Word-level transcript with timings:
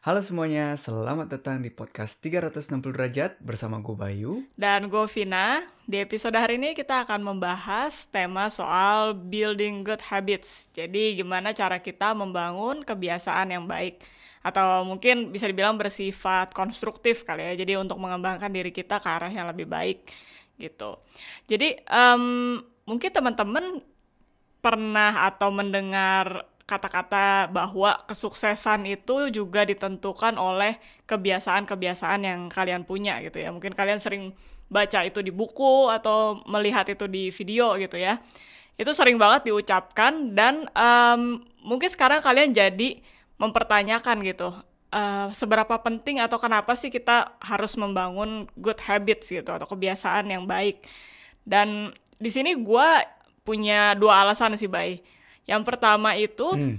Halo 0.00 0.24
semuanya, 0.24 0.80
selamat 0.80 1.28
datang 1.28 1.60
di 1.60 1.68
podcast 1.68 2.24
360 2.24 2.88
derajat 2.88 3.36
bersama 3.36 3.84
gue 3.84 3.92
Bayu. 3.92 4.48
Dan 4.56 4.88
gue 4.88 5.04
Vina. 5.12 5.60
Di 5.84 6.00
episode 6.00 6.40
hari 6.40 6.56
ini 6.56 6.72
kita 6.72 7.04
akan 7.04 7.20
membahas 7.20 8.08
tema 8.08 8.48
soal 8.48 9.12
building 9.12 9.84
good 9.84 10.00
habits. 10.00 10.72
Jadi 10.72 11.20
gimana 11.20 11.52
cara 11.52 11.84
kita 11.84 12.16
membangun 12.16 12.80
kebiasaan 12.80 13.52
yang 13.52 13.68
baik. 13.68 14.00
Atau 14.40 14.88
mungkin 14.88 15.36
bisa 15.36 15.44
dibilang 15.44 15.76
bersifat 15.76 16.56
konstruktif 16.56 17.20
kali 17.28 17.52
ya. 17.52 17.60
Jadi 17.60 17.76
untuk 17.76 18.00
mengembangkan 18.00 18.48
diri 18.48 18.72
kita 18.72 19.04
ke 19.04 19.08
arah 19.12 19.28
yang 19.28 19.52
lebih 19.52 19.68
baik 19.68 20.08
gitu. 20.56 20.96
Jadi 21.44 21.76
um, 21.92 22.56
mungkin 22.88 23.12
teman-teman 23.12 23.84
pernah 24.64 25.28
atau 25.28 25.52
mendengar 25.52 26.48
kata-kata 26.70 27.50
bahwa 27.50 27.98
kesuksesan 28.06 28.86
itu 28.86 29.34
juga 29.34 29.66
ditentukan 29.66 30.38
oleh 30.38 30.78
kebiasaan-kebiasaan 31.10 32.22
yang 32.22 32.40
kalian 32.46 32.86
punya 32.86 33.18
gitu 33.26 33.42
ya. 33.42 33.50
Mungkin 33.50 33.74
kalian 33.74 33.98
sering 33.98 34.30
baca 34.70 35.02
itu 35.02 35.18
di 35.18 35.34
buku 35.34 35.90
atau 35.90 36.38
melihat 36.46 36.86
itu 36.86 37.10
di 37.10 37.34
video 37.34 37.74
gitu 37.74 37.98
ya. 37.98 38.22
Itu 38.78 38.94
sering 38.94 39.18
banget 39.18 39.50
diucapkan 39.50 40.30
dan 40.30 40.70
um, 40.78 41.42
mungkin 41.66 41.90
sekarang 41.90 42.22
kalian 42.22 42.54
jadi 42.54 43.02
mempertanyakan 43.42 44.22
gitu. 44.22 44.54
Uh, 44.90 45.30
seberapa 45.34 45.78
penting 45.82 46.18
atau 46.18 46.38
kenapa 46.38 46.74
sih 46.74 46.90
kita 46.90 47.38
harus 47.38 47.78
membangun 47.78 48.50
good 48.58 48.78
habits 48.82 49.30
gitu 49.30 49.50
atau 49.50 49.66
kebiasaan 49.66 50.30
yang 50.30 50.46
baik. 50.46 50.86
Dan 51.42 51.90
di 52.22 52.30
sini 52.30 52.54
gue 52.54 52.88
punya 53.42 53.98
dua 53.98 54.22
alasan 54.22 54.54
sih, 54.54 54.70
Bay 54.70 55.02
yang 55.50 55.66
pertama 55.66 56.14
itu 56.14 56.46
hmm. 56.46 56.78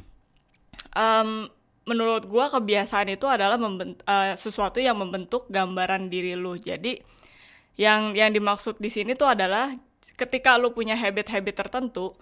um, 0.96 1.52
menurut 1.84 2.24
gue 2.24 2.46
kebiasaan 2.48 3.12
itu 3.12 3.28
adalah 3.28 3.60
uh, 3.60 4.32
sesuatu 4.40 4.80
yang 4.80 4.96
membentuk 4.96 5.52
gambaran 5.52 6.08
diri 6.08 6.40
lu. 6.40 6.56
Jadi 6.56 7.04
yang 7.76 8.16
yang 8.16 8.32
dimaksud 8.32 8.80
di 8.80 8.88
sini 8.88 9.12
tuh 9.12 9.28
adalah 9.28 9.76
ketika 10.16 10.56
lu 10.56 10.72
punya 10.72 10.96
habit-habit 10.96 11.68
tertentu, 11.68 12.16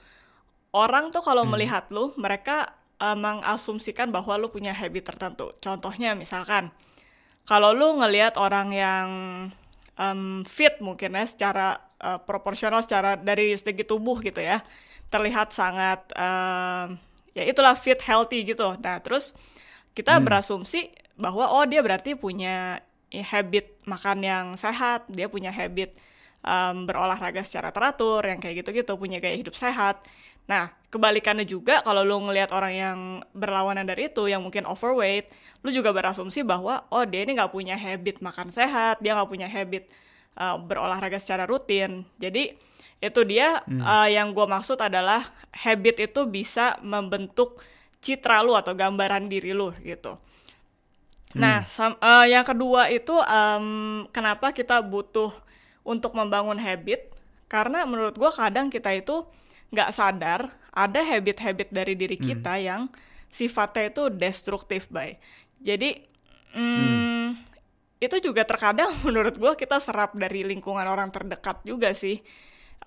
orang 0.73 1.13
tuh 1.13 1.21
kalau 1.21 1.45
hmm. 1.45 1.51
melihat 1.53 1.85
lu, 1.93 2.17
mereka 2.17 2.73
uh, 2.97 3.13
mengasumsikan 3.13 4.09
bahwa 4.09 4.41
lu 4.41 4.49
punya 4.49 4.73
habit 4.73 5.13
tertentu. 5.13 5.53
Contohnya 5.61 6.17
misalkan 6.17 6.73
kalau 7.45 7.77
lu 7.77 8.01
ngelihat 8.01 8.41
orang 8.41 8.73
yang 8.73 9.07
um, 10.01 10.41
fit 10.49 10.81
mungkin 10.81 11.13
ya 11.13 11.25
secara 11.29 11.77
uh, 12.01 12.17
proporsional 12.17 12.81
secara 12.81 13.19
dari 13.19 13.53
segi 13.53 13.85
tubuh 13.85 14.17
gitu 14.25 14.41
ya 14.41 14.65
terlihat 15.09 15.51
sangat 15.53 16.05
uh, 16.13 16.93
ya 17.33 17.43
itulah 17.45 17.73
fit 17.77 17.99
healthy 18.01 18.45
gitu. 18.45 18.77
Nah 18.79 19.01
terus 19.01 19.33
kita 19.97 20.17
hmm. 20.17 20.25
berasumsi 20.25 20.93
bahwa 21.19 21.51
oh 21.51 21.65
dia 21.67 21.83
berarti 21.83 22.15
punya 22.15 22.79
ya, 23.11 23.25
habit 23.25 23.75
makan 23.83 24.23
yang 24.23 24.45
sehat, 24.55 25.03
dia 25.11 25.27
punya 25.27 25.51
habit 25.51 25.91
um, 26.45 26.87
berolahraga 26.87 27.43
secara 27.43 27.73
teratur, 27.73 28.23
yang 28.23 28.39
kayak 28.39 28.63
gitu-gitu, 28.63 28.95
punya 28.95 29.19
gaya 29.19 29.35
hidup 29.35 29.57
sehat. 29.57 29.99
Nah, 30.49 30.73
kebalikannya 30.89 31.45
juga 31.45 31.85
kalau 31.85 32.01
lu 32.01 32.17
ngelihat 32.25 32.49
orang 32.49 32.73
yang 32.73 32.97
berlawanan 33.37 33.85
dari 33.85 34.09
itu, 34.09 34.25
yang 34.25 34.41
mungkin 34.41 34.65
overweight, 34.65 35.29
lu 35.61 35.69
juga 35.69 35.93
berasumsi 35.93 36.41
bahwa 36.41 36.87
oh 36.89 37.05
dia 37.05 37.21
ini 37.21 37.37
nggak 37.37 37.53
punya 37.53 37.77
habit 37.77 38.23
makan 38.23 38.49
sehat, 38.49 38.97
dia 39.03 39.13
nggak 39.13 39.29
punya 39.29 39.45
habit 39.45 39.85
uh, 40.37 40.57
berolahraga 40.59 41.17
secara 41.17 41.49
rutin. 41.49 42.05
Jadi 42.21 42.53
itu 42.99 43.21
dia 43.23 43.63
hmm. 43.63 43.81
uh, 43.81 44.07
yang 44.11 44.35
gue 44.35 44.43
maksud 44.43 44.75
adalah 44.77 45.23
habit 45.55 46.11
itu 46.11 46.27
bisa 46.27 46.75
membentuk 46.83 47.63
citra 48.03 48.43
lu 48.43 48.53
atau 48.53 48.75
gambaran 48.75 49.31
diri 49.31 49.55
lu 49.55 49.71
gitu. 49.81 50.19
Hmm. 51.31 51.39
Nah, 51.39 51.57
uh, 51.63 52.25
yang 52.25 52.43
kedua 52.43 52.91
itu 52.91 53.13
um, 53.13 54.05
kenapa 54.11 54.51
kita 54.51 54.83
butuh 54.83 55.31
untuk 55.85 56.11
membangun 56.17 56.59
habit? 56.59 57.07
Karena 57.49 57.87
menurut 57.87 58.17
gue 58.17 58.31
kadang 58.33 58.67
kita 58.69 58.93
itu 58.93 59.25
nggak 59.69 59.93
sadar 59.93 60.49
ada 60.73 61.01
habit-habit 61.01 61.69
dari 61.69 61.93
diri 61.93 62.17
hmm. 62.17 62.25
kita 62.25 62.53
hmm. 62.57 62.65
yang 62.65 62.81
sifatnya 63.29 63.93
itu 63.93 64.03
destruktif, 64.09 64.89
bay. 64.89 65.21
Jadi, 65.61 66.01
mm, 66.57 66.65
hmm. 66.65 67.27
Itu 67.99 68.15
juga 68.23 68.47
terkadang 68.47 68.95
menurut 69.07 69.35
gue 69.35 69.53
kita 69.59 69.77
serap 69.83 70.15
dari 70.15 70.47
lingkungan 70.47 70.87
orang 70.87 71.11
terdekat 71.11 71.61
juga 71.67 71.91
sih 71.91 72.23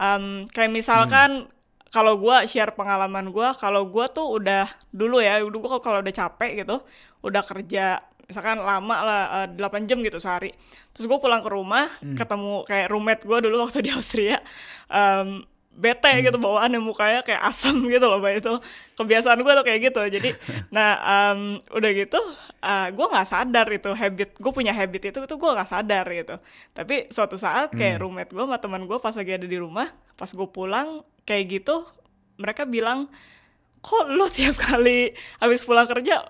um, 0.00 0.48
kayak 0.48 0.72
misalkan 0.72 1.46
hmm. 1.46 1.92
kalau 1.92 2.16
gue 2.16 2.36
share 2.48 2.72
pengalaman 2.72 3.28
gue 3.28 3.48
kalau 3.60 3.86
gue 3.88 4.06
tuh 4.10 4.40
udah 4.40 4.66
dulu 4.88 5.20
ya 5.20 5.44
dulu 5.44 5.68
gue 5.68 5.70
kalau 5.84 6.00
udah 6.00 6.14
capek 6.14 6.64
gitu 6.64 6.80
udah 7.22 7.42
kerja 7.44 8.00
misalkan 8.22 8.64
lama 8.64 8.96
lah 9.04 9.22
uh, 9.44 9.46
eh, 9.52 9.60
8 9.60 9.84
jam 9.84 10.00
gitu 10.00 10.16
sehari 10.16 10.56
terus 10.96 11.04
gue 11.04 11.18
pulang 11.20 11.44
ke 11.44 11.50
rumah 11.52 11.92
hmm. 12.00 12.16
ketemu 12.16 12.64
kayak 12.64 12.88
roommate 12.88 13.22
gue 13.28 13.38
dulu 13.44 13.56
waktu 13.68 13.84
di 13.84 13.90
Austria 13.92 14.40
um, 14.88 15.44
bete 15.72 16.12
hmm. 16.12 16.28
gitu 16.28 16.36
bawaannya 16.36 16.80
mukanya 16.84 17.20
kayak 17.24 17.42
asam 17.48 17.80
gitu 17.92 18.04
loh 18.04 18.20
mbak 18.20 18.44
itu. 18.44 18.54
Kebiasaan 18.96 19.40
gue 19.40 19.52
tuh 19.52 19.64
kayak 19.64 19.80
gitu. 19.92 20.02
Jadi 20.06 20.30
nah 20.76 20.90
um, 21.00 21.56
udah 21.72 21.90
gitu 21.96 22.20
uh, 22.60 22.88
gue 22.92 23.06
nggak 23.08 23.28
sadar 23.28 23.66
itu 23.72 23.90
habit 23.92 24.30
gue 24.36 24.52
punya 24.52 24.72
habit 24.76 25.12
itu 25.12 25.18
itu 25.24 25.34
gue 25.34 25.50
nggak 25.50 25.70
sadar 25.70 26.04
gitu. 26.08 26.36
Tapi 26.76 27.08
suatu 27.08 27.40
saat 27.40 27.72
kayak 27.72 27.98
hmm. 27.98 28.02
roommate 28.02 28.32
gue 28.32 28.44
sama 28.44 28.58
teman 28.60 28.84
gue 28.84 28.98
pas 29.00 29.14
lagi 29.16 29.32
ada 29.32 29.46
di 29.48 29.58
rumah 29.58 29.88
pas 30.14 30.28
gue 30.28 30.48
pulang 30.48 31.02
kayak 31.24 31.62
gitu 31.62 31.86
mereka 32.36 32.68
bilang 32.68 33.08
kok 33.82 34.06
lu 34.06 34.26
tiap 34.30 34.54
kali 34.58 35.10
habis 35.42 35.66
pulang 35.66 35.88
kerja 35.90 36.22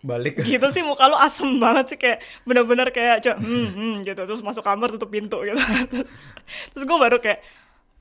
balik. 0.00 0.40
gitu 0.48 0.66
sih 0.72 0.82
muka 0.84 1.08
lu 1.08 1.16
asem 1.16 1.60
banget 1.60 1.94
sih 1.94 1.98
kayak 2.00 2.24
bener-bener 2.48 2.88
kayak 2.92 3.24
hmm, 3.36 3.68
hmm 3.76 3.94
gitu. 4.04 4.20
Terus 4.24 4.40
masuk 4.40 4.64
kamar 4.64 4.88
tutup 4.92 5.12
pintu 5.12 5.40
gitu. 5.44 5.60
Terus 6.74 6.84
gue 6.84 6.98
baru 6.98 7.20
kayak 7.20 7.40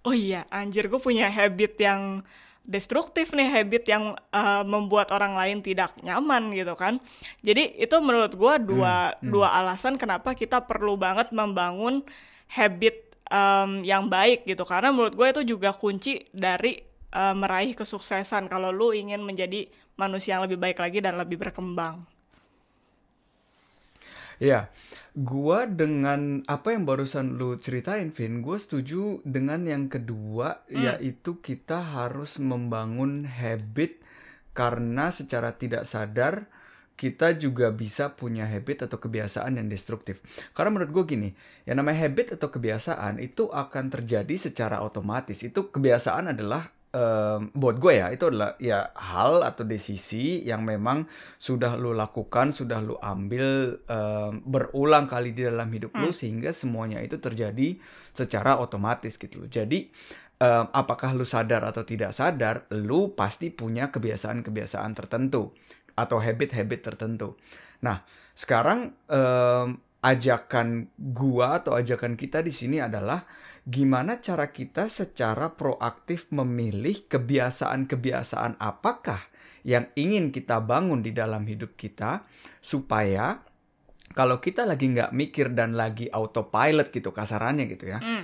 oh 0.04 0.16
iya 0.16 0.48
anjir 0.54 0.88
gue 0.88 1.00
punya 1.02 1.28
habit 1.28 1.76
yang 1.80 2.24
destruktif 2.70 3.34
nih 3.34 3.50
habit 3.50 3.84
yang 3.90 4.14
uh, 4.30 4.62
membuat 4.62 5.10
orang 5.10 5.34
lain 5.34 5.66
tidak 5.66 5.98
nyaman 6.06 6.54
gitu 6.54 6.78
kan. 6.78 7.02
Jadi 7.42 7.82
itu 7.82 7.98
menurut 7.98 8.38
gue 8.38 8.54
dua 8.62 9.18
hmm, 9.18 9.26
hmm. 9.26 9.30
dua 9.34 9.48
alasan 9.58 9.98
kenapa 9.98 10.38
kita 10.38 10.62
perlu 10.62 10.94
banget 10.94 11.34
membangun 11.34 12.06
habit 12.46 13.18
um, 13.34 13.82
yang 13.82 14.06
baik 14.06 14.46
gitu. 14.46 14.62
Karena 14.70 14.94
menurut 14.94 15.18
gue 15.18 15.28
itu 15.34 15.58
juga 15.58 15.74
kunci 15.74 16.30
dari 16.30 16.78
uh, 17.18 17.34
meraih 17.34 17.74
kesuksesan 17.74 18.46
kalau 18.46 18.70
lu 18.70 18.94
ingin 18.94 19.26
menjadi 19.26 19.66
manusia 19.98 20.38
yang 20.38 20.46
lebih 20.46 20.62
baik 20.62 20.78
lagi 20.78 21.02
dan 21.02 21.18
lebih 21.18 21.42
berkembang 21.42 22.06
Iya, 24.40 24.72
gua 25.20 25.68
dengan 25.68 26.48
apa 26.48 26.72
yang 26.72 26.88
barusan 26.88 27.36
lu 27.36 27.60
ceritain, 27.60 28.16
Vin, 28.16 28.40
gue 28.40 28.56
setuju 28.56 29.20
dengan 29.28 29.68
yang 29.68 29.92
kedua, 29.92 30.64
hmm. 30.72 30.80
yaitu 30.80 31.44
kita 31.44 31.84
harus 31.84 32.40
membangun 32.40 33.28
habit 33.28 34.00
karena 34.56 35.12
secara 35.12 35.60
tidak 35.60 35.84
sadar 35.84 36.48
kita 37.00 37.32
juga 37.36 37.72
bisa 37.72 38.12
punya 38.12 38.44
habit 38.44 38.92
atau 38.92 39.00
kebiasaan 39.00 39.56
yang 39.56 39.72
destruktif. 39.72 40.20
Karena 40.52 40.76
menurut 40.76 40.92
gue 40.92 41.16
gini, 41.16 41.30
yang 41.64 41.80
namanya 41.80 42.04
habit 42.04 42.36
atau 42.36 42.52
kebiasaan 42.52 43.24
itu 43.24 43.48
akan 43.48 43.88
terjadi 43.88 44.36
secara 44.36 44.84
otomatis. 44.84 45.40
Itu 45.40 45.72
kebiasaan 45.72 46.36
adalah 46.36 46.68
um, 46.94 47.54
buat 47.54 47.78
gue 47.78 48.02
ya 48.02 48.08
itu 48.10 48.30
adalah 48.30 48.58
ya 48.58 48.90
hal 48.98 49.46
atau 49.46 49.64
desisi 49.66 50.42
yang 50.46 50.66
memang 50.66 51.06
sudah 51.38 51.78
lu 51.78 51.94
lakukan 51.94 52.50
sudah 52.50 52.82
lu 52.82 52.98
ambil 53.02 53.78
um, 53.86 54.42
berulang 54.46 55.06
kali 55.06 55.34
di 55.34 55.46
dalam 55.46 55.70
hidup 55.70 55.94
hmm. 55.94 56.02
lu 56.02 56.10
sehingga 56.10 56.54
semuanya 56.54 57.02
itu 57.02 57.22
terjadi 57.22 57.78
secara 58.14 58.58
otomatis 58.58 59.18
gitu 59.18 59.46
jadi 59.46 59.90
um, 60.42 60.66
apakah 60.74 61.14
lu 61.14 61.26
sadar 61.26 61.62
atau 61.66 61.86
tidak 61.86 62.14
sadar 62.14 62.66
lu 62.74 63.14
pasti 63.14 63.54
punya 63.54 63.94
kebiasaan-kebiasaan 63.94 64.92
tertentu 64.98 65.54
atau 65.94 66.18
habit-habit 66.18 66.80
tertentu 66.82 67.38
nah 67.80 68.02
sekarang 68.34 68.96
um, 69.12 69.78
ajakan 70.00 70.88
gua 70.96 71.60
atau 71.60 71.76
ajakan 71.76 72.16
kita 72.16 72.40
di 72.40 72.56
sini 72.56 72.80
adalah 72.80 73.28
gimana 73.70 74.18
cara 74.18 74.50
kita 74.50 74.90
secara 74.90 75.54
proaktif 75.54 76.34
memilih 76.34 77.06
kebiasaan-kebiasaan 77.06 78.58
apakah 78.58 79.22
yang 79.62 79.94
ingin 79.94 80.34
kita 80.34 80.58
bangun 80.58 81.06
di 81.06 81.14
dalam 81.14 81.46
hidup 81.46 81.78
kita 81.78 82.26
supaya 82.60 83.46
kalau 84.18 84.42
kita 84.42 84.66
lagi 84.66 84.90
nggak 84.90 85.14
mikir 85.14 85.54
dan 85.54 85.78
lagi 85.78 86.10
autopilot 86.10 86.90
gitu 86.90 87.14
kasarannya 87.14 87.70
gitu 87.70 87.94
ya 87.94 88.02
mm. 88.02 88.24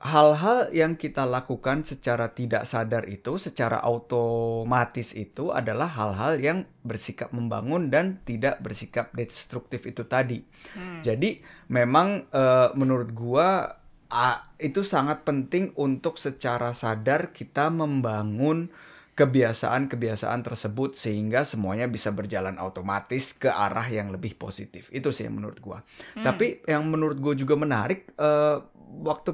hal-hal 0.00 0.72
yang 0.72 0.96
kita 0.96 1.28
lakukan 1.28 1.84
secara 1.84 2.32
tidak 2.32 2.64
sadar 2.64 3.04
itu 3.04 3.36
secara 3.36 3.84
otomatis 3.84 5.12
itu 5.12 5.52
adalah 5.52 5.92
hal-hal 5.92 6.40
yang 6.40 6.58
bersikap 6.80 7.28
membangun 7.36 7.92
dan 7.92 8.24
tidak 8.24 8.56
bersikap 8.64 9.12
destruktif 9.12 9.84
itu 9.84 10.08
tadi 10.08 10.40
mm. 10.72 11.04
jadi 11.04 11.44
memang 11.68 12.32
uh, 12.32 12.72
menurut 12.72 13.12
gua 13.12 13.84
uh, 14.10 14.38
itu 14.58 14.82
sangat 14.86 15.26
penting 15.26 15.74
untuk 15.78 16.18
secara 16.20 16.72
sadar 16.72 17.34
kita 17.34 17.70
membangun 17.72 18.70
kebiasaan-kebiasaan 19.16 20.44
tersebut 20.44 20.92
sehingga 20.92 21.48
semuanya 21.48 21.88
bisa 21.88 22.12
berjalan 22.12 22.60
otomatis 22.60 23.32
ke 23.32 23.48
arah 23.48 23.88
yang 23.88 24.12
lebih 24.12 24.36
positif. 24.36 24.92
Itu 24.92 25.08
sih 25.08 25.24
yang 25.24 25.40
menurut 25.40 25.58
gua. 25.64 25.80
Hmm. 26.12 26.20
Tapi 26.20 26.60
yang 26.68 26.84
menurut 26.84 27.16
gua 27.16 27.32
juga 27.32 27.56
menarik 27.56 28.12
uh, 28.20 28.60
waktu 29.08 29.32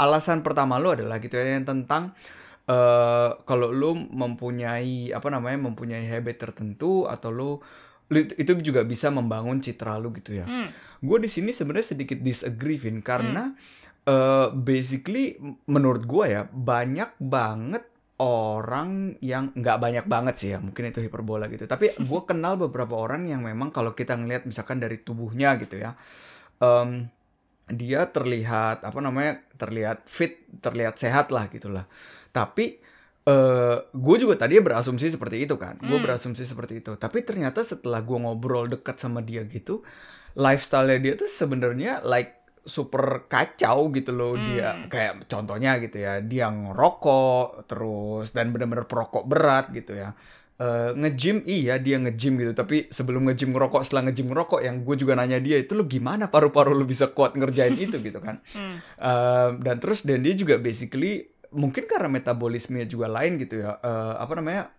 alasan 0.00 0.40
pertama 0.40 0.80
lu 0.80 0.96
adalah 0.96 1.20
gitu 1.20 1.36
ya 1.36 1.60
yang 1.60 1.68
tentang 1.68 2.16
uh, 2.72 3.36
kalau 3.44 3.68
lu 3.68 4.00
mempunyai 4.00 5.12
apa 5.12 5.28
namanya 5.28 5.60
mempunyai 5.68 6.08
habit 6.08 6.48
tertentu 6.48 7.04
atau 7.04 7.28
lu 7.28 7.52
itu 8.10 8.52
juga 8.58 8.82
bisa 8.82 9.08
membangun 9.08 9.62
citra 9.62 9.96
lu 10.02 10.10
gitu 10.18 10.34
ya. 10.34 10.46
Hmm. 10.46 10.68
Gue 10.98 11.22
di 11.22 11.30
sini 11.30 11.54
sebenarnya 11.54 11.94
sedikit 11.94 12.18
disagree 12.18 12.76
Vin 12.76 13.00
karena 13.00 13.54
hmm. 13.54 14.10
uh, 14.10 14.48
basically 14.52 15.38
menurut 15.70 16.04
gue 16.04 16.26
ya 16.26 16.42
banyak 16.50 17.14
banget 17.22 17.86
orang 18.20 19.16
yang 19.24 19.48
nggak 19.56 19.80
banyak 19.80 20.04
banget 20.04 20.34
sih 20.36 20.48
ya 20.52 20.60
mungkin 20.60 20.92
itu 20.92 21.00
hiperbola 21.00 21.48
gitu 21.48 21.64
tapi 21.64 21.88
gue 22.08 22.20
kenal 22.28 22.60
beberapa 22.60 22.92
orang 22.92 23.24
yang 23.24 23.40
memang 23.40 23.72
kalau 23.72 23.96
kita 23.96 24.12
ngelihat 24.12 24.44
misalkan 24.44 24.76
dari 24.76 25.00
tubuhnya 25.00 25.56
gitu 25.56 25.80
ya 25.80 25.96
um, 26.60 27.08
dia 27.72 28.04
terlihat 28.12 28.84
apa 28.84 28.98
namanya 29.00 29.40
terlihat 29.56 30.04
fit 30.04 30.44
terlihat 30.60 31.00
sehat 31.00 31.32
lah 31.32 31.48
gitulah 31.48 31.88
tapi 32.30 32.82
uh, 33.30 33.32
eh, 33.32 33.76
gue 33.94 34.16
juga 34.18 34.34
tadi 34.34 34.58
berasumsi 34.58 35.06
seperti 35.06 35.46
itu 35.46 35.54
kan. 35.54 35.78
Gue 35.78 35.96
hmm. 35.96 36.04
berasumsi 36.04 36.42
seperti 36.42 36.82
itu. 36.82 36.98
Tapi 36.98 37.22
ternyata 37.22 37.62
setelah 37.62 38.02
gue 38.02 38.18
ngobrol 38.18 38.66
dekat 38.66 38.98
sama 38.98 39.22
dia 39.22 39.46
gitu 39.46 39.86
lifestyle 40.38 40.94
dia 41.02 41.18
tuh 41.18 41.26
sebenarnya 41.26 42.06
like 42.06 42.40
super 42.60 43.26
kacau 43.26 43.88
gitu 43.90 44.12
loh. 44.12 44.34
Hmm. 44.36 44.44
dia 44.46 44.68
kayak 44.86 45.26
contohnya 45.26 45.80
gitu 45.80 45.96
ya 46.02 46.20
dia 46.20 46.52
ngerokok 46.52 47.66
terus 47.66 48.36
dan 48.36 48.52
bener-bener 48.52 48.84
perokok 48.84 49.24
berat 49.26 49.72
gitu 49.72 49.96
ya. 49.96 50.12
Uh, 50.60 50.92
nge-gym 50.92 51.40
iya 51.48 51.80
dia 51.80 51.96
nge-gym 51.96 52.36
gitu. 52.36 52.52
Tapi 52.52 52.92
sebelum 52.92 53.24
nge-gym 53.32 53.56
ngerokok 53.56 53.80
setelah 53.80 54.12
nge-gym 54.12 54.28
ngerokok 54.28 54.60
yang 54.60 54.84
gue 54.84 54.96
juga 55.00 55.16
nanya 55.16 55.40
dia 55.40 55.56
itu 55.56 55.72
lo 55.72 55.88
gimana 55.88 56.28
paru-paru 56.28 56.76
lo 56.76 56.84
bisa 56.84 57.08
kuat 57.16 57.32
ngerjain 57.32 57.74
itu? 57.88 57.96
gitu 57.96 58.20
kan. 58.20 58.44
Hmm. 58.52 58.76
uh, 59.00 59.48
dan 59.56 59.80
terus 59.80 60.04
dan 60.04 60.20
dia 60.20 60.36
juga 60.36 60.60
basically 60.60 61.32
mungkin 61.50 61.84
karena 61.86 62.08
metabolismenya 62.10 62.86
juga 62.86 63.06
lain 63.10 63.38
gitu 63.38 63.62
ya. 63.62 63.78
Uh, 63.82 64.14
apa 64.18 64.32
namanya? 64.38 64.70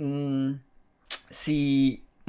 Hmm, 0.00 0.58
si 1.30 1.58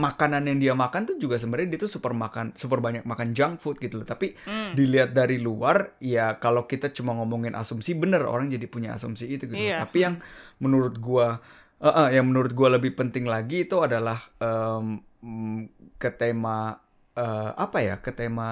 makanan 0.02 0.50
yang 0.50 0.58
dia 0.58 0.74
makan 0.74 1.06
tuh 1.06 1.18
juga 1.22 1.38
sebenarnya 1.38 1.78
dia 1.78 1.80
tuh 1.86 1.92
super 1.92 2.16
makan 2.18 2.58
super 2.58 2.82
banyak 2.82 3.06
makan 3.06 3.38
junk 3.38 3.62
food 3.62 3.78
gitu 3.78 4.02
loh. 4.02 4.08
Tapi 4.08 4.34
mm. 4.34 4.74
dilihat 4.74 5.14
dari 5.14 5.38
luar 5.38 6.00
ya 6.02 6.42
kalau 6.42 6.66
kita 6.66 6.90
cuma 6.90 7.14
ngomongin 7.14 7.54
asumsi 7.54 7.94
bener 7.94 8.26
orang 8.26 8.50
jadi 8.50 8.66
punya 8.66 8.98
asumsi 8.98 9.30
itu 9.30 9.46
gitu 9.46 9.60
yeah. 9.60 9.84
tapi 9.86 10.08
yang 10.08 10.16
menurut 10.58 10.98
gua 10.98 11.38
uh, 11.84 11.88
uh, 11.88 12.08
yang 12.10 12.26
menurut 12.26 12.56
gua 12.58 12.74
lebih 12.82 12.98
penting 12.98 13.30
lagi 13.30 13.70
itu 13.70 13.78
adalah 13.84 14.18
um, 14.42 14.98
ke 16.02 16.10
tema 16.18 16.82
uh, 17.14 17.52
apa 17.54 17.78
ya 17.86 17.96
ke 18.02 18.10
tema 18.16 18.50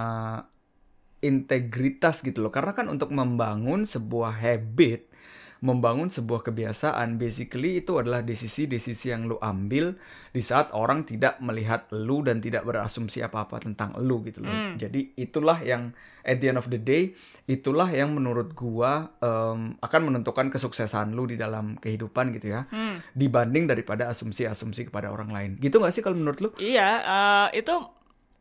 integritas 1.20 2.24
gitu 2.24 2.46
loh. 2.46 2.52
Karena 2.52 2.72
kan 2.76 2.88
untuk 2.88 3.12
membangun 3.12 3.84
sebuah 3.84 4.40
habit 4.40 5.10
membangun 5.60 6.08
sebuah 6.08 6.48
kebiasaan 6.48 7.20
basically 7.20 7.84
itu 7.84 8.00
adalah 8.00 8.24
desisi-desisi 8.24 9.12
yang 9.12 9.28
lu 9.28 9.36
ambil 9.44 10.00
di 10.32 10.40
saat 10.40 10.72
orang 10.72 11.04
tidak 11.04 11.36
melihat 11.44 11.92
lu 11.92 12.24
dan 12.24 12.40
tidak 12.40 12.64
berasumsi 12.64 13.20
apa-apa 13.20 13.60
tentang 13.60 13.92
lu 14.00 14.24
gitu 14.24 14.40
loh. 14.40 14.52
Mm. 14.52 14.80
Jadi 14.80 15.20
itulah 15.20 15.60
yang 15.60 15.92
at 16.24 16.40
the 16.40 16.48
end 16.48 16.60
of 16.60 16.72
the 16.72 16.80
day 16.80 17.12
itulah 17.44 17.92
yang 17.92 18.16
menurut 18.16 18.56
gua 18.56 19.12
um, 19.20 19.76
akan 19.84 20.02
menentukan 20.08 20.48
kesuksesan 20.48 21.12
lu 21.12 21.28
di 21.28 21.36
dalam 21.36 21.76
kehidupan 21.76 22.32
gitu 22.40 22.56
ya. 22.56 22.64
Mm. 22.72 23.04
Dibanding 23.12 23.64
daripada 23.68 24.08
asumsi-asumsi 24.08 24.88
kepada 24.88 25.12
orang 25.12 25.28
lain. 25.28 25.52
Gitu 25.60 25.76
gak 25.76 25.92
sih 25.92 26.00
kalau 26.00 26.16
menurut 26.16 26.40
lu? 26.40 26.50
Iya, 26.56 27.04
uh, 27.04 27.48
itu 27.52 27.76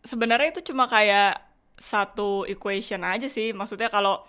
sebenarnya 0.06 0.54
itu 0.54 0.70
cuma 0.70 0.86
kayak 0.86 1.34
satu 1.74 2.46
equation 2.46 3.02
aja 3.02 3.26
sih. 3.26 3.50
Maksudnya 3.50 3.90
kalau 3.90 4.22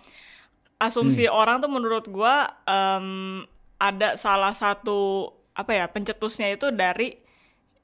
asumsi 0.80 1.28
hmm. 1.28 1.36
orang 1.36 1.56
tuh 1.60 1.68
menurut 1.68 2.08
gue 2.08 2.34
um, 2.64 3.44
ada 3.76 4.16
salah 4.16 4.56
satu 4.56 5.30
apa 5.52 5.76
ya 5.76 5.84
pencetusnya 5.92 6.56
itu 6.56 6.72
dari 6.72 7.20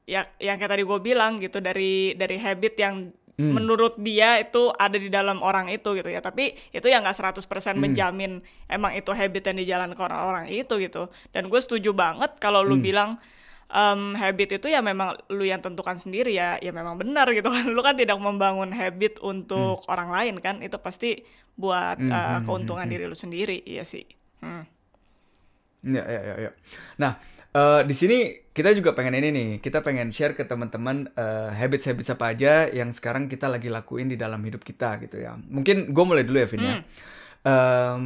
ya 0.09 0.25
yang 0.41 0.57
kayak 0.57 0.81
tadi 0.81 0.83
gue 0.87 0.99
bilang 1.05 1.37
gitu 1.37 1.61
dari 1.61 2.17
dari 2.17 2.41
habit 2.41 2.75
yang 2.81 3.13
hmm. 3.37 3.53
menurut 3.53 4.01
dia 4.01 4.41
itu 4.41 4.73
ada 4.73 4.97
di 4.97 5.13
dalam 5.13 5.45
orang 5.45 5.69
itu 5.69 5.93
gitu 5.93 6.09
ya 6.09 6.25
tapi 6.25 6.57
itu 6.73 6.87
yang 6.89 7.05
nggak 7.05 7.37
100% 7.37 7.45
hmm. 7.45 7.77
menjamin 7.77 8.33
emang 8.73 8.97
itu 8.97 9.13
habit 9.13 9.53
yang 9.53 9.59
dijalankan 9.61 9.99
orang-orang 9.99 10.47
itu 10.49 10.75
gitu 10.81 11.13
dan 11.37 11.53
gue 11.53 11.61
setuju 11.61 11.93
banget 11.93 12.33
kalau 12.41 12.65
lu 12.65 12.81
hmm. 12.81 12.85
bilang 12.85 13.11
um, 13.71 14.15
habit 14.15 14.61
itu 14.61 14.67
ya 14.71 14.81
memang 14.83 15.19
lu 15.33 15.43
yang 15.47 15.63
tentukan 15.63 15.99
sendiri 15.99 16.35
ya 16.35 16.59
ya 16.63 16.71
memang 16.71 16.99
benar 16.99 17.31
gitu 17.35 17.49
kan 17.51 17.67
lu 17.75 17.81
kan 17.83 17.99
tidak 17.99 18.19
membangun 18.19 18.71
habit 18.71 19.19
untuk 19.23 19.83
hmm. 19.83 19.93
orang 19.93 20.11
lain 20.13 20.35
kan 20.39 20.63
itu 20.63 20.79
pasti 20.79 21.23
buat 21.57 21.97
hmm, 21.99 22.13
uh, 22.13 22.39
keuntungan 22.45 22.85
hmm, 22.85 22.93
diri 22.93 23.05
lu 23.09 23.17
sendiri 23.17 23.65
iya 23.65 23.83
sih 23.83 24.05
hmm. 24.45 24.65
ya 25.89 26.05
ya 26.05 26.21
ya 26.21 26.35
ya 26.49 26.51
nah 27.01 27.17
uh, 27.57 27.81
di 27.83 27.95
sini 27.97 28.19
kita 28.53 28.73
juga 28.77 28.93
pengen 28.93 29.17
ini 29.17 29.29
nih 29.33 29.49
kita 29.65 29.81
pengen 29.81 30.13
share 30.13 30.37
ke 30.37 30.45
teman-teman 30.45 31.09
uh, 31.17 31.53
habits-habits 31.53 32.13
apa 32.13 32.37
aja 32.37 32.69
yang 32.69 32.93
sekarang 32.93 33.29
kita 33.29 33.49
lagi 33.49 33.73
lakuin 33.73 34.13
di 34.13 34.17
dalam 34.21 34.41
hidup 34.45 34.65
kita 34.65 35.01
gitu 35.01 35.21
ya 35.21 35.37
mungkin 35.49 35.93
gue 35.93 36.05
mulai 36.05 36.25
dulu 36.25 36.39
ya 36.41 36.49
Vin 36.49 36.63
ya 36.63 36.77
hmm. 36.77 36.85
um, 37.45 38.03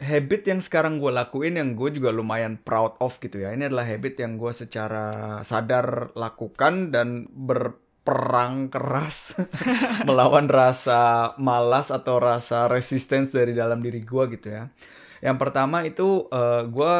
habit 0.00 0.48
yang 0.48 0.60
sekarang 0.64 0.96
gue 0.96 1.12
lakuin 1.12 1.60
yang 1.60 1.76
gue 1.76 1.92
juga 1.92 2.08
lumayan 2.08 2.56
proud 2.56 2.96
of 3.04 3.20
gitu 3.20 3.44
ya. 3.44 3.52
Ini 3.52 3.68
adalah 3.68 3.84
habit 3.84 4.16
yang 4.24 4.40
gue 4.40 4.50
secara 4.50 5.38
sadar 5.44 6.16
lakukan 6.16 6.88
dan 6.88 7.28
berperang 7.28 8.72
keras 8.72 9.36
melawan 10.08 10.48
rasa 10.48 11.36
malas 11.36 11.92
atau 11.92 12.16
rasa 12.16 12.66
resistance 12.72 13.30
dari 13.30 13.52
dalam 13.52 13.84
diri 13.84 14.00
gue 14.00 14.24
gitu 14.40 14.48
ya. 14.48 14.72
Yang 15.20 15.36
pertama 15.36 15.84
itu 15.84 16.24
uh, 16.32 16.64
gue 16.64 16.94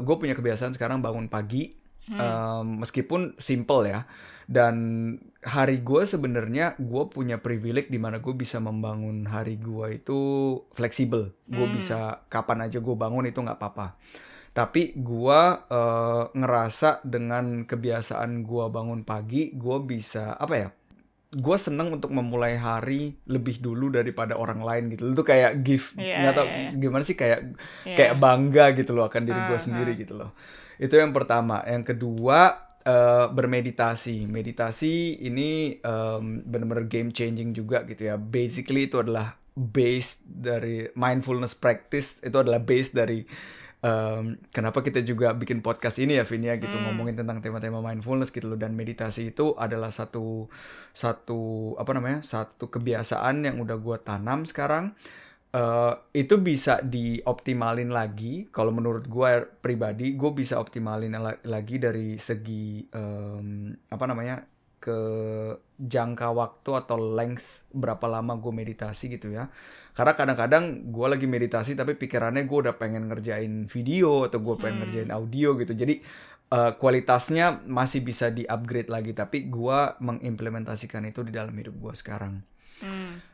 gue 0.00 0.16
punya 0.16 0.38
kebiasaan 0.38 0.78
sekarang 0.78 1.02
bangun 1.02 1.26
pagi 1.26 1.74
hmm. 2.06 2.18
um, 2.22 2.66
meskipun 2.86 3.34
simple 3.36 3.82
ya 3.90 4.06
dan 4.46 4.76
hari 5.42 5.82
gue 5.82 6.06
sebenarnya 6.06 6.78
gue 6.78 7.04
punya 7.10 7.42
privilege 7.42 7.90
di 7.90 7.98
mana 7.98 8.22
gue 8.22 8.34
bisa 8.34 8.62
membangun 8.62 9.26
hari 9.26 9.58
gue 9.58 9.98
itu 10.02 10.20
fleksibel 10.74 11.34
gue 11.50 11.66
hmm. 11.66 11.74
bisa 11.74 12.26
kapan 12.30 12.70
aja 12.70 12.78
gue 12.78 12.94
bangun 12.94 13.26
itu 13.26 13.42
nggak 13.42 13.58
apa-apa 13.58 13.98
tapi 14.52 14.92
gue 14.94 15.40
uh, 15.72 16.24
ngerasa 16.30 17.00
dengan 17.02 17.64
kebiasaan 17.64 18.44
gue 18.44 18.64
bangun 18.68 19.02
pagi 19.02 19.50
gue 19.56 19.78
bisa 19.82 20.36
apa 20.36 20.54
ya 20.54 20.68
gue 21.32 21.56
seneng 21.56 21.88
untuk 21.96 22.12
memulai 22.12 22.60
hari 22.60 23.16
lebih 23.24 23.64
dulu 23.64 23.88
daripada 23.88 24.36
orang 24.36 24.60
lain 24.60 24.92
gitu 24.92 25.16
itu 25.16 25.24
kayak 25.24 25.64
gift 25.64 25.96
yeah, 25.96 26.28
nggak 26.28 26.34
tau 26.36 26.44
yeah, 26.44 26.60
yeah. 26.68 26.72
gimana 26.76 27.02
sih 27.08 27.16
kayak 27.16 27.56
yeah. 27.88 27.96
kayak 27.96 28.20
bangga 28.20 28.76
gitu 28.76 28.92
loh 28.92 29.08
akan 29.08 29.24
diri 29.24 29.40
gue 29.48 29.56
uh, 29.56 29.58
ah, 29.58 29.64
sendiri 29.64 29.92
uh. 29.96 29.98
gitu 29.98 30.14
loh 30.20 30.30
itu 30.76 30.92
yang 30.92 31.16
pertama 31.16 31.64
yang 31.64 31.88
kedua 31.88 32.68
uh, 32.86 33.30
bermeditasi. 33.30 34.26
Meditasi 34.26 35.22
ini 35.22 35.78
um, 35.82 36.42
benar-benar 36.46 36.86
game 36.86 37.10
changing 37.10 37.54
juga 37.54 37.86
gitu 37.86 38.10
ya. 38.10 38.20
Basically 38.20 38.90
itu 38.90 39.02
adalah 39.02 39.42
base 39.52 40.24
dari 40.24 40.88
mindfulness 40.96 41.52
practice 41.52 42.24
itu 42.24 42.36
adalah 42.40 42.64
base 42.64 42.96
dari 42.96 43.20
um, 43.84 44.40
kenapa 44.48 44.80
kita 44.80 45.04
juga 45.04 45.36
bikin 45.36 45.60
podcast 45.60 46.00
ini 46.00 46.16
ya 46.16 46.24
Vin 46.24 46.46
ya 46.46 46.56
gitu 46.56 46.72
hmm. 46.72 46.84
ngomongin 46.88 47.20
tentang 47.20 47.44
tema-tema 47.44 47.84
mindfulness 47.84 48.32
gitu 48.32 48.48
loh 48.48 48.58
dan 48.58 48.72
meditasi 48.72 49.34
itu 49.34 49.52
adalah 49.58 49.92
satu 49.92 50.48
satu 50.96 51.74
apa 51.76 51.90
namanya 51.92 52.24
satu 52.24 52.72
kebiasaan 52.72 53.44
yang 53.44 53.60
udah 53.60 53.76
gue 53.76 53.96
tanam 54.00 54.48
sekarang 54.48 54.96
uh, 55.52 55.94
itu 56.12 56.40
bisa 56.40 56.80
dioptimalin 56.82 57.92
lagi 57.92 58.48
kalau 58.52 58.72
menurut 58.72 59.06
gue 59.06 59.30
pribadi 59.60 60.16
gue 60.16 60.30
bisa 60.32 60.58
optimalin 60.58 61.14
lagi 61.44 61.76
dari 61.78 62.16
segi 62.16 62.84
um, 62.92 63.72
apa 63.92 64.04
namanya 64.08 64.44
ke 64.82 64.98
jangka 65.78 66.34
waktu 66.34 66.70
atau 66.74 66.98
length 66.98 67.70
berapa 67.70 68.02
lama 68.10 68.34
gue 68.34 68.50
meditasi 68.50 69.14
gitu 69.14 69.30
ya 69.30 69.46
karena 69.94 70.12
kadang-kadang 70.18 70.90
gue 70.90 71.06
lagi 71.06 71.30
meditasi 71.30 71.78
tapi 71.78 71.94
pikirannya 71.94 72.42
gue 72.50 72.58
udah 72.66 72.74
pengen 72.74 73.06
ngerjain 73.06 73.70
video 73.70 74.26
atau 74.26 74.42
gue 74.42 74.58
pengen 74.58 74.74
hmm. 74.74 74.82
ngerjain 74.82 75.10
audio 75.14 75.54
gitu 75.54 75.78
jadi 75.78 76.02
uh, 76.52 76.72
kualitasnya 76.76 77.64
masih 77.64 78.04
bisa 78.04 78.28
di 78.28 78.44
upgrade 78.44 78.92
lagi 78.92 79.16
tapi 79.16 79.48
gue 79.48 79.78
mengimplementasikan 80.04 81.08
itu 81.08 81.24
di 81.24 81.32
dalam 81.32 81.56
hidup 81.56 81.74
gue 81.80 81.94
sekarang. 81.96 82.44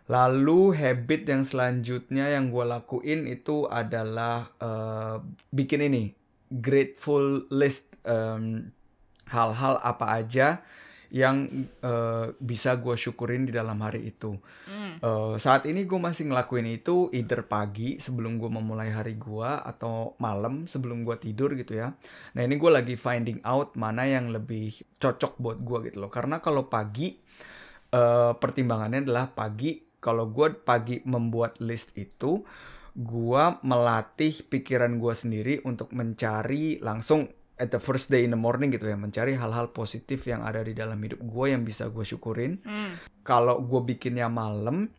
Lalu 0.08 0.72
habit 0.72 1.28
yang 1.28 1.44
selanjutnya 1.44 2.32
yang 2.32 2.48
gue 2.48 2.64
lakuin 2.64 3.28
itu 3.28 3.68
adalah 3.68 4.48
uh, 4.56 5.20
bikin 5.52 5.84
ini 5.84 6.16
grateful 6.48 7.44
list 7.52 7.92
hal 8.08 8.72
hal-hal 9.28 9.76
apa 9.84 10.06
aja 10.16 10.64
yang 11.08 11.48
uh, 11.80 12.36
bisa 12.36 12.76
gue 12.76 12.92
syukurin 12.92 13.48
di 13.48 13.52
dalam 13.52 13.80
hari 13.80 14.12
itu. 14.12 14.36
Mm. 14.68 15.00
Uh, 15.00 15.34
saat 15.40 15.64
ini 15.64 15.88
gue 15.88 15.96
masih 15.96 16.28
ngelakuin 16.28 16.68
itu 16.68 17.08
either 17.16 17.48
pagi 17.48 17.96
sebelum 17.96 18.36
gue 18.36 18.52
memulai 18.52 18.92
hari 18.92 19.16
gue 19.16 19.48
atau 19.48 20.16
malam 20.20 20.68
sebelum 20.68 21.08
gue 21.08 21.16
tidur 21.16 21.56
gitu 21.56 21.80
ya. 21.80 21.96
Nah 22.36 22.42
ini 22.44 22.60
gue 22.60 22.70
lagi 22.72 22.96
finding 22.96 23.40
out 23.44 23.72
mana 23.80 24.04
yang 24.04 24.28
lebih 24.28 24.72
cocok 25.00 25.40
buat 25.40 25.58
gue 25.64 25.92
gitu 25.92 26.04
loh. 26.04 26.12
Karena 26.12 26.44
kalau 26.44 26.68
pagi 26.68 27.16
uh, 27.96 28.36
pertimbangannya 28.36 29.08
adalah 29.08 29.32
pagi 29.32 29.87
kalau 29.98 30.30
gue 30.30 30.54
pagi 30.62 31.02
membuat 31.06 31.58
list 31.62 31.94
itu 31.98 32.42
gue 32.98 33.44
melatih 33.62 34.34
pikiran 34.50 34.98
gue 34.98 35.14
sendiri 35.14 35.54
untuk 35.62 35.94
mencari 35.94 36.82
langsung 36.82 37.30
at 37.58 37.74
the 37.74 37.82
first 37.82 38.10
day 38.10 38.22
in 38.22 38.34
the 38.34 38.38
morning 38.38 38.70
gitu 38.70 38.86
ya 38.86 38.94
mencari 38.94 39.34
hal-hal 39.34 39.74
positif 39.74 40.26
yang 40.30 40.46
ada 40.46 40.62
di 40.62 40.74
dalam 40.74 40.98
hidup 40.98 41.18
gue 41.22 41.46
yang 41.50 41.66
bisa 41.66 41.90
gue 41.90 42.06
syukurin 42.06 42.62
mm. 42.62 43.22
kalau 43.26 43.62
gue 43.62 43.82
bikinnya 43.94 44.30
malam 44.30 44.90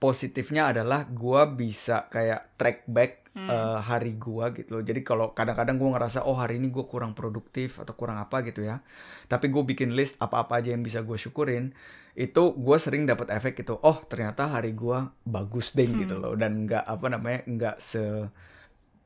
positifnya 0.00 0.72
adalah 0.72 1.04
gue 1.04 1.42
bisa 1.56 2.08
kayak 2.08 2.56
track 2.56 2.88
back 2.88 3.12
hmm. 3.36 3.48
uh, 3.48 3.78
hari 3.82 4.16
gue 4.16 4.44
gitu 4.62 4.80
loh. 4.80 4.84
Jadi 4.84 5.00
kalau 5.02 5.32
kadang-kadang 5.36 5.76
gue 5.76 5.90
ngerasa 5.90 6.26
oh 6.26 6.38
hari 6.38 6.58
ini 6.58 6.72
gue 6.72 6.84
kurang 6.86 7.12
produktif 7.12 7.78
atau 7.78 7.94
kurang 7.94 8.18
apa 8.18 8.42
gitu 8.46 8.64
ya. 8.64 8.82
Tapi 9.26 9.50
gue 9.50 9.62
bikin 9.62 9.94
list 9.94 10.16
apa-apa 10.18 10.62
aja 10.62 10.72
yang 10.74 10.82
bisa 10.82 11.02
gue 11.02 11.18
syukurin. 11.18 11.72
Itu 12.14 12.54
gue 12.58 12.76
sering 12.80 13.06
dapat 13.06 13.30
efek 13.30 13.60
gitu. 13.60 13.78
Oh 13.82 14.02
ternyata 14.06 14.50
hari 14.50 14.74
gue 14.74 14.98
bagus 15.26 15.74
deh 15.74 15.86
hmm. 15.86 15.98
gitu 16.06 16.14
loh. 16.18 16.34
Dan 16.34 16.66
nggak 16.66 16.84
apa 16.86 17.06
namanya 17.06 17.40
nggak 17.46 17.76
se 17.78 18.02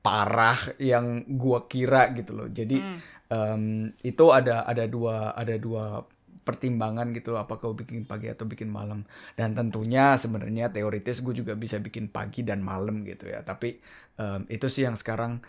parah 0.04 0.60
yang 0.76 1.24
gua 1.40 1.64
kira 1.64 2.12
gitu 2.12 2.36
loh. 2.36 2.48
Jadi 2.52 2.76
hmm. 2.76 2.98
um, 3.32 3.64
itu 4.04 4.24
ada 4.28 4.68
ada 4.68 4.84
dua 4.84 5.32
ada 5.32 5.56
dua 5.56 6.04
pertimbangan 6.44 7.10
gitu 7.16 7.40
apakah 7.40 7.72
gue 7.72 7.88
bikin 7.88 8.04
pagi 8.04 8.28
atau 8.28 8.44
bikin 8.44 8.68
malam 8.68 9.08
dan 9.34 9.56
tentunya 9.56 10.14
sebenarnya 10.20 10.70
teoritis 10.70 11.24
gue 11.24 11.32
juga 11.32 11.56
bisa 11.56 11.80
bikin 11.80 12.12
pagi 12.12 12.44
dan 12.44 12.60
malam 12.60 13.02
gitu 13.08 13.26
ya 13.32 13.40
tapi 13.40 13.80
um, 14.20 14.44
itu 14.52 14.68
sih 14.68 14.84
yang 14.84 14.94
sekarang 14.94 15.40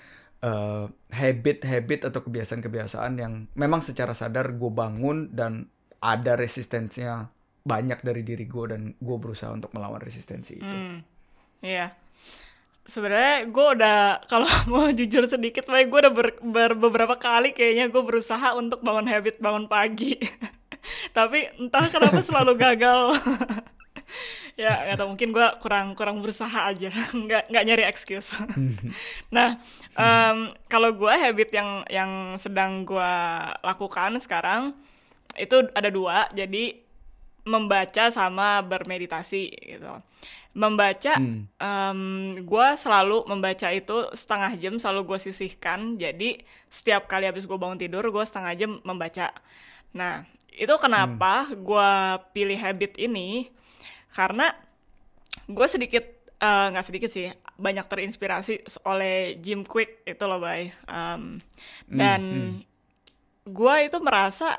uh, 0.42 0.88
habit-habit 1.12 2.08
atau 2.08 2.24
kebiasaan-kebiasaan 2.24 3.14
yang 3.20 3.52
memang 3.54 3.84
secara 3.84 4.16
sadar 4.16 4.56
gue 4.56 4.72
bangun 4.72 5.36
dan 5.36 5.68
ada 6.00 6.40
resistensinya 6.40 7.28
banyak 7.66 8.00
dari 8.02 8.24
diri 8.24 8.48
gue 8.48 8.66
dan 8.72 8.96
gue 8.96 9.18
berusaha 9.20 9.50
untuk 9.50 9.74
melawan 9.74 9.98
resistensi 9.98 10.62
itu. 10.62 10.70
Hmm. 10.70 11.02
Iya. 11.66 11.90
Yeah 11.90 12.06
sebenarnya 12.86 13.50
gue 13.50 13.66
udah 13.78 13.98
kalau 14.32 14.48
mau 14.70 14.88
jujur 14.94 15.26
sedikit, 15.26 15.66
gue 15.68 16.00
udah 16.00 16.14
ber, 16.14 16.38
ber, 16.40 16.72
beberapa 16.78 17.18
kali 17.18 17.52
kayaknya 17.52 17.90
gue 17.90 18.04
berusaha 18.06 18.54
untuk 18.56 18.86
bangun 18.86 19.10
habit 19.10 19.42
bangun 19.42 19.66
pagi, 19.66 20.16
tapi 21.12 21.50
entah 21.58 21.88
kenapa 21.90 22.22
selalu 22.22 22.54
gagal. 22.58 23.14
ya 24.56 24.96
atau 24.96 25.12
mungkin 25.12 25.36
gue 25.36 25.48
kurang 25.60 26.00
kurang 26.00 26.24
berusaha 26.24 26.72
aja, 26.72 26.88
nggak 27.28 27.52
nggak 27.52 27.66
nyari 27.68 27.84
excuse. 27.84 28.40
nah 29.36 29.60
um, 30.00 30.48
kalau 30.72 30.96
gue 30.96 31.12
habit 31.12 31.52
yang 31.52 31.84
yang 31.92 32.12
sedang 32.40 32.88
gue 32.88 33.14
lakukan 33.60 34.16
sekarang 34.24 34.72
itu 35.36 35.68
ada 35.76 35.92
dua, 35.92 36.32
jadi 36.32 36.85
membaca 37.46 38.10
sama 38.10 38.60
bermeditasi 38.66 39.54
gitu 39.54 39.94
membaca 40.56 41.20
hmm. 41.20 41.52
um, 41.60 42.02
gue 42.32 42.68
selalu 42.80 43.28
membaca 43.28 43.68
itu 43.76 44.08
setengah 44.16 44.56
jam 44.56 44.74
selalu 44.80 45.14
gue 45.14 45.20
sisihkan 45.30 46.00
jadi 46.00 46.40
setiap 46.72 47.12
kali 47.12 47.28
habis 47.28 47.44
gue 47.44 47.60
bangun 47.60 47.76
tidur 47.76 48.08
gue 48.08 48.24
setengah 48.24 48.56
jam 48.56 48.72
membaca 48.88 49.36
nah 49.92 50.24
itu 50.56 50.72
kenapa 50.80 51.52
hmm. 51.52 51.60
gue 51.60 51.92
pilih 52.32 52.56
habit 52.56 52.96
ini 52.96 53.52
karena 54.16 54.56
gue 55.52 55.68
sedikit 55.68 56.08
eh, 56.40 56.68
nggak 56.72 56.86
uh, 56.86 56.88
sedikit 56.88 57.12
sih 57.12 57.28
banyak 57.60 57.84
terinspirasi 57.92 58.64
oleh 58.88 59.36
Jim 59.44 59.68
Quick 59.68 60.08
itu 60.08 60.24
loh 60.24 60.40
bay 60.40 60.72
um, 60.88 61.36
dan 61.92 62.22
hmm. 62.24 62.40
hmm. 62.40 62.60
gue 63.52 63.76
itu 63.92 63.98
merasa 64.00 64.56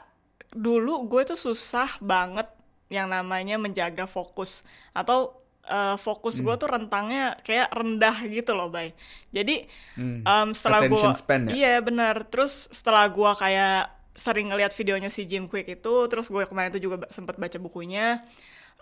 dulu 0.52 1.08
gue 1.08 1.24
itu 1.24 1.36
susah 1.36 2.00
banget 2.04 2.52
yang 2.86 3.10
namanya 3.10 3.58
menjaga 3.58 4.06
fokus 4.06 4.62
atau 4.94 5.34
uh, 5.66 5.96
fokus 5.98 6.38
hmm. 6.38 6.44
gue 6.46 6.54
tuh 6.58 6.68
rentangnya 6.70 7.24
kayak 7.42 7.68
rendah 7.74 8.16
gitu 8.30 8.52
loh, 8.54 8.70
bay. 8.70 8.94
Jadi 9.34 9.66
hmm. 9.98 10.22
um, 10.22 10.48
setelah 10.54 10.86
gue, 10.86 11.02
ya? 11.50 11.50
iya 11.52 11.74
benar. 11.82 12.26
Terus 12.30 12.70
setelah 12.70 13.06
gue 13.10 13.30
kayak 13.36 13.92
sering 14.16 14.48
ngeliat 14.48 14.72
videonya 14.72 15.10
si 15.12 15.28
Jim 15.28 15.44
Quick 15.50 15.68
itu, 15.68 15.94
terus 16.08 16.30
gue 16.32 16.42
kemarin 16.48 16.72
itu 16.72 16.88
juga 16.88 17.04
sempat 17.12 17.36
baca 17.36 17.58
bukunya. 17.60 18.24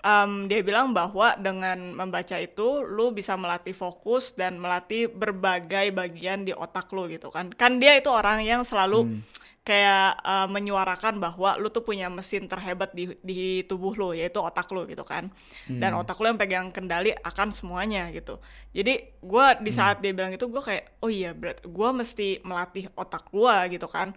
Um, 0.04 0.52
dia 0.52 0.60
bilang 0.60 0.92
bahwa 0.92 1.32
dengan 1.40 1.96
membaca 1.96 2.36
itu 2.36 2.84
lu 2.84 3.16
bisa 3.16 3.40
melatih 3.40 3.72
fokus 3.72 4.36
dan 4.36 4.60
melatih 4.60 5.08
berbagai 5.08 5.96
bagian 5.96 6.44
di 6.44 6.52
otak 6.52 6.92
lu 6.92 7.08
gitu 7.08 7.32
kan. 7.32 7.48
Kan 7.56 7.80
dia 7.80 7.96
itu 7.96 8.12
orang 8.12 8.44
yang 8.44 8.68
selalu 8.68 9.08
hmm 9.08 9.43
kayak 9.64 10.20
uh, 10.20 10.44
menyuarakan 10.44 11.16
bahwa 11.16 11.56
lu 11.56 11.72
tuh 11.72 11.80
punya 11.80 12.12
mesin 12.12 12.44
terhebat 12.44 12.92
di 12.92 13.16
di 13.24 13.64
tubuh 13.64 13.96
lu 13.96 14.12
yaitu 14.12 14.36
otak 14.36 14.68
lu 14.68 14.84
gitu 14.84 15.08
kan 15.08 15.32
hmm. 15.72 15.80
dan 15.80 15.96
otak 15.96 16.20
lu 16.20 16.28
yang 16.28 16.36
pegang 16.36 16.68
kendali 16.68 17.16
akan 17.24 17.48
semuanya 17.48 18.12
gitu 18.12 18.36
jadi 18.76 19.08
gue 19.24 19.46
di 19.64 19.72
hmm. 19.72 19.78
saat 19.80 19.96
hmm. 19.98 20.04
dia 20.04 20.12
bilang 20.12 20.32
itu 20.36 20.44
gue 20.52 20.60
kayak 20.60 20.84
oh 21.00 21.08
iya 21.08 21.32
berat 21.32 21.64
gue 21.64 21.88
mesti 21.96 22.44
melatih 22.44 22.92
otak 22.92 23.32
gue 23.32 23.56
gitu 23.72 23.88
kan 23.88 24.12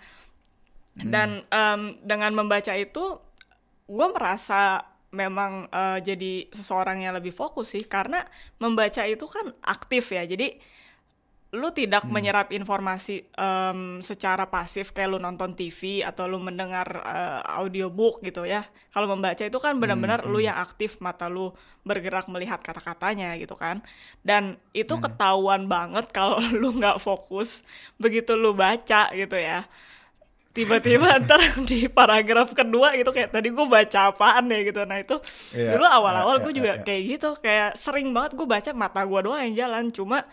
hmm. 1.00 1.12
dan 1.16 1.48
um, 1.48 1.96
dengan 2.04 2.36
membaca 2.36 2.76
itu 2.76 3.16
gue 3.88 4.08
merasa 4.12 4.84
memang 5.16 5.72
uh, 5.72 6.04
jadi 6.04 6.52
seseorang 6.52 7.08
yang 7.08 7.16
lebih 7.16 7.32
fokus 7.32 7.72
sih 7.72 7.88
karena 7.88 8.20
membaca 8.60 9.00
itu 9.08 9.24
kan 9.24 9.56
aktif 9.64 10.12
ya 10.12 10.28
jadi 10.28 10.60
lu 11.56 11.72
tidak 11.72 12.04
hmm. 12.04 12.12
menyerap 12.12 12.48
informasi 12.52 13.24
um, 13.40 14.04
secara 14.04 14.52
pasif 14.52 14.92
kayak 14.92 15.16
lu 15.16 15.20
nonton 15.20 15.56
TV 15.56 16.04
atau 16.04 16.28
lu 16.28 16.44
mendengar 16.44 17.00
uh, 17.08 17.40
audiobook 17.64 18.20
gitu 18.20 18.44
ya. 18.44 18.68
Kalau 18.92 19.08
membaca 19.08 19.40
itu 19.40 19.56
kan 19.56 19.80
benar-benar 19.80 20.28
hmm. 20.28 20.32
lu 20.32 20.44
hmm. 20.44 20.48
yang 20.52 20.58
aktif, 20.60 21.00
mata 21.00 21.32
lu 21.32 21.56
bergerak 21.88 22.28
melihat 22.28 22.60
kata-katanya 22.60 23.40
gitu 23.40 23.56
kan. 23.56 23.80
Dan 24.20 24.60
itu 24.76 24.92
hmm. 25.00 25.08
ketahuan 25.08 25.72
banget 25.72 26.12
kalau 26.12 26.36
lu 26.62 26.76
nggak 26.76 27.00
fokus 27.00 27.64
begitu 27.96 28.36
lu 28.36 28.52
baca 28.52 29.08
gitu 29.16 29.40
ya. 29.40 29.64
Tiba-tiba 30.52 31.16
ntar 31.24 31.40
di 31.64 31.88
paragraf 31.88 32.52
kedua 32.52 32.92
gitu 33.00 33.16
kayak 33.16 33.32
tadi 33.32 33.56
gue 33.56 33.68
baca 33.72 34.12
apaan 34.12 34.52
ya 34.52 34.68
gitu. 34.68 34.84
Nah 34.84 35.00
itu 35.00 35.16
yeah, 35.56 35.72
dulu 35.72 35.88
awal-awal 35.88 36.36
yeah, 36.36 36.44
gue 36.44 36.52
yeah, 36.52 36.60
juga 36.60 36.72
yeah. 36.76 36.84
kayak 36.84 37.02
gitu 37.08 37.30
kayak 37.40 37.70
sering 37.80 38.12
banget 38.12 38.36
gue 38.36 38.44
baca 38.44 38.76
mata 38.76 39.00
gue 39.08 39.20
doang 39.24 39.40
yang 39.48 39.56
jalan 39.56 39.96
cuma 39.96 40.28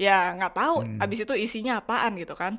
ya 0.00 0.32
nggak 0.32 0.56
tahu 0.56 0.76
hmm. 0.80 1.04
abis 1.04 1.28
itu 1.28 1.34
isinya 1.36 1.84
apaan 1.84 2.16
gitu 2.16 2.32
kan 2.32 2.56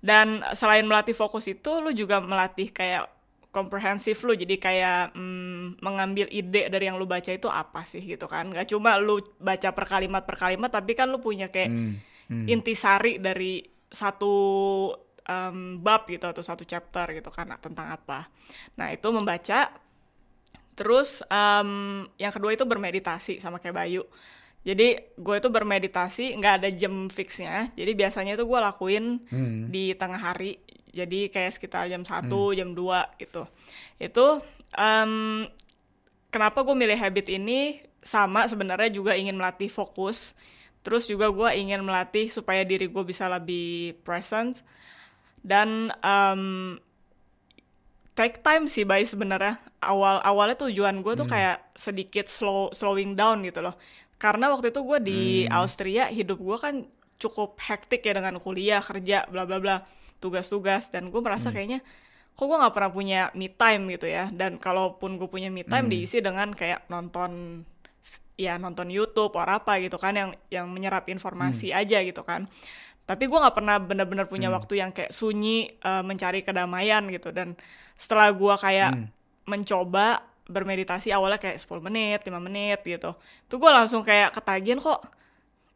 dan 0.00 0.40
selain 0.56 0.88
melatih 0.88 1.12
fokus 1.12 1.44
itu 1.44 1.68
lu 1.84 1.92
juga 1.92 2.24
melatih 2.24 2.72
kayak 2.72 3.04
komprehensif 3.52 4.24
lu 4.24 4.32
jadi 4.32 4.56
kayak 4.56 5.12
mm, 5.12 5.84
mengambil 5.84 6.24
ide 6.32 6.72
dari 6.72 6.88
yang 6.88 6.96
lu 6.96 7.04
baca 7.04 7.28
itu 7.28 7.52
apa 7.52 7.84
sih 7.84 8.00
gitu 8.00 8.24
kan 8.24 8.48
nggak 8.48 8.72
cuma 8.72 8.96
lu 8.96 9.20
baca 9.36 9.68
per 9.76 9.84
kalimat 9.84 10.24
per 10.24 10.40
kalimat 10.40 10.72
tapi 10.72 10.96
kan 10.96 11.12
lu 11.12 11.20
punya 11.20 11.52
kayak 11.52 11.68
hmm. 11.68 11.94
Hmm. 12.32 12.46
intisari 12.48 13.20
dari 13.20 13.60
satu 13.90 14.34
um, 15.26 15.82
bab 15.82 16.06
gitu 16.08 16.30
atau 16.30 16.40
satu 16.40 16.62
chapter 16.62 17.10
gitu 17.12 17.28
kan 17.28 17.50
nah, 17.50 17.58
tentang 17.60 17.92
apa 17.92 18.30
nah 18.78 18.88
itu 18.88 19.10
membaca 19.10 19.68
terus 20.78 21.20
um, 21.28 22.06
yang 22.16 22.32
kedua 22.32 22.56
itu 22.56 22.64
bermeditasi 22.64 23.36
sama 23.36 23.60
kayak 23.60 23.76
Bayu 23.76 24.06
jadi 24.60 25.08
gue 25.16 25.36
itu 25.40 25.48
bermeditasi 25.48 26.36
nggak 26.36 26.54
ada 26.60 26.68
jam 26.68 27.08
fixnya. 27.08 27.72
Jadi 27.72 27.92
biasanya 27.96 28.36
itu 28.36 28.44
gue 28.44 28.60
lakuin 28.60 29.04
hmm. 29.24 29.72
di 29.72 29.96
tengah 29.96 30.20
hari. 30.20 30.60
Jadi 30.92 31.32
kayak 31.32 31.56
sekitar 31.56 31.88
jam 31.88 32.04
satu, 32.04 32.52
hmm. 32.52 32.56
jam 32.60 32.68
2 32.76 33.22
gitu. 33.24 33.42
Itu 33.96 34.44
um, 34.76 35.12
kenapa 36.28 36.60
gue 36.60 36.76
milih 36.76 36.98
habit 36.98 37.32
ini 37.32 37.80
sama 38.04 38.44
sebenarnya 38.44 38.92
juga 38.92 39.16
ingin 39.16 39.40
melatih 39.40 39.72
fokus. 39.72 40.36
Terus 40.84 41.08
juga 41.08 41.32
gue 41.32 41.48
ingin 41.56 41.80
melatih 41.80 42.28
supaya 42.28 42.60
diri 42.60 42.88
gue 42.88 43.04
bisa 43.04 43.32
lebih 43.32 43.96
present 44.04 44.60
dan 45.40 45.88
um, 46.04 46.76
take 48.12 48.44
time 48.44 48.68
sih 48.68 48.84
bayi 48.84 49.08
sebenarnya 49.08 49.56
awal 49.80 50.20
awalnya 50.20 50.68
tujuan 50.68 51.00
gue 51.00 51.16
tuh 51.16 51.24
hmm. 51.24 51.32
kayak 51.32 51.58
sedikit 51.72 52.28
slow 52.28 52.68
slowing 52.76 53.16
down 53.16 53.40
gitu 53.40 53.64
loh 53.64 53.80
karena 54.20 54.52
waktu 54.52 54.68
itu 54.68 54.80
gue 54.84 54.98
di 55.00 55.20
hmm. 55.48 55.56
Austria 55.56 56.04
hidup 56.12 56.38
gue 56.38 56.58
kan 56.60 56.74
cukup 57.16 57.56
hektik 57.56 58.04
ya 58.04 58.12
dengan 58.20 58.36
kuliah 58.36 58.84
kerja 58.84 59.24
bla 59.32 59.48
bla 59.48 59.56
bla 59.56 59.76
tugas-tugas 60.20 60.92
dan 60.92 61.08
gue 61.08 61.20
merasa 61.24 61.48
hmm. 61.48 61.56
kayaknya 61.56 61.80
kok 62.36 62.44
gue 62.44 62.56
nggak 62.60 62.74
pernah 62.76 62.92
punya 62.92 63.20
me 63.32 63.48
time 63.48 63.96
gitu 63.96 64.06
ya 64.06 64.28
dan 64.28 64.60
kalaupun 64.60 65.16
gue 65.16 65.28
punya 65.28 65.48
me 65.48 65.64
time 65.64 65.88
hmm. 65.88 65.92
diisi 65.96 66.20
dengan 66.20 66.52
kayak 66.52 66.84
nonton 66.92 67.64
ya 68.36 68.56
nonton 68.56 68.88
YouTube 68.88 69.36
atau 69.36 69.60
apa 69.60 69.80
gitu 69.80 69.96
kan 70.00 70.16
yang 70.16 70.30
yang 70.52 70.68
menyerap 70.68 71.08
informasi 71.08 71.72
hmm. 71.72 71.80
aja 71.80 71.98
gitu 72.04 72.20
kan 72.24 72.44
tapi 73.04 73.26
gue 73.26 73.38
nggak 73.40 73.56
pernah 73.56 73.76
benar-benar 73.80 74.30
punya 74.30 74.48
Hmm. 74.52 74.56
waktu 74.60 74.80
yang 74.80 74.94
kayak 74.94 75.10
sunyi 75.10 75.80
uh, 75.82 76.04
mencari 76.04 76.44
kedamaian 76.46 77.04
gitu 77.08 77.32
dan 77.32 77.56
setelah 77.96 78.32
gue 78.32 78.54
kayak 78.56 78.92
Hmm. 78.96 79.08
mencoba 79.48 80.29
bermeditasi 80.50 81.14
awalnya 81.14 81.38
kayak 81.38 81.56
10 81.56 81.80
menit 81.80 82.20
5 82.20 82.34
menit 82.36 82.82
gitu 82.82 83.14
tuh 83.46 83.56
gue 83.56 83.70
langsung 83.70 84.02
kayak 84.02 84.34
ketagihan 84.34 84.76
kok 84.76 85.00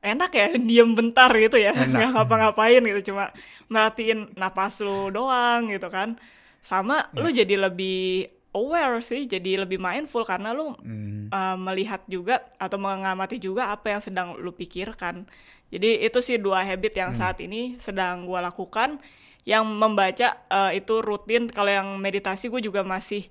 enak 0.02 0.31
ya 0.31 0.47
diem 0.59 0.90
bentar 0.93 1.31
gitu 1.33 1.57
ya 1.57 1.73
Enak. 1.73 1.88
nggak 1.88 2.11
ngapa-ngapain 2.12 2.83
gitu 2.85 3.14
cuma 3.14 3.33
merhatiin 3.66 4.35
napas 4.35 4.83
lu 4.83 5.09
doang 5.09 5.71
gitu 5.71 5.88
kan 5.88 6.19
sama 6.61 7.09
lu 7.12 7.31
Ya. 7.31 7.40
jadi 7.45 7.69
lebih 7.69 8.28
aware 8.52 9.00
sih 9.00 9.25
jadi 9.25 9.64
lebih 9.64 9.81
mindful 9.81 10.23
karena 10.23 10.52
lu 10.52 10.76
Hmm. 10.78 11.26
uh, 11.28 11.57
melihat 11.57 12.04
juga 12.07 12.45
atau 12.57 12.76
mengamati 12.76 13.37
juga 13.37 13.69
apa 13.69 13.90
yang 13.90 14.00
sedang 14.00 14.38
lu 14.38 14.52
pikirkan. 14.52 15.26
Jadi 15.69 16.07
itu 16.07 16.23
sih 16.23 16.38
dua 16.38 16.62
habit 16.62 16.95
yang 16.95 17.11
Hmm. 17.11 17.19
saat 17.19 17.43
ini 17.43 17.75
sedang 17.83 18.25
gua 18.25 18.38
lakukan. 18.40 19.02
Yang 19.43 19.64
membaca 19.66 20.28
uh, 20.47 20.71
itu 20.71 21.02
rutin. 21.02 21.50
Kalau 21.50 21.69
yang 21.69 21.99
meditasi 21.99 22.47
gue 22.47 22.62
juga 22.62 22.81
masih 22.81 23.26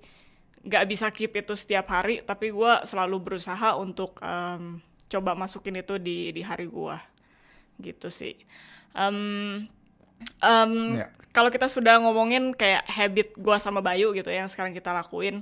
nggak 0.63 0.83
bisa 0.87 1.11
keep 1.11 1.35
itu 1.35 1.53
setiap 1.53 1.91
hari, 1.91 2.23
tapi 2.23 2.49
gua 2.49 2.87
selalu 2.87 3.19
berusaha 3.19 3.75
untuk 3.75 4.17
um, 4.23 4.79
coba 5.11 5.35
masukin 5.35 5.79
itu 5.79 5.99
di 5.99 6.31
di 6.31 6.41
hari 6.41 6.65
gua. 6.67 7.03
Gitu 7.77 8.07
sih. 8.07 8.35
Um, 8.95 9.67
um, 10.39 10.97
Ya. 10.97 11.09
Kalau 11.33 11.49
kita 11.49 11.65
sudah 11.65 11.97
ngomongin 11.97 12.53
kayak 12.53 12.85
habit 12.85 13.33
gua 13.35 13.57
sama 13.57 13.81
Bayu 13.81 14.13
gitu 14.13 14.29
ya, 14.29 14.45
yang 14.45 14.51
sekarang 14.53 14.69
kita 14.69 14.93
lakuin, 14.93 15.41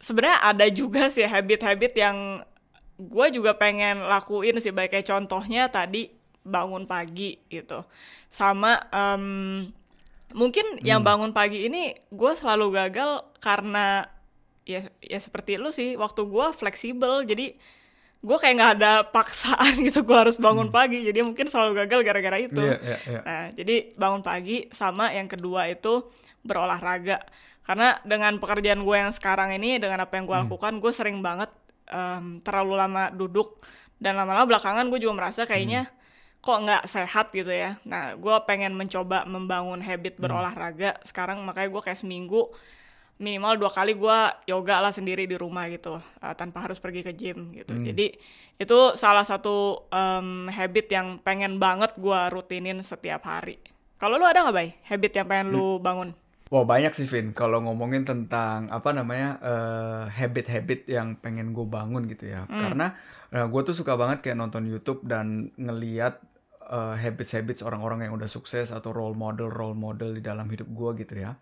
sebenarnya 0.00 0.38
ada 0.42 0.66
juga 0.70 1.10
sih 1.10 1.26
habit-habit 1.26 1.92
yang 1.94 2.42
gue 2.98 3.26
juga 3.30 3.54
pengen 3.54 4.02
lakuin 4.02 4.58
sih 4.58 4.74
baik 4.74 4.90
kayak 4.90 5.06
contohnya 5.06 5.70
tadi 5.70 6.10
bangun 6.42 6.82
pagi 6.82 7.38
gitu 7.46 7.86
sama 8.26 8.74
em, 8.90 9.70
mungkin 10.36 10.80
yang 10.84 11.00
bangun 11.00 11.32
pagi 11.32 11.68
ini 11.68 11.96
gue 12.12 12.32
selalu 12.36 12.76
gagal 12.76 13.24
karena 13.40 14.04
ya 14.68 14.84
ya 15.00 15.16
seperti 15.16 15.56
lu 15.56 15.72
sih 15.72 15.96
waktu 15.96 16.24
gue 16.28 16.46
fleksibel. 16.52 17.24
Jadi 17.24 17.56
gue 18.18 18.36
kayak 18.36 18.54
nggak 18.58 18.72
ada 18.82 18.92
paksaan 19.08 19.78
gitu 19.86 20.04
gue 20.04 20.18
harus 20.18 20.36
bangun 20.36 20.68
pagi. 20.68 21.00
Jadi 21.06 21.24
mungkin 21.24 21.48
selalu 21.48 21.86
gagal 21.86 22.00
gara-gara 22.04 22.38
itu. 22.42 22.60
Iya, 22.60 22.76
iya, 22.82 22.98
iya. 23.08 23.20
Nah, 23.24 23.44
jadi 23.54 23.76
bangun 23.96 24.20
pagi 24.20 24.68
sama 24.74 25.14
yang 25.14 25.30
kedua 25.30 25.70
itu 25.72 26.12
berolahraga. 26.44 27.24
Karena 27.64 28.00
dengan 28.00 28.40
pekerjaan 28.40 28.80
gue 28.80 28.96
yang 28.96 29.12
sekarang 29.12 29.52
ini, 29.52 29.76
dengan 29.76 30.08
apa 30.08 30.16
yang 30.16 30.24
gue 30.24 30.36
lakukan, 30.40 30.80
gue 30.80 30.88
sering 30.88 31.20
banget 31.20 31.52
em, 31.92 32.40
terlalu 32.40 32.80
lama 32.80 33.12
duduk. 33.12 33.60
Dan 34.00 34.16
lama-lama 34.16 34.48
belakangan 34.48 34.88
gue 34.88 35.04
juga 35.04 35.14
merasa 35.20 35.44
kayaknya 35.44 35.90
kok 36.38 36.58
nggak 36.64 36.84
sehat 36.86 37.34
gitu 37.34 37.50
ya. 37.50 37.76
Nah, 37.82 38.14
gue 38.14 38.36
pengen 38.46 38.72
mencoba 38.78 39.26
membangun 39.26 39.82
habit 39.82 40.16
berolahraga. 40.22 40.96
Sekarang 41.02 41.42
makanya 41.42 41.68
gue 41.74 41.82
kayak 41.82 41.98
seminggu 41.98 42.50
minimal 43.18 43.58
dua 43.58 43.70
kali 43.74 43.98
gue 43.98 44.18
yoga 44.46 44.78
lah 44.78 44.94
sendiri 44.94 45.26
di 45.26 45.34
rumah 45.34 45.66
gitu 45.66 45.98
eh, 45.98 46.34
tanpa 46.38 46.62
harus 46.62 46.78
pergi 46.78 47.02
ke 47.02 47.12
gym 47.12 47.50
gitu. 47.50 47.74
Jadi 47.74 48.14
itu 48.58 48.78
salah 48.94 49.26
satu 49.26 49.86
em, 49.90 50.46
habit 50.46 50.86
yang 50.86 51.18
pengen 51.18 51.58
banget 51.58 51.98
gue 51.98 52.20
rutinin 52.30 52.78
setiap 52.86 53.26
hari. 53.26 53.58
Kalau 53.98 54.14
lu 54.14 54.22
ada 54.22 54.46
nggak 54.46 54.54
bay? 54.54 54.70
Habit 54.86 55.12
yang 55.18 55.26
pengen 55.26 55.50
lu 55.50 55.82
bangun 55.82 56.14
Wah 56.48 56.64
banyak 56.64 56.92
sih 56.96 57.04
Vin. 57.04 57.36
Kalau 57.36 57.60
ngomongin 57.60 58.08
tentang 58.08 58.72
apa 58.72 58.96
namanya 58.96 59.36
eh, 59.44 60.04
habit-habit 60.08 60.88
yang 60.88 61.20
pengen 61.20 61.52
gue 61.52 61.68
bangun 61.68 62.08
gitu 62.08 62.28
ya. 62.32 62.48
Karena 62.48 62.96
gue 63.28 63.60
tuh 63.60 63.76
suka 63.76 63.92
banget 64.00 64.24
kayak 64.24 64.40
nonton 64.40 64.64
YouTube 64.64 65.04
dan 65.04 65.52
ngeliat 65.60 66.24
eh, 66.72 66.96
habits-habits 66.96 67.60
orang-orang 67.60 68.08
yang 68.08 68.16
udah 68.16 68.28
sukses 68.28 68.72
atau 68.72 68.96
role 68.96 69.12
model 69.12 69.52
role 69.52 69.76
model 69.76 70.16
di 70.16 70.24
dalam 70.24 70.48
hidup 70.48 70.68
gue 70.72 71.04
gitu 71.04 71.20
ya. 71.20 71.36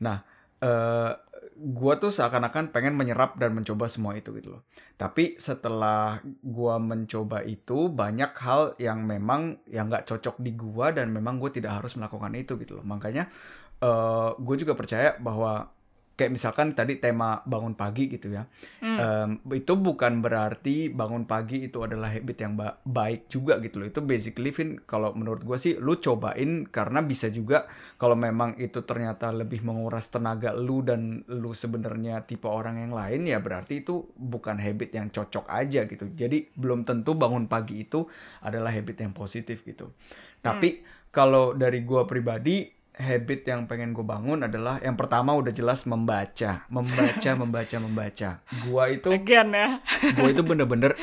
Nah 0.00 0.24
eh 0.58 1.12
gue 1.58 1.92
tuh 1.98 2.14
seakan-akan 2.14 2.70
pengen 2.70 2.94
menyerap 2.94 3.34
dan 3.34 3.50
mencoba 3.50 3.90
semua 3.90 4.14
itu 4.14 4.30
gitu 4.38 4.54
loh. 4.54 4.62
Tapi 4.94 5.34
setelah 5.42 6.22
gue 6.24 6.74
mencoba 6.78 7.42
itu 7.42 7.90
banyak 7.90 8.30
hal 8.38 8.78
yang 8.78 9.02
memang 9.02 9.58
yang 9.66 9.90
nggak 9.90 10.06
cocok 10.06 10.38
di 10.38 10.54
gue 10.54 10.86
dan 10.94 11.10
memang 11.10 11.42
gue 11.42 11.50
tidak 11.50 11.82
harus 11.82 11.98
melakukan 11.98 12.30
itu 12.38 12.54
gitu 12.62 12.78
loh. 12.78 12.86
Makanya 12.86 13.26
eh 13.82 14.30
gue 14.38 14.56
juga 14.58 14.78
percaya 14.78 15.18
bahwa 15.18 15.74
kayak 16.18 16.34
misalkan 16.34 16.74
tadi 16.74 16.98
tema 16.98 17.46
bangun 17.46 17.78
pagi 17.78 18.10
gitu 18.10 18.34
ya. 18.34 18.50
Em, 18.98 19.38
itu 19.54 19.78
bukan 19.78 20.18
berarti 20.18 20.90
bangun 20.90 21.30
pagi 21.30 21.70
itu 21.70 21.78
adalah 21.86 22.10
habit 22.10 22.38
yang 22.42 22.58
ba- 22.58 22.82
baik 22.82 23.30
juga 23.30 23.62
gitu 23.62 23.78
loh. 23.78 23.86
Itu 23.86 24.02
basically 24.02 24.50
Vin 24.50 24.82
kalau 24.82 25.14
menurut 25.14 25.46
gue 25.46 25.54
sih 25.54 25.78
lu 25.78 25.94
cobain 26.02 26.66
karena 26.66 27.06
bisa 27.06 27.30
juga 27.30 27.70
kalau 28.02 28.18
memang 28.18 28.58
itu 28.58 28.82
ternyata 28.82 29.30
lebih 29.30 29.62
menguras 29.62 30.10
tenaga 30.10 30.50
lu 30.58 30.82
dan 30.82 31.22
lu 31.30 31.54
sebenarnya 31.54 32.26
tipe 32.26 32.50
orang 32.50 32.82
yang 32.82 32.90
lain 32.90 33.22
ya 33.30 33.38
berarti 33.38 33.86
itu 33.86 34.10
bukan 34.18 34.58
habit 34.58 34.90
yang 34.98 35.14
cocok 35.14 35.46
aja 35.46 35.86
gitu. 35.86 36.10
Jadi 36.18 36.50
belum 36.58 36.82
tentu 36.82 37.14
bangun 37.14 37.46
pagi 37.46 37.86
itu 37.86 38.10
adalah 38.42 38.74
habit 38.74 39.06
yang 39.06 39.14
positif 39.14 39.62
gitu. 39.62 39.94
Tapi 40.42 40.82
kalau 41.14 41.54
dari 41.54 41.86
gua 41.86 42.10
pribadi 42.10 42.77
habit 42.98 43.46
yang 43.46 43.64
pengen 43.64 43.94
gue 43.94 44.02
bangun 44.02 44.42
adalah 44.42 44.76
yang 44.78 44.98
pertama 44.98 45.30
udah 45.32 45.50
jelas 45.50 45.86
membaca 45.86 46.66
membaca 46.66 47.30
membaca 47.40 47.76
membaca. 47.78 48.30
Gua 48.66 48.90
itu 48.90 49.08
again 49.08 49.48
ya. 49.50 49.78
gue 50.12 50.28
itu 50.28 50.42
bener-bener 50.42 50.98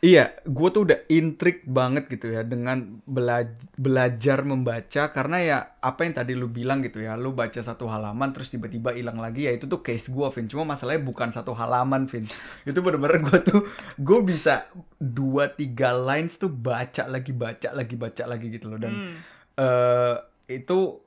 iya 0.00 0.32
gue 0.42 0.68
tuh 0.72 0.88
udah 0.88 1.04
intrik 1.06 1.60
banget 1.62 2.08
gitu 2.08 2.32
ya 2.32 2.40
dengan 2.40 3.04
belaj- 3.04 3.68
belajar 3.76 4.40
membaca 4.42 5.12
karena 5.12 5.36
ya 5.38 5.58
apa 5.76 6.02
yang 6.02 6.16
tadi 6.16 6.32
lu 6.32 6.48
bilang 6.48 6.80
gitu 6.80 6.98
ya 6.98 7.14
lu 7.14 7.30
baca 7.30 7.60
satu 7.60 7.84
halaman 7.84 8.32
terus 8.32 8.48
tiba-tiba 8.48 8.96
hilang 8.96 9.20
lagi 9.20 9.44
ya 9.44 9.52
itu 9.52 9.68
tuh 9.68 9.84
case 9.84 10.08
gue 10.08 10.24
Vin. 10.32 10.48
Cuma 10.48 10.64
masalahnya 10.66 11.04
bukan 11.04 11.28
satu 11.28 11.52
halaman 11.52 12.08
Vin. 12.08 12.24
Itu 12.64 12.80
bener-bener 12.80 13.20
gue 13.20 13.38
tuh 13.44 13.60
gue 14.00 14.18
bisa 14.24 14.66
dua 14.96 15.52
tiga 15.52 15.92
lines 15.92 16.40
tuh 16.40 16.48
baca 16.48 17.04
lagi 17.04 17.30
baca 17.30 17.68
lagi 17.70 17.94
baca 17.94 18.24
lagi 18.24 18.46
gitu 18.50 18.66
loh. 18.66 18.80
Dan 18.80 18.92
Hmm. 18.96 19.14
eh 19.54 20.16
itu 20.50 20.98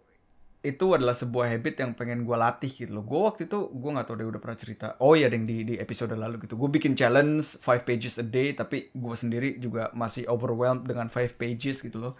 itu 0.63 0.95
adalah 0.95 1.11
sebuah 1.11 1.51
habit 1.51 1.83
yang 1.83 1.91
pengen 1.91 2.23
gue 2.23 2.37
latih 2.39 2.71
gitu 2.71 2.95
loh. 2.95 3.03
Gue 3.03 3.27
waktu 3.27 3.51
itu 3.51 3.67
gue 3.67 3.89
nggak 3.91 4.07
tahu 4.07 4.15
deh 4.15 4.27
udah 4.31 4.39
pernah 4.39 4.55
cerita. 4.55 4.87
Oh 5.03 5.11
iya 5.11 5.27
deng 5.27 5.43
di 5.43 5.67
di 5.67 5.75
episode 5.75 6.15
lalu 6.15 6.47
gitu. 6.47 6.55
Gue 6.55 6.71
bikin 6.71 6.95
challenge 6.95 7.59
5 7.59 7.83
pages 7.83 8.15
a 8.15 8.23
day 8.23 8.55
tapi 8.55 8.87
gue 8.95 9.15
sendiri 9.19 9.59
juga 9.59 9.91
masih 9.91 10.23
overwhelmed 10.31 10.87
dengan 10.87 11.11
5 11.11 11.35
pages 11.35 11.83
gitu 11.83 11.99
loh. 11.99 12.13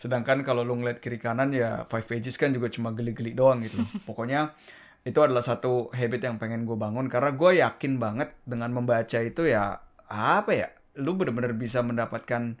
Sedangkan 0.00 0.40
kalau 0.40 0.64
lu 0.64 0.80
ngeliat 0.80 0.96
kiri 0.96 1.20
kanan 1.20 1.52
ya 1.52 1.84
5 1.84 1.92
pages 2.08 2.40
kan 2.40 2.56
juga 2.56 2.72
cuma 2.72 2.96
geli-geli 2.96 3.36
doang 3.36 3.60
gitu 3.68 3.84
loh. 3.84 3.88
Pokoknya 4.08 4.56
itu 5.04 5.20
adalah 5.20 5.44
satu 5.44 5.92
habit 5.92 6.24
yang 6.24 6.40
pengen 6.40 6.64
gue 6.64 6.80
bangun 6.80 7.04
karena 7.12 7.36
gue 7.36 7.50
yakin 7.60 8.00
banget 8.00 8.32
dengan 8.48 8.72
membaca 8.72 9.20
itu 9.20 9.44
ya 9.44 9.76
apa 10.08 10.52
ya 10.56 10.68
lu 10.96 11.16
bener-bener 11.16 11.52
bisa 11.52 11.84
mendapatkan 11.84 12.56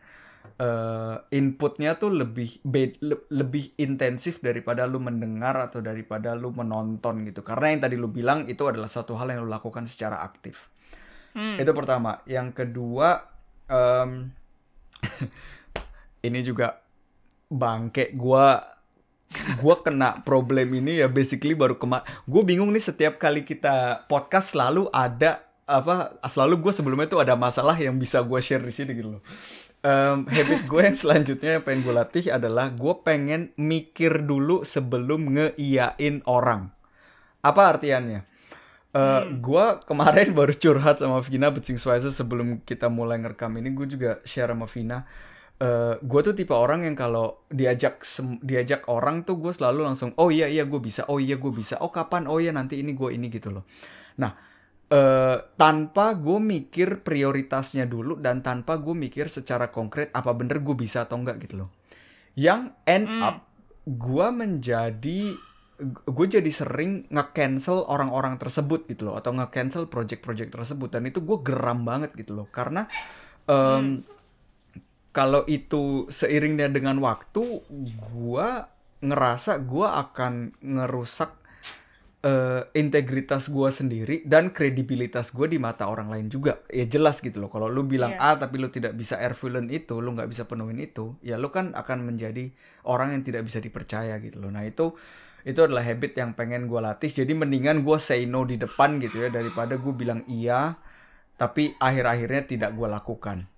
eh, 0.60 1.16
inputnya 1.32 1.96
tuh 1.96 2.12
lebih 2.12 2.60
be- 2.62 2.96
le- 3.00 3.24
lebih 3.32 3.72
intensif 3.80 4.44
daripada 4.44 4.84
lu 4.84 5.00
mendengar 5.00 5.56
atau 5.56 5.80
daripada 5.80 6.36
lu 6.36 6.52
menonton 6.52 7.24
gitu. 7.24 7.40
Karena 7.40 7.72
yang 7.72 7.80
tadi 7.80 7.96
lu 7.96 8.12
bilang 8.12 8.44
itu 8.46 8.64
adalah 8.68 8.88
satu 8.88 9.16
hal 9.16 9.32
yang 9.32 9.44
lu 9.44 9.50
lakukan 9.50 9.88
secara 9.88 10.20
aktif. 10.20 10.68
Hmm. 11.30 11.62
itu 11.62 11.70
pertama. 11.70 12.20
Yang 12.26 12.58
kedua 12.58 13.22
em, 13.70 14.34
ini 16.26 16.40
juga 16.42 16.82
bangke. 17.48 18.10
Gua 18.18 18.58
gua 19.62 19.78
kena 19.78 20.26
problem 20.26 20.74
ini 20.74 20.98
ya 20.98 21.06
basically 21.06 21.54
baru 21.54 21.78
kema 21.78 22.02
gue 22.26 22.42
bingung 22.42 22.74
nih 22.74 22.82
setiap 22.82 23.14
kali 23.14 23.46
kita 23.46 24.02
podcast 24.10 24.58
selalu 24.58 24.90
ada 24.90 25.46
apa 25.70 26.18
selalu 26.26 26.66
gue 26.66 26.72
sebelumnya 26.74 27.06
tuh 27.06 27.22
ada 27.22 27.38
masalah 27.38 27.78
yang 27.78 27.94
bisa 27.94 28.18
gue 28.26 28.40
share 28.42 28.58
di 28.66 28.74
sini 28.74 28.90
gitu 28.90 29.14
loh 29.14 29.22
Em, 29.80 30.28
habit 30.28 30.68
gue 30.68 30.80
yang 30.84 30.92
selanjutnya 30.92 31.56
yang 31.56 31.64
pengen 31.64 31.80
gue 31.88 31.94
latih 31.96 32.24
adalah 32.28 32.68
gue 32.68 32.94
pengen 33.00 33.48
mikir 33.56 34.20
dulu 34.28 34.60
sebelum 34.60 35.32
ngeiyain 35.32 36.20
orang. 36.28 36.68
Apa 37.40 37.76
artiannya? 37.76 38.20
Eh, 38.90 39.22
Gue 39.38 39.66
kemarin 39.86 40.32
baru 40.38 40.52
curhat 40.52 40.98
sama 41.00 41.22
Vina 41.22 41.48
Becing 41.54 41.78
Swizer 41.78 42.10
sebelum 42.10 42.60
kita 42.66 42.90
mulai 42.90 43.22
ngerekam 43.22 43.54
ini 43.56 43.70
gue 43.72 43.86
juga 43.86 44.10
share 44.26 44.50
sama 44.52 44.66
Vina. 44.66 44.98
Eh 45.60 45.94
gue 46.00 46.20
tuh 46.24 46.34
tipe 46.36 46.52
orang 46.56 46.84
yang 46.88 46.96
kalau 46.96 47.44
diajak 47.52 48.00
diajak 48.40 48.88
orang 48.88 49.22
tuh 49.28 49.36
gue 49.38 49.52
selalu 49.52 49.84
langsung 49.86 50.10
oh 50.16 50.32
iya 50.32 50.48
iya 50.48 50.64
gue 50.64 50.80
bisa 50.80 51.04
oh 51.12 51.20
iya 51.20 51.36
gue 51.36 51.52
bisa 51.52 51.78
oh 51.84 51.92
kapan 51.92 52.24
oh 52.28 52.40
iya 52.40 52.50
nanti 52.56 52.80
ini 52.80 52.96
gue 52.96 53.10
ini 53.14 53.28
gitu 53.30 53.52
loh. 53.52 53.64
Nah 54.20 54.32
eh 54.90 55.38
tanpa 55.54 56.18
gue 56.18 56.38
mikir 56.42 57.06
prioritasnya 57.06 57.86
dulu 57.86 58.18
dan 58.18 58.42
tanpa 58.42 58.74
gue 58.82 58.90
mikir 58.94 59.30
secara 59.30 59.70
konkret 59.70 60.10
apa 60.10 60.34
bener 60.34 60.58
gue 60.66 60.74
bisa 60.74 61.06
atau 61.06 61.16
enggak 61.22 61.38
gitu 61.46 61.62
loh. 61.66 61.70
Yang 62.34 62.74
end 62.86 63.08
Hmm. 63.08 63.22
up 63.22 63.36
gue 63.86 64.26
menjadi 64.34 65.20
gue 66.04 66.26
jadi 66.28 66.50
sering 66.52 67.08
nge-cancel 67.08 67.88
orang-orang 67.88 68.36
tersebut 68.36 68.84
gitu 68.90 69.08
loh 69.08 69.16
atau 69.16 69.32
nge-cancel 69.32 69.88
project-project 69.88 70.52
tersebut. 70.52 70.88
Dan 70.92 71.08
itu 71.08 71.24
gue 71.24 71.38
geram 71.40 71.86
banget 71.88 72.12
gitu 72.18 72.36
loh 72.36 72.48
karena 72.52 72.84
em, 73.48 74.04
kalau 75.10 75.42
itu 75.50 76.06
seiringnya 76.06 76.70
dengan 76.70 77.02
waktu 77.02 77.66
gua 78.14 78.70
ngerasa 79.02 79.58
gua 79.64 79.98
akan 80.06 80.54
ngerusak 80.62 81.39
uh, 82.24 82.62
integritas 82.76 83.48
gua 83.48 83.72
sendiri 83.72 84.24
dan 84.28 84.52
kredibilitas 84.52 85.32
gua 85.32 85.48
di 85.48 85.56
mata 85.56 85.88
orang 85.88 86.12
lain 86.12 86.26
juga. 86.28 86.60
Ya 86.68 86.84
jelas 86.84 87.20
gitu 87.24 87.40
loh. 87.40 87.48
Kalau 87.52 87.68
lu 87.68 87.84
bilang 87.84 88.16
yeah. 88.16 88.36
A 88.36 88.40
tapi 88.40 88.60
lu 88.60 88.68
tidak 88.68 88.96
bisa 88.96 89.16
air 89.20 89.32
fluent 89.36 89.68
itu 89.72 90.00
lu 90.00 90.12
nggak 90.12 90.28
bisa 90.28 90.44
penuhin 90.44 90.80
itu 90.80 91.16
ya 91.24 91.40
lu 91.40 91.48
kan 91.48 91.72
akan 91.72 92.04
menjadi 92.04 92.52
orang 92.88 93.16
yang 93.16 93.22
tidak 93.24 93.48
bisa 93.48 93.58
dipercaya 93.60 94.16
gitu 94.20 94.40
loh. 94.40 94.52
Nah 94.52 94.64
itu 94.64 94.92
itu 95.40 95.60
adalah 95.64 95.80
habit 95.80 96.12
yang 96.20 96.36
pengen 96.36 96.68
gue 96.68 96.80
latih. 96.80 97.08
Jadi 97.08 97.32
mendingan 97.32 97.80
gue 97.80 97.96
say 97.96 98.28
no 98.28 98.44
di 98.44 98.60
depan 98.60 99.00
gitu 99.00 99.24
ya 99.24 99.28
daripada 99.32 99.80
gue 99.80 99.92
bilang 99.96 100.24
iya 100.28 100.76
tapi 101.40 101.72
akhir-akhirnya 101.80 102.42
tidak 102.44 102.70
gue 102.76 102.84
lakukan. 102.84 103.48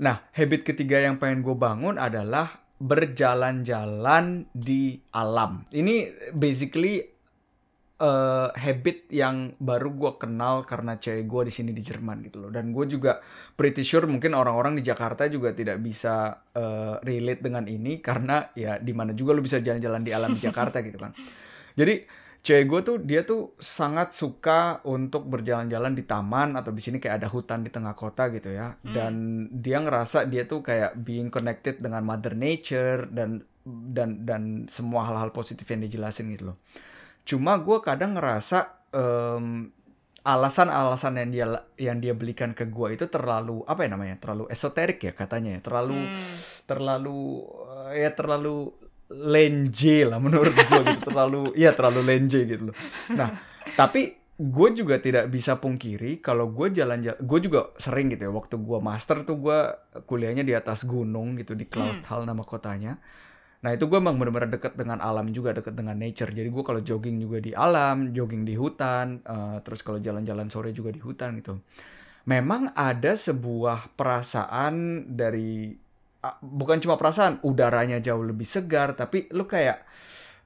Nah 0.00 0.24
habit 0.32 0.64
ketiga 0.64 1.00
yang 1.00 1.20
pengen 1.20 1.44
gue 1.44 1.52
bangun 1.52 2.00
adalah 2.00 2.64
berjalan-jalan 2.76 4.48
di 4.52 5.00
alam. 5.12 5.64
Ini 5.72 6.12
basically 6.36 7.15
uh, 8.00 8.48
habit 8.52 9.08
yang 9.08 9.56
baru 9.56 9.92
gue 9.96 10.12
kenal 10.20 10.64
karena 10.68 11.00
cewek 11.00 11.24
gue 11.24 11.42
di 11.48 11.52
sini 11.52 11.70
di 11.72 11.80
Jerman 11.80 12.20
gitu 12.28 12.46
loh. 12.46 12.50
Dan 12.52 12.72
gue 12.72 12.84
juga 12.88 13.20
pretty 13.56 13.82
sure 13.82 14.04
mungkin 14.04 14.36
orang-orang 14.36 14.76
di 14.76 14.84
Jakarta 14.84 15.28
juga 15.28 15.56
tidak 15.56 15.80
bisa 15.80 16.44
uh, 16.52 17.00
relate 17.00 17.40
dengan 17.40 17.64
ini 17.64 18.00
karena 18.04 18.52
ya 18.52 18.76
di 18.76 18.92
mana 18.92 19.16
juga 19.16 19.32
lo 19.32 19.40
bisa 19.40 19.60
jalan-jalan 19.60 20.02
di 20.04 20.12
alam 20.12 20.32
di 20.36 20.40
Jakarta 20.40 20.84
gitu 20.84 21.00
kan. 21.00 21.16
Jadi 21.76 22.24
cewek 22.46 22.66
gue 22.70 22.80
tuh 22.86 22.96
dia 23.02 23.26
tuh 23.26 23.58
sangat 23.58 24.14
suka 24.14 24.78
untuk 24.86 25.26
berjalan-jalan 25.26 25.98
di 25.98 26.06
taman 26.06 26.54
atau 26.54 26.70
di 26.70 26.78
sini 26.78 27.02
kayak 27.02 27.24
ada 27.24 27.28
hutan 27.32 27.66
di 27.66 27.74
tengah 27.74 27.96
kota 27.98 28.30
gitu 28.30 28.54
ya. 28.54 28.76
Hmm. 28.76 28.94
dan 28.94 29.12
dia 29.50 29.82
ngerasa 29.82 30.30
dia 30.30 30.46
tuh 30.46 30.62
kayak 30.62 30.94
being 31.02 31.26
connected 31.26 31.82
dengan 31.82 32.06
mother 32.06 32.38
nature 32.38 33.10
dan 33.10 33.42
dan 33.66 34.22
dan 34.22 34.70
semua 34.70 35.10
hal-hal 35.10 35.34
positif 35.34 35.66
yang 35.66 35.82
dijelasin 35.82 36.30
gitu 36.30 36.54
loh 36.54 36.58
Cuma 37.26 37.58
gue 37.58 37.82
kadang 37.82 38.14
ngerasa 38.14 38.86
um, 38.94 39.74
alasan-alasan 40.26 41.22
yang 41.22 41.30
dia 41.30 41.46
yang 41.78 41.98
dia 42.02 42.10
belikan 42.10 42.50
ke 42.50 42.66
gue 42.66 42.98
itu 42.98 43.06
terlalu 43.06 43.62
apa 43.62 43.86
ya 43.86 43.94
namanya 43.94 44.18
terlalu 44.18 44.50
esoterik 44.50 44.98
ya 44.98 45.14
katanya 45.14 45.54
ya 45.54 45.60
terlalu 45.62 46.10
hmm. 46.10 46.66
terlalu 46.66 47.46
uh, 47.62 47.94
ya 47.94 48.10
terlalu 48.10 48.74
lenje 49.06 50.02
lah 50.02 50.18
menurut 50.18 50.50
gue 50.50 50.80
gitu 50.90 51.14
terlalu 51.14 51.54
ya 51.54 51.70
terlalu 51.78 52.02
lenje 52.02 52.42
gitu 52.42 52.74
loh 52.74 52.76
nah 53.14 53.30
tapi 53.78 54.18
gue 54.36 54.68
juga 54.74 54.98
tidak 54.98 55.30
bisa 55.30 55.62
pungkiri 55.62 56.18
kalau 56.18 56.50
gue 56.50 56.74
jalan-jalan 56.74 57.22
gue 57.22 57.38
juga 57.40 57.70
sering 57.78 58.10
gitu 58.10 58.26
ya 58.26 58.32
waktu 58.34 58.58
gue 58.58 58.78
master 58.82 59.22
tuh 59.22 59.38
gue 59.38 59.58
kuliahnya 60.10 60.42
di 60.42 60.58
atas 60.58 60.84
gunung 60.90 61.38
gitu 61.38 61.54
di 61.54 61.70
Klausthal 61.70 62.26
hmm. 62.26 62.28
nama 62.34 62.42
kotanya 62.42 62.98
Nah 63.66 63.74
itu 63.74 63.90
gue 63.90 63.98
emang 63.98 64.14
bener-bener 64.14 64.46
deket 64.46 64.78
dengan 64.78 65.02
alam 65.02 65.26
juga, 65.34 65.50
deket 65.50 65.74
dengan 65.74 65.98
nature. 65.98 66.30
Jadi 66.30 66.46
gue 66.54 66.62
kalau 66.62 66.78
jogging 66.86 67.18
juga 67.18 67.42
di 67.42 67.50
alam, 67.50 68.14
jogging 68.14 68.46
di 68.46 68.54
hutan, 68.54 69.26
uh, 69.26 69.58
terus 69.66 69.82
kalau 69.82 69.98
jalan-jalan 69.98 70.46
sore 70.46 70.70
juga 70.70 70.94
di 70.94 71.02
hutan 71.02 71.34
gitu. 71.42 71.58
Memang 72.30 72.70
ada 72.78 73.18
sebuah 73.18 73.98
perasaan 73.98 75.10
dari, 75.18 75.74
uh, 76.22 76.38
bukan 76.46 76.78
cuma 76.78 76.94
perasaan, 76.94 77.42
udaranya 77.42 77.98
jauh 77.98 78.22
lebih 78.22 78.46
segar, 78.46 78.94
tapi 78.94 79.26
lu 79.34 79.50
kayak, 79.50 79.82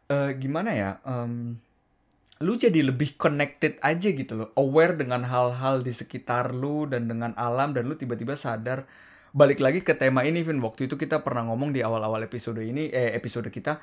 uh, 0.09 0.33
gimana 0.41 0.73
ya, 0.73 0.91
um, 1.05 1.61
lu 2.41 2.57
jadi 2.57 2.89
lebih 2.89 3.21
connected 3.21 3.77
aja 3.85 4.17
gitu 4.17 4.33
loh, 4.33 4.49
aware 4.57 4.97
dengan 4.97 5.29
hal-hal 5.29 5.85
di 5.85 5.93
sekitar 5.93 6.57
lu 6.57 6.89
dan 6.89 7.05
dengan 7.05 7.37
alam 7.37 7.77
dan 7.77 7.85
lu 7.85 8.01
tiba-tiba 8.01 8.33
sadar 8.33 8.89
balik 9.31 9.63
lagi 9.63 9.81
ke 9.81 9.95
tema 9.95 10.27
ini 10.27 10.43
Vin. 10.43 10.59
Waktu 10.63 10.91
itu 10.91 10.95
kita 10.99 11.23
pernah 11.23 11.47
ngomong 11.51 11.75
di 11.75 11.81
awal-awal 11.81 12.23
episode 12.27 12.61
ini 12.63 12.91
eh 12.91 13.15
episode 13.15 13.49
kita 13.51 13.79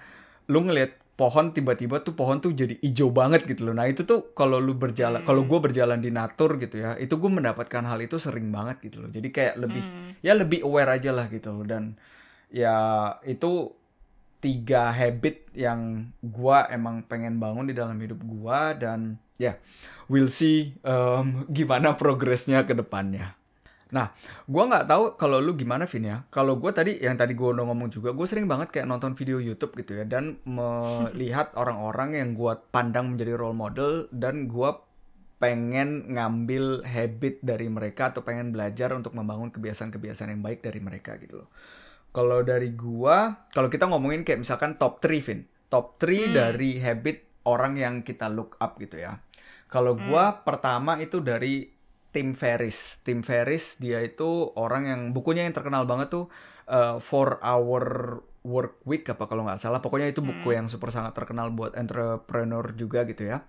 lu 0.47 0.63
ngeliat 0.63 0.95
pohon 1.17 1.51
tiba-tiba 1.51 2.05
tuh 2.05 2.13
pohon 2.13 2.39
tuh 2.39 2.53
jadi 2.53 2.77
hijau 2.79 3.10
banget 3.12 3.43
gitu 3.49 3.67
loh. 3.67 3.75
Nah 3.75 3.89
itu 3.89 4.05
tuh 4.07 4.31
kalau 4.38 4.62
lu 4.62 4.77
berjalan 4.77 5.23
hmm. 5.23 5.27
kalau 5.27 5.43
gue 5.43 5.60
berjalan 5.60 5.99
di 5.99 6.13
natur 6.13 6.62
gitu 6.62 6.77
ya 6.79 6.93
itu 6.95 7.17
gue 7.17 7.31
mendapatkan 7.31 7.83
hal 7.83 7.99
itu 7.99 8.15
sering 8.21 8.53
banget 8.53 8.79
gitu 8.86 9.03
loh. 9.03 9.10
Jadi 9.10 9.27
kayak 9.33 9.55
lebih 9.60 9.83
hmm. 9.83 10.23
ya 10.23 10.33
lebih 10.38 10.63
aware 10.63 10.93
aja 10.93 11.12
lah 11.12 11.27
gitu 11.27 11.51
loh. 11.51 11.65
Dan 11.65 11.97
ya 12.53 13.12
itu 13.27 13.73
tiga 14.38 14.93
habit 14.93 15.49
yang 15.57 16.13
gue 16.21 16.57
emang 16.69 17.01
pengen 17.10 17.41
bangun 17.41 17.65
di 17.67 17.73
dalam 17.73 17.97
hidup 17.97 18.21
gue 18.21 18.60
dan 18.77 19.17
ya 19.41 19.53
yeah, 19.53 19.55
we'll 20.05 20.29
see 20.29 20.77
um, 20.86 21.45
gimana 21.49 21.97
progresnya 21.97 22.62
ke 22.62 22.77
depannya 22.77 23.33
Nah, 23.95 24.12
gue 24.43 24.63
nggak 24.67 24.86
tahu 24.88 25.04
kalau 25.15 25.39
lu 25.39 25.56
gimana, 25.56 25.88
Vin 25.88 26.04
ya. 26.04 26.17
Kalau 26.28 26.60
gue 26.60 26.71
tadi, 26.76 27.00
yang 27.00 27.15
tadi 27.15 27.32
gue 27.32 27.47
udah 27.47 27.63
ngomong 27.63 27.88
juga, 27.88 28.12
gue 28.12 28.28
sering 28.28 28.43
banget 28.43 28.71
kayak 28.71 28.88
nonton 28.88 29.15
video 29.15 29.39
YouTube 29.39 29.80
gitu 29.80 30.00
ya, 30.00 30.04
dan 30.04 30.43
melihat 30.43 31.56
orang-orang 31.62 32.19
yang 32.19 32.30
gue 32.36 32.54
pandang 32.73 33.15
menjadi 33.15 33.39
role 33.39 33.56
model, 33.56 34.12
dan 34.12 34.52
gue 34.52 34.69
pengen 35.38 36.17
ngambil 36.17 36.82
habit 36.82 37.45
dari 37.45 37.69
mereka 37.69 38.10
atau 38.10 38.26
pengen 38.26 38.50
belajar 38.50 38.89
untuk 38.97 39.13
membangun 39.13 39.54
kebiasaan-kebiasaan 39.54 40.34
yang 40.34 40.41
baik 40.41 40.65
dari 40.65 40.82
mereka 40.82 41.15
gitu 41.21 41.45
loh. 41.45 41.50
Kalau 42.10 42.41
dari 42.41 42.73
gue, 42.73 43.17
kalau 43.54 43.69
kita 43.69 43.86
ngomongin 43.86 44.26
kayak 44.26 44.41
misalkan 44.41 44.82
top 44.82 44.97
3, 45.00 45.21
Vin. 45.21 45.45
Top 45.69 46.02
3 46.02 46.10
hmm. 46.10 46.34
dari 46.34 46.82
habit 46.82 47.45
orang 47.45 47.78
yang 47.78 47.95
kita 48.02 48.28
look 48.34 48.58
up 48.58 48.82
gitu 48.82 48.97
ya. 48.97 49.21
Kalau 49.69 49.93
gue 49.93 50.23
hmm. 50.26 50.41
pertama 50.41 50.97
itu 50.97 51.21
dari 51.21 51.76
Tim 52.17 52.34
Ferris. 52.34 53.06
Tim 53.06 53.21
Ferris 53.21 53.77
dia 53.77 54.01
itu 54.01 54.49
orang 54.58 54.89
yang 54.89 55.01
bukunya 55.13 55.45
yang 55.45 55.53
terkenal 55.53 55.86
banget 55.86 56.10
tuh 56.10 56.25
uh, 56.65 56.97
For 56.97 57.38
Our 57.45 58.17
Work 58.41 58.82
Week 58.89 59.06
apa 59.06 59.30
kalau 59.30 59.45
nggak 59.45 59.62
salah. 59.62 59.86
Pokoknya 59.86 60.10
itu 60.10 60.25
buku 60.25 60.49
hmm. 60.49 60.58
yang 60.58 60.65
super 60.65 60.89
sangat 60.89 61.13
terkenal 61.13 61.53
buat 61.53 61.77
entrepreneur 61.77 62.73
juga 62.73 63.06
gitu 63.06 63.30
ya. 63.30 63.45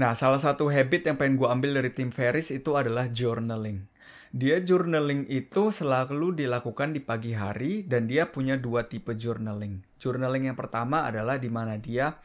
Nah, 0.00 0.16
salah 0.16 0.40
satu 0.40 0.72
habit 0.72 1.04
yang 1.04 1.20
pengen 1.20 1.36
gue 1.36 1.44
ambil 1.44 1.84
dari 1.84 1.92
Tim 1.92 2.08
Ferris 2.08 2.48
itu 2.48 2.72
adalah 2.80 3.12
journaling. 3.12 3.84
Dia 4.32 4.64
journaling 4.64 5.28
itu 5.28 5.68
selalu 5.68 6.32
dilakukan 6.32 6.96
di 6.96 7.04
pagi 7.04 7.36
hari 7.36 7.84
dan 7.84 8.08
dia 8.08 8.32
punya 8.32 8.56
dua 8.56 8.88
tipe 8.88 9.12
journaling. 9.12 9.84
Journaling 10.00 10.48
yang 10.48 10.56
pertama 10.56 11.04
adalah 11.04 11.36
di 11.36 11.52
mana 11.52 11.76
dia 11.76 12.16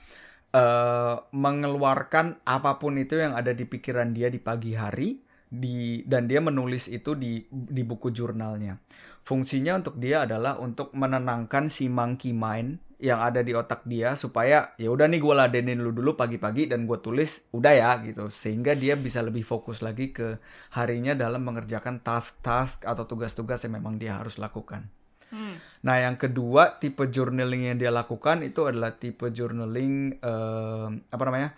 uh, 0.55 1.27
mengeluarkan 1.35 2.47
apa 2.47 2.79
pun 2.79 2.95
itu 2.95 3.19
yang 3.19 3.35
ada 3.35 3.51
di 3.51 3.67
pikiran 3.67 4.15
dia 4.15 4.31
di 4.31 4.39
pagi 4.39 4.71
hari 4.71 5.26
di 5.47 6.03
dan 6.03 6.27
dia 6.27 6.43
menulis 6.43 6.91
itu 6.91 7.15
di 7.15 7.47
di 7.49 7.83
buku 7.87 8.11
jurnalnya. 8.11 8.77
Fungsinya 9.23 9.75
untuk 9.75 9.99
dia 9.99 10.23
adalah 10.23 10.59
untuk 10.59 10.95
menenangkan 10.95 11.67
si 11.67 11.91
monkey 11.91 12.31
mind 12.31 12.79
yang 12.97 13.21
ada 13.21 13.45
di 13.45 13.53
otak 13.53 13.85
dia 13.85 14.17
supaya 14.17 14.73
ya 14.81 14.89
udah 14.89 15.05
nih 15.05 15.21
gue 15.21 15.33
ladenin 15.37 15.85
lu 15.85 15.93
dulu 15.93 16.17
pagi-pagi 16.17 16.65
dan 16.65 16.89
gue 16.89 16.97
tulis 16.97 17.45
udah 17.53 17.73
ya 17.77 17.91
gitu 18.01 18.33
sehingga 18.33 18.73
dia 18.73 18.97
bisa 18.97 19.21
lebih 19.21 19.45
fokus 19.45 19.85
lagi 19.85 20.09
ke 20.09 20.41
harinya 20.73 21.13
dalam 21.13 21.45
mengerjakan 21.45 22.01
task-task 22.01 22.89
atau 22.89 23.05
tugas-tugas 23.05 23.61
yang 23.69 23.77
memang 23.77 24.01
dia 24.01 24.17
harus 24.17 24.41
lakukan. 24.41 24.89
Hmm. 25.29 25.59
Nah 25.85 26.01
yang 26.01 26.17
kedua 26.17 26.81
tipe 26.81 27.05
journaling 27.05 27.69
yang 27.69 27.77
dia 27.77 27.93
lakukan 27.93 28.41
itu 28.41 28.65
adalah 28.65 28.97
tipe 28.97 29.29
journaling 29.29 30.17
uh, 30.23 30.89
apa 30.89 31.23
namanya 31.27 31.53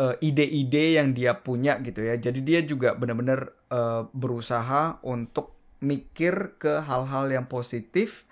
eh, 0.00 0.16
ide-ide 0.20 1.00
yang 1.00 1.12
dia 1.16 1.38
punya 1.40 1.80
gitu 1.80 2.04
ya. 2.04 2.16
Jadi 2.16 2.40
dia 2.44 2.60
juga 2.64 2.92
benar-benar 2.96 3.52
uh, 3.72 4.08
berusaha 4.12 5.00
untuk 5.02 5.56
mikir 5.80 6.56
ke 6.56 6.80
hal-hal 6.84 7.28
yang 7.28 7.46
positif 7.46 8.24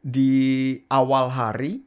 di 0.00 0.74
awal 0.88 1.30
hari 1.30 1.86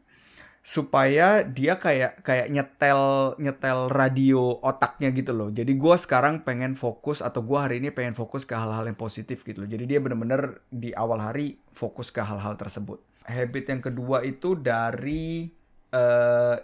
supaya 0.63 1.43
dia 1.43 1.75
kayak 1.75 2.23
kayak 2.23 2.47
nyetel 2.47 3.35
nyetel 3.35 3.91
radio 3.91 4.63
otaknya 4.63 5.11
gitu 5.11 5.35
loh. 5.35 5.51
Jadi 5.51 5.75
gue 5.75 5.95
sekarang 5.99 6.47
pengen 6.47 6.79
fokus 6.79 7.19
atau 7.19 7.43
gue 7.43 7.59
hari 7.59 7.83
ini 7.83 7.91
pengen 7.91 8.15
fokus 8.15 8.47
ke 8.47 8.55
hal-hal 8.55 8.87
yang 8.87 8.95
positif 8.95 9.43
gitu 9.43 9.59
loh. 9.59 9.69
Jadi 9.69 9.83
dia 9.83 9.99
benar-benar 9.99 10.63
di 10.71 10.95
awal 10.95 11.19
hari 11.19 11.59
fokus 11.75 12.15
ke 12.15 12.23
hal-hal 12.23 12.55
tersebut. 12.55 13.03
Habit 13.27 13.75
yang 13.75 13.81
kedua 13.83 14.23
itu 14.23 14.55
dari 14.55 15.51
uh, 15.91 16.55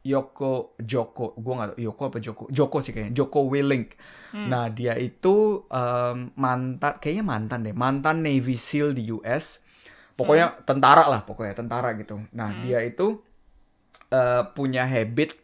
Yoko 0.00 0.80
Joko, 0.80 1.36
gue 1.36 1.52
gak 1.52 1.68
tau 1.74 1.78
Yoko 1.78 2.02
apa 2.08 2.18
Joko, 2.24 2.44
Joko 2.48 2.80
sih 2.80 2.96
kayaknya, 2.96 3.12
Joko 3.12 3.44
Willink. 3.44 4.00
Hmm. 4.32 4.48
Nah 4.48 4.72
dia 4.72 4.96
itu 4.96 5.68
um, 5.68 6.32
mantan, 6.40 6.96
kayaknya 6.96 7.24
mantan 7.24 7.58
deh, 7.68 7.76
mantan 7.76 8.24
Navy 8.24 8.56
SEAL 8.56 8.96
di 8.96 9.12
US. 9.12 9.60
Pokoknya 10.16 10.56
hmm. 10.56 10.60
tentara 10.64 11.04
lah, 11.04 11.20
pokoknya 11.28 11.52
tentara 11.52 11.92
gitu. 12.00 12.16
Nah 12.32 12.48
hmm. 12.48 12.60
dia 12.64 12.80
itu 12.80 13.20
uh, 14.08 14.42
punya 14.56 14.88
habit 14.88 15.36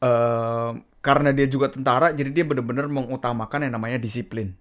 uh, 0.00 0.72
karena 1.04 1.36
dia 1.36 1.44
juga 1.44 1.68
tentara, 1.68 2.16
jadi 2.16 2.32
dia 2.32 2.44
bener-bener 2.48 2.88
mengutamakan 2.88 3.68
yang 3.68 3.76
namanya 3.76 4.00
disiplin. 4.00 4.56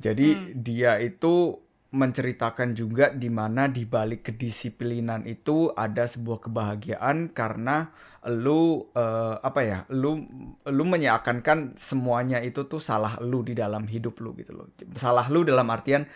Jadi 0.00 0.32
hmm. 0.32 0.46
dia 0.56 0.96
itu 1.04 1.60
menceritakan 1.90 2.78
juga 2.78 3.10
di 3.10 3.26
mana 3.26 3.66
di 3.66 3.82
balik 3.82 4.30
kedisiplinan 4.30 5.26
itu 5.26 5.74
ada 5.74 6.06
sebuah 6.06 6.46
kebahagiaan 6.46 7.34
karena 7.34 7.90
lu 8.30 8.86
uh, 8.94 9.42
apa 9.42 9.60
ya 9.64 9.78
lu 9.90 10.22
lu 10.70 10.84
menyeakan 10.86 11.42
semuanya 11.74 12.38
itu 12.38 12.68
tuh 12.70 12.78
salah 12.78 13.18
lu 13.18 13.42
di 13.42 13.58
dalam 13.58 13.90
hidup 13.90 14.22
lu 14.22 14.36
gitu 14.38 14.54
loh 14.54 14.70
salah 14.94 15.26
lu 15.26 15.42
dalam 15.42 15.66
artian 15.66 16.06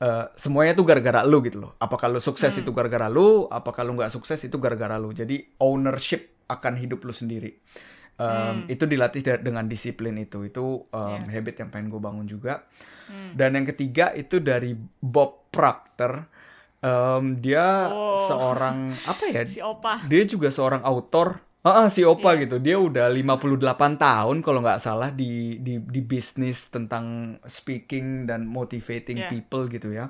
uh, 0.00 0.24
semuanya 0.34 0.72
tuh 0.72 0.88
gara-gara 0.88 1.22
lu 1.22 1.44
gitu 1.44 1.60
loh. 1.60 1.72
Apakah 1.78 2.08
lu 2.08 2.18
sukses 2.18 2.50
hmm. 2.50 2.62
itu 2.64 2.70
gara-gara 2.72 3.06
lu, 3.06 3.46
apakah 3.46 3.84
lu 3.84 3.94
nggak 4.00 4.10
sukses 4.10 4.40
itu 4.42 4.56
gara-gara 4.56 4.96
lu. 4.96 5.12
Jadi 5.12 5.60
ownership 5.60 6.44
akan 6.50 6.80
hidup 6.80 7.04
lu 7.04 7.14
sendiri. 7.14 7.60
Um, 8.20 8.68
hmm. 8.68 8.74
Itu 8.76 8.84
dilatih 8.84 9.40
dengan 9.40 9.64
disiplin 9.64 10.20
itu. 10.20 10.44
Itu 10.44 10.84
um, 10.92 11.16
yeah. 11.16 11.40
habit 11.40 11.64
yang 11.64 11.72
pengen 11.72 11.88
gue 11.88 12.00
bangun 12.04 12.28
juga. 12.28 12.68
Hmm. 13.08 13.32
Dan 13.32 13.56
yang 13.56 13.66
ketiga 13.66 14.12
itu 14.12 14.44
dari 14.44 14.76
Bob 15.00 15.48
Proctor. 15.48 16.28
Um, 16.80 17.36
dia 17.40 17.88
oh. 17.88 18.16
seorang 18.28 18.96
apa 19.08 19.24
ya? 19.32 19.44
Si 19.48 19.60
Opa. 19.64 20.04
Dia 20.04 20.24
juga 20.28 20.52
seorang 20.52 20.84
autor 20.84 21.50
Ah, 21.60 21.84
uh, 21.84 21.88
si 21.92 22.00
Opa 22.08 22.32
yeah. 22.32 22.48
gitu. 22.48 22.56
Dia 22.56 22.80
udah 22.80 23.12
58 23.12 24.00
tahun 24.00 24.36
kalau 24.40 24.64
nggak 24.64 24.80
salah 24.80 25.12
di 25.12 25.60
di 25.60 25.76
di 25.76 26.00
bisnis 26.00 26.72
tentang 26.72 27.36
speaking 27.44 28.24
dan 28.24 28.48
motivating 28.48 29.20
yeah. 29.20 29.28
people 29.28 29.68
gitu 29.68 29.92
ya. 29.92 30.08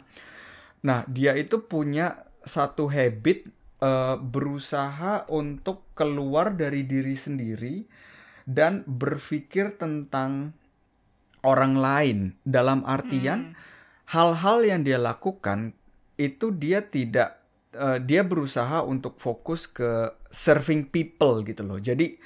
Nah, 0.87 1.03
dia 1.11 1.35
itu 1.35 1.59
punya 1.67 2.23
satu 2.47 2.87
habit 2.87 3.51
uh, 3.81 4.17
berusaha 4.21 5.27
untuk 5.33 5.89
keluar 5.97 6.55
dari 6.55 6.85
diri 6.87 7.17
sendiri 7.17 7.85
dan 8.47 8.85
berpikir 8.87 9.77
tentang 9.77 10.57
orang 11.41 11.75
lain 11.77 12.19
dalam 12.45 12.85
artian 12.85 13.53
hmm. 13.53 13.57
hal-hal 14.13 14.59
hmm. 14.61 14.69
yang 14.69 14.81
dia 14.85 14.99
lakukan 15.01 15.73
itu 16.21 16.53
dia 16.53 16.85
tidak 16.85 17.41
uh, 17.77 17.97
dia 17.97 18.21
berusaha 18.21 18.85
untuk 18.85 19.17
fokus 19.17 19.65
ke 19.65 20.13
serving 20.29 20.93
people 20.93 21.41
gitu 21.43 21.65
loh. 21.65 21.81
Jadi 21.81 22.21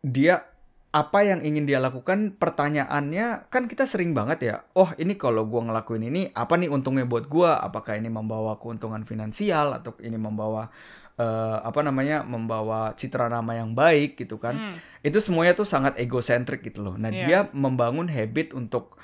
dia 0.00 0.55
apa 0.96 1.28
yang 1.28 1.44
ingin 1.44 1.68
dia 1.68 1.76
lakukan 1.76 2.40
pertanyaannya 2.40 3.52
kan 3.52 3.68
kita 3.68 3.84
sering 3.84 4.16
banget 4.16 4.38
ya 4.40 4.54
oh 4.72 4.88
ini 4.96 5.20
kalau 5.20 5.44
gue 5.44 5.60
ngelakuin 5.60 6.08
ini 6.08 6.32
apa 6.32 6.56
nih 6.56 6.72
untungnya 6.72 7.04
buat 7.04 7.28
gue 7.28 7.50
apakah 7.52 8.00
ini 8.00 8.08
membawa 8.08 8.56
keuntungan 8.56 9.04
finansial 9.04 9.76
atau 9.76 9.92
ini 10.00 10.16
membawa 10.16 10.72
uh, 11.20 11.60
apa 11.60 11.84
namanya 11.84 12.24
membawa 12.24 12.96
citra 12.96 13.28
nama 13.28 13.60
yang 13.60 13.76
baik 13.76 14.16
gitu 14.16 14.40
kan 14.40 14.56
hmm. 14.56 15.04
itu 15.04 15.20
semuanya 15.20 15.52
tuh 15.52 15.68
sangat 15.68 16.00
egosentrik 16.00 16.64
gitu 16.64 16.80
loh 16.80 16.96
nah 16.96 17.12
yeah. 17.12 17.28
dia 17.28 17.52
membangun 17.52 18.08
habit 18.08 18.56
untuk 18.56 18.96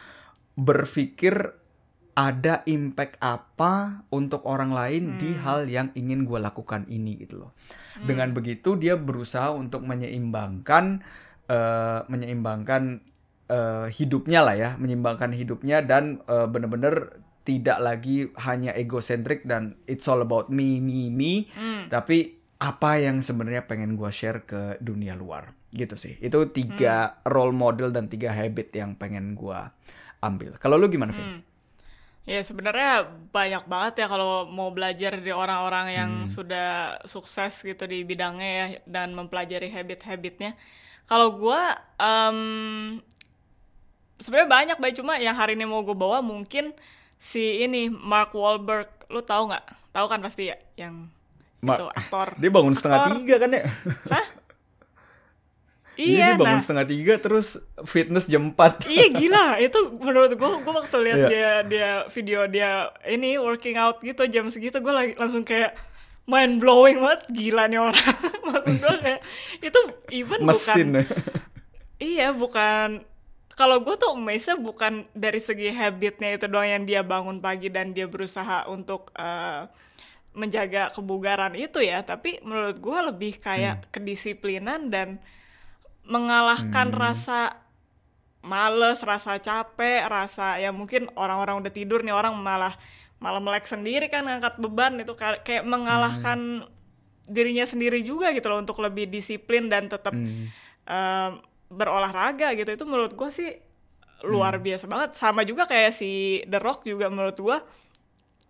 berpikir 0.57 1.61
ada 2.13 2.61
impact 2.69 3.17
apa 3.25 4.05
untuk 4.13 4.45
orang 4.49 4.73
lain 4.73 5.17
hmm. 5.17 5.19
di 5.21 5.31
hal 5.37 5.69
yang 5.69 5.89
ingin 5.97 6.29
gue 6.29 6.37
lakukan 6.37 6.85
ini 6.93 7.25
gitu 7.25 7.41
loh. 7.41 7.57
Hmm. 7.97 8.05
Dengan 8.05 8.37
begitu 8.37 8.77
dia 8.77 9.01
berusaha 9.01 9.49
untuk 9.57 9.81
menyeimbangkan 9.89 11.01
uh, 11.53 12.09
menyeimbangkan 12.09 13.05
uh, 13.53 13.87
hidupnya 13.93 14.41
lah 14.41 14.57
ya, 14.57 14.71
menyeimbangkan 14.81 15.37
hidupnya 15.37 15.85
dan 15.85 16.25
uh, 16.25 16.49
bener-bener 16.49 17.21
tidak 17.45 17.79
lagi 17.83 18.31
hanya 18.41 18.73
egosentrik 18.73 19.45
dan 19.45 19.77
it's 19.85 20.07
all 20.09 20.23
about 20.25 20.49
me 20.49 20.81
me 20.81 21.13
me, 21.13 21.51
hmm. 21.53 21.93
tapi 21.93 22.41
apa 22.63 23.03
yang 23.03 23.27
sebenarnya 23.27 23.67
pengen 23.67 23.99
gue 23.99 24.11
share 24.15 24.47
ke 24.47 24.79
dunia 24.79 25.19
luar 25.19 25.51
gitu 25.75 25.99
sih. 25.99 26.15
Itu 26.23 26.55
tiga 26.55 27.11
hmm. 27.11 27.15
role 27.27 27.51
model 27.51 27.91
dan 27.91 28.07
tiga 28.07 28.31
habit 28.31 28.71
yang 28.71 28.95
pengen 28.95 29.35
gue 29.35 29.59
ambil. 30.23 30.55
Kalau 30.63 30.79
lu 30.79 30.87
gimana, 30.87 31.11
Vin? 31.11 31.27
Hmm. 31.27 31.41
Ya 32.23 32.39
sebenarnya 32.47 33.11
banyak 33.35 33.67
banget 33.67 33.95
ya 33.99 34.07
kalau 34.07 34.47
mau 34.47 34.71
belajar 34.71 35.19
dari 35.19 35.35
orang-orang 35.35 35.87
yang 35.91 36.11
hmm. 36.23 36.31
sudah 36.31 37.03
sukses 37.03 37.67
gitu 37.67 37.83
di 37.91 38.07
bidangnya 38.07 38.47
ya 38.47 38.67
dan 38.87 39.11
mempelajari 39.19 39.75
habit-habitnya. 39.75 40.55
Kalau 41.07 41.29
gue 41.37 41.63
um, 41.99 42.39
sebenarnya 44.23 44.49
banyak 44.49 44.79
baik 44.79 44.95
cuma 45.03 45.19
yang 45.19 45.35
hari 45.35 45.59
ini 45.59 45.67
mau 45.67 45.83
gue 45.83 45.97
bawa 45.97 46.23
mungkin 46.23 46.71
si 47.19 47.63
ini 47.63 47.91
Mark 47.91 48.35
Wahlberg, 48.35 48.89
lu 49.11 49.23
tahu 49.23 49.51
nggak? 49.51 49.65
Tahu 49.93 50.07
kan 50.09 50.23
pasti 50.23 50.51
ya 50.51 50.57
yang 50.79 51.11
Ma 51.63 51.79
itu 51.79 51.87
aktor. 51.91 52.35
Dia 52.41 52.51
bangun 52.51 52.75
aktor. 52.75 52.81
setengah 52.83 53.01
tiga 53.19 53.35
kan 53.39 53.51
ya? 53.51 53.63
Hah? 54.11 54.27
Iya, 55.93 56.35
dia 56.35 56.41
bangun 56.41 56.57
nah, 56.57 56.65
setengah 56.65 56.87
tiga 56.89 57.15
terus 57.21 57.61
fitness 57.85 58.25
jam 58.25 58.49
empat. 58.49 58.81
Iya 58.89 59.13
gila, 59.13 59.61
itu 59.61 59.79
menurut 60.01 60.33
gue, 60.33 60.51
gue 60.65 60.73
waktu 60.73 60.97
lihat 61.05 61.19
yeah. 61.21 61.29
dia 61.29 61.51
dia 61.69 61.91
video 62.09 62.49
dia 62.49 62.89
ini 63.05 63.37
working 63.37 63.77
out 63.77 64.01
gitu 64.01 64.25
jam 64.25 64.49
segitu, 64.49 64.81
gue 64.81 64.89
lagi 64.89 65.13
langsung 65.21 65.45
kayak 65.45 65.77
mind 66.27 66.63
blowing 66.63 67.03
banget, 67.03 67.23
gila 67.31 67.67
nih 67.67 67.81
orang. 67.83 68.15
Maksud 68.49 68.75
gue 68.79 68.95
kayak 69.03 69.21
itu 69.63 69.81
even 70.15 70.41
Mesin. 70.47 70.89
bukan. 70.93 71.07
iya 71.99 72.29
bukan. 72.31 73.03
Kalau 73.53 73.85
gue 73.85 73.95
tuh 74.01 74.17
amazed 74.17 74.59
bukan 74.65 75.05
dari 75.13 75.37
segi 75.37 75.69
habitnya 75.69 76.41
itu 76.41 76.49
doang 76.49 76.69
yang 76.69 76.85
dia 76.89 77.05
bangun 77.05 77.39
pagi 77.45 77.69
dan 77.69 77.93
dia 77.93 78.09
berusaha 78.09 78.65
untuk 78.65 79.13
uh, 79.13 79.69
menjaga 80.33 80.89
kebugaran 80.97 81.53
itu 81.53 81.85
ya, 81.85 82.01
tapi 82.01 82.41
menurut 82.41 82.81
gue 82.81 82.99
lebih 83.13 83.37
kayak 83.37 83.85
hmm. 83.85 83.89
kedisiplinan 83.93 84.89
dan 84.89 85.21
mengalahkan 86.09 86.91
hmm. 86.91 86.99
rasa 86.99 87.62
males, 88.43 88.99
rasa 89.07 89.39
capek, 89.39 90.03
rasa 90.07 90.59
ya 90.59 90.75
mungkin 90.75 91.07
orang-orang 91.15 91.63
udah 91.63 91.73
tidur 91.73 92.03
nih 92.03 92.15
orang 92.15 92.35
malah 92.35 92.75
malah 93.23 93.39
melek 93.39 93.71
sendiri 93.71 94.11
kan 94.11 94.27
ngangkat 94.27 94.59
beban 94.59 94.99
itu 94.99 95.15
kayak 95.15 95.63
mengalahkan 95.63 96.67
hmm. 96.67 97.31
dirinya 97.31 97.63
sendiri 97.63 98.03
juga 98.03 98.35
gitu 98.35 98.51
loh 98.51 98.59
untuk 98.59 98.83
lebih 98.83 99.07
disiplin 99.07 99.71
dan 99.71 99.87
tetap 99.87 100.11
hmm. 100.11 100.51
uh, 100.91 101.39
berolahraga 101.71 102.51
gitu 102.59 102.75
itu 102.75 102.85
menurut 102.85 103.15
gue 103.15 103.31
sih 103.31 103.51
luar 104.27 104.59
hmm. 104.59 104.65
biasa 104.67 104.85
banget 104.91 105.11
sama 105.15 105.47
juga 105.47 105.71
kayak 105.71 105.95
si 105.95 106.43
The 106.51 106.59
Rock 106.59 106.83
juga 106.83 107.07
menurut 107.07 107.39
gue 107.39 107.57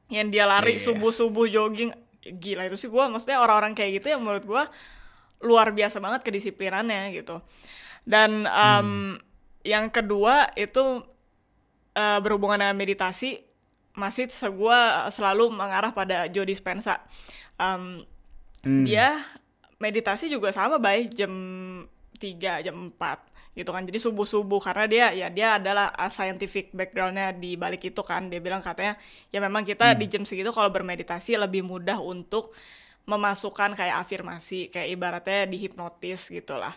yang 0.09 0.33
dia 0.33 0.49
lari 0.49 0.81
yeah. 0.81 0.85
subuh 0.89 1.13
subuh 1.13 1.45
jogging 1.45 1.93
gila 2.25 2.65
itu 2.65 2.81
sih 2.81 2.89
gue 2.89 3.05
maksudnya 3.13 3.45
orang-orang 3.45 3.77
kayak 3.77 4.01
gitu 4.01 4.17
yang 4.17 4.25
menurut 4.25 4.45
gue 4.49 4.65
luar 5.43 5.75
biasa 5.75 5.99
banget 5.99 6.23
kedisiplinannya 6.23 7.13
gitu. 7.19 7.43
Dan 8.07 8.47
um, 8.47 9.19
hmm. 9.19 9.32
Yang 9.63 9.91
kedua 9.91 10.51
itu 10.59 11.03
uh, 11.95 12.19
berhubungan 12.23 12.59
dengan 12.59 12.77
meditasi 12.77 13.43
masih 13.93 14.33
gue 14.33 14.81
selalu 15.13 15.53
mengarah 15.53 15.93
pada 15.93 16.25
Joe 16.33 16.49
Dispenza. 16.49 17.05
Um, 17.61 18.03
hmm. 18.65 18.85
Dia 18.89 19.21
meditasi 19.77 20.33
juga 20.33 20.49
sama 20.55 20.81
baik 20.81 21.13
jam 21.13 21.33
3, 22.17 22.65
jam 22.65 22.77
4 22.97 23.33
gitu 23.53 23.69
kan 23.69 23.85
jadi 23.85 24.01
subuh 24.01 24.25
subuh 24.25 24.57
karena 24.65 24.85
dia 24.89 25.07
ya 25.13 25.29
dia 25.29 25.61
adalah 25.61 25.93
uh, 25.93 26.09
scientific 26.09 26.73
backgroundnya 26.73 27.37
di 27.37 27.53
balik 27.61 27.85
itu 27.85 28.01
kan 28.01 28.33
dia 28.33 28.41
bilang 28.41 28.65
katanya 28.65 28.97
ya 29.29 29.45
memang 29.45 29.61
kita 29.61 29.93
hmm. 29.93 29.99
di 30.01 30.07
jam 30.09 30.25
segitu 30.25 30.49
kalau 30.57 30.73
bermeditasi 30.73 31.37
lebih 31.37 31.61
mudah 31.61 32.01
untuk 32.01 32.57
memasukkan 33.05 33.77
kayak 33.77 34.09
afirmasi 34.09 34.73
kayak 34.73 34.89
ibaratnya 34.97 35.45
dihipnotis 35.53 36.33
gitulah 36.33 36.73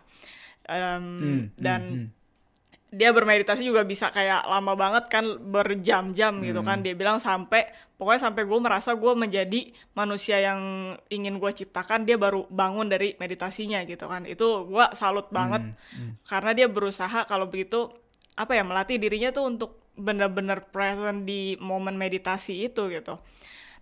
um, 0.67 1.15
hmm, 1.15 1.41
dan 1.55 1.81
hmm, 1.87 1.99
hmm. 2.11 2.24
Dia 2.95 3.11
bermeditasi 3.11 3.67
juga 3.67 3.83
bisa 3.83 4.07
kayak 4.09 4.47
lama 4.47 4.73
banget 4.79 5.11
kan 5.11 5.25
berjam-jam 5.39 6.39
hmm. 6.39 6.45
gitu 6.47 6.61
kan 6.63 6.79
hmm. 6.79 6.85
dia 6.87 6.95
bilang 6.95 7.19
sampai 7.19 7.67
pokoknya 7.99 8.31
sampai 8.31 8.43
gue 8.47 8.59
merasa 8.63 8.95
gue 8.95 9.13
menjadi 9.13 9.61
manusia 9.91 10.39
yang 10.39 10.59
ingin 11.11 11.37
gue 11.37 11.51
ciptakan 11.51 12.07
dia 12.07 12.15
baru 12.15 12.47
bangun 12.47 12.87
dari 12.87 13.19
meditasinya 13.19 13.83
gitu 13.83 14.07
kan 14.07 14.23
itu 14.23 14.67
gue 14.71 14.85
salut 14.95 15.27
banget 15.29 15.75
hmm. 15.75 15.75
Hmm. 15.75 16.11
karena 16.23 16.51
dia 16.55 16.67
berusaha 16.71 17.27
kalau 17.27 17.51
begitu 17.51 17.91
apa 18.39 18.55
ya 18.55 18.63
melatih 18.63 18.95
dirinya 18.95 19.35
tuh 19.35 19.47
untuk 19.47 19.71
benar-benar 19.95 20.71
present 20.71 21.27
di 21.27 21.55
momen 21.59 21.99
meditasi 21.99 22.67
itu 22.71 22.87
gitu 22.91 23.19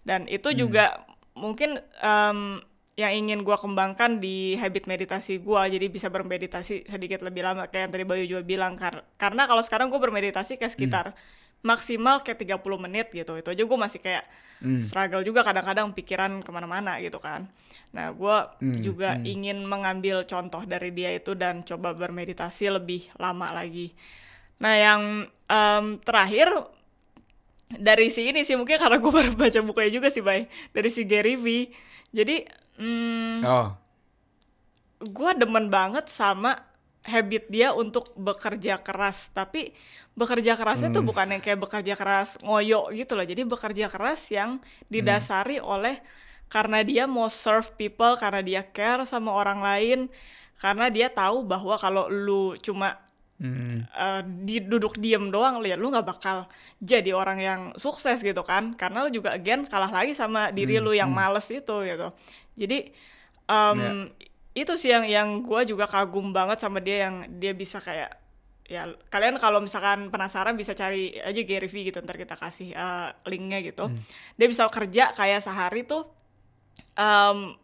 dan 0.02 0.26
itu 0.26 0.50
hmm. 0.50 0.58
juga 0.58 1.06
mungkin 1.34 1.82
um, 2.02 2.62
yang 2.94 3.10
ingin 3.26 3.42
gue 3.42 3.58
kembangkan 3.58 4.22
di 4.22 4.54
habit 4.62 4.86
meditasi 4.86 5.42
gue 5.42 5.62
jadi 5.66 5.86
bisa 5.90 6.14
bermeditasi 6.14 6.86
sedikit 6.86 7.26
lebih 7.26 7.42
lama 7.42 7.66
kayak 7.66 7.90
yang 7.90 7.92
tadi 7.98 8.06
Bayu 8.06 8.26
juga 8.30 8.46
bilang 8.46 8.78
kar 8.78 9.02
karena 9.18 9.50
kalau 9.50 9.66
sekarang 9.66 9.90
gue 9.90 9.98
bermeditasi 9.98 10.62
kayak 10.62 10.74
sekitar 10.78 11.06
hmm. 11.10 11.66
maksimal 11.66 12.22
kayak 12.22 12.46
30 12.46 12.62
menit 12.78 13.10
gitu 13.10 13.34
itu 13.34 13.50
aja 13.50 13.64
gue 13.66 13.80
masih 13.82 13.98
kayak 13.98 14.30
hmm. 14.62 14.78
struggle 14.78 15.26
juga 15.26 15.42
kadang-kadang 15.42 15.90
pikiran 15.90 16.46
ke 16.46 16.52
mana-mana 16.54 17.02
gitu 17.02 17.18
kan 17.18 17.50
nah 17.90 18.14
gue 18.14 18.38
hmm. 18.62 18.82
juga 18.86 19.18
hmm. 19.18 19.26
ingin 19.26 19.58
mengambil 19.66 20.22
contoh 20.30 20.62
dari 20.62 20.94
dia 20.94 21.18
itu 21.18 21.34
dan 21.34 21.66
coba 21.66 21.98
bermeditasi 21.98 22.78
lebih 22.78 23.10
lama 23.18 23.50
lagi 23.58 23.90
nah 24.62 24.78
yang 24.78 25.26
um, 25.50 25.98
terakhir 25.98 26.46
dari 27.74 28.14
si 28.14 28.30
ini 28.30 28.46
sih 28.46 28.54
mungkin 28.54 28.78
karena 28.78 29.02
gue 29.02 29.10
baru 29.18 29.34
baca 29.34 29.60
bukunya 29.66 29.90
juga 29.90 30.14
sih 30.14 30.22
bay 30.22 30.46
dari 30.78 30.94
si 30.94 31.10
Gary 31.10 31.42
V 31.42 31.74
jadi 32.14 32.62
hmm, 32.80 33.44
oh. 33.46 33.70
gue 35.04 35.32
demen 35.36 35.68
banget 35.68 36.08
sama 36.08 36.62
habit 37.04 37.52
dia 37.52 37.76
untuk 37.76 38.16
bekerja 38.16 38.80
keras 38.80 39.28
tapi 39.36 39.76
bekerja 40.16 40.56
kerasnya 40.56 40.88
hmm. 40.88 40.96
tuh 40.96 41.04
bukan 41.04 41.36
yang 41.36 41.44
kayak 41.44 41.60
bekerja 41.60 42.00
keras 42.00 42.40
ngoyo 42.40 42.88
gitu 42.96 43.20
loh 43.20 43.28
jadi 43.28 43.44
bekerja 43.44 43.92
keras 43.92 44.32
yang 44.32 44.64
didasari 44.88 45.60
hmm. 45.60 45.68
oleh 45.68 45.96
karena 46.48 46.80
dia 46.86 47.04
mau 47.04 47.28
serve 47.28 47.76
people 47.76 48.16
karena 48.16 48.40
dia 48.40 48.62
care 48.64 49.04
sama 49.04 49.36
orang 49.36 49.60
lain 49.60 50.00
karena 50.64 50.88
dia 50.88 51.12
tahu 51.12 51.44
bahwa 51.44 51.76
kalau 51.76 52.08
lu 52.08 52.56
cuma 52.64 53.03
hmm. 53.44 53.92
uh, 53.92 54.22
di 54.24 54.64
duduk 54.64 54.96
diem 54.96 55.28
doang 55.28 55.60
lihat 55.60 55.76
lu 55.76 55.92
nggak 55.92 56.08
bakal 56.08 56.48
jadi 56.80 57.12
orang 57.12 57.40
yang 57.44 57.62
sukses 57.76 58.24
gitu 58.24 58.42
kan 58.48 58.72
karena 58.80 59.04
lu 59.04 59.12
juga 59.12 59.36
again 59.36 59.68
kalah 59.68 59.92
lagi 59.92 60.16
sama 60.16 60.50
diri 60.56 60.80
hmm. 60.80 60.84
lu 60.88 60.92
yang 60.96 61.12
hmm. 61.12 61.20
males 61.20 61.48
itu 61.52 61.76
gitu 61.84 62.08
jadi 62.56 62.90
um, 63.52 64.08
yeah. 64.08 64.64
itu 64.64 64.74
sih 64.80 64.90
yang 64.96 65.04
yang 65.04 65.30
gue 65.44 65.62
juga 65.68 65.92
kagum 65.92 66.32
banget 66.32 66.64
sama 66.64 66.80
dia 66.80 67.12
yang 67.12 67.28
dia 67.38 67.52
bisa 67.52 67.84
kayak 67.84 68.24
ya 68.64 68.88
kalian 69.12 69.36
kalau 69.38 69.60
misalkan 69.60 70.08
penasaran 70.08 70.56
bisa 70.56 70.72
cari 70.72 71.20
aja 71.20 71.42
Gary 71.44 71.68
V 71.68 71.92
gitu 71.92 72.00
ntar 72.00 72.16
kita 72.16 72.40
kasih 72.40 72.72
uh, 72.72 73.12
linknya 73.28 73.60
gitu 73.60 73.92
hmm. 73.92 74.00
dia 74.40 74.48
bisa 74.48 74.64
kerja 74.72 75.12
kayak 75.12 75.44
sehari 75.44 75.84
tuh 75.84 76.08
um, 76.96 77.60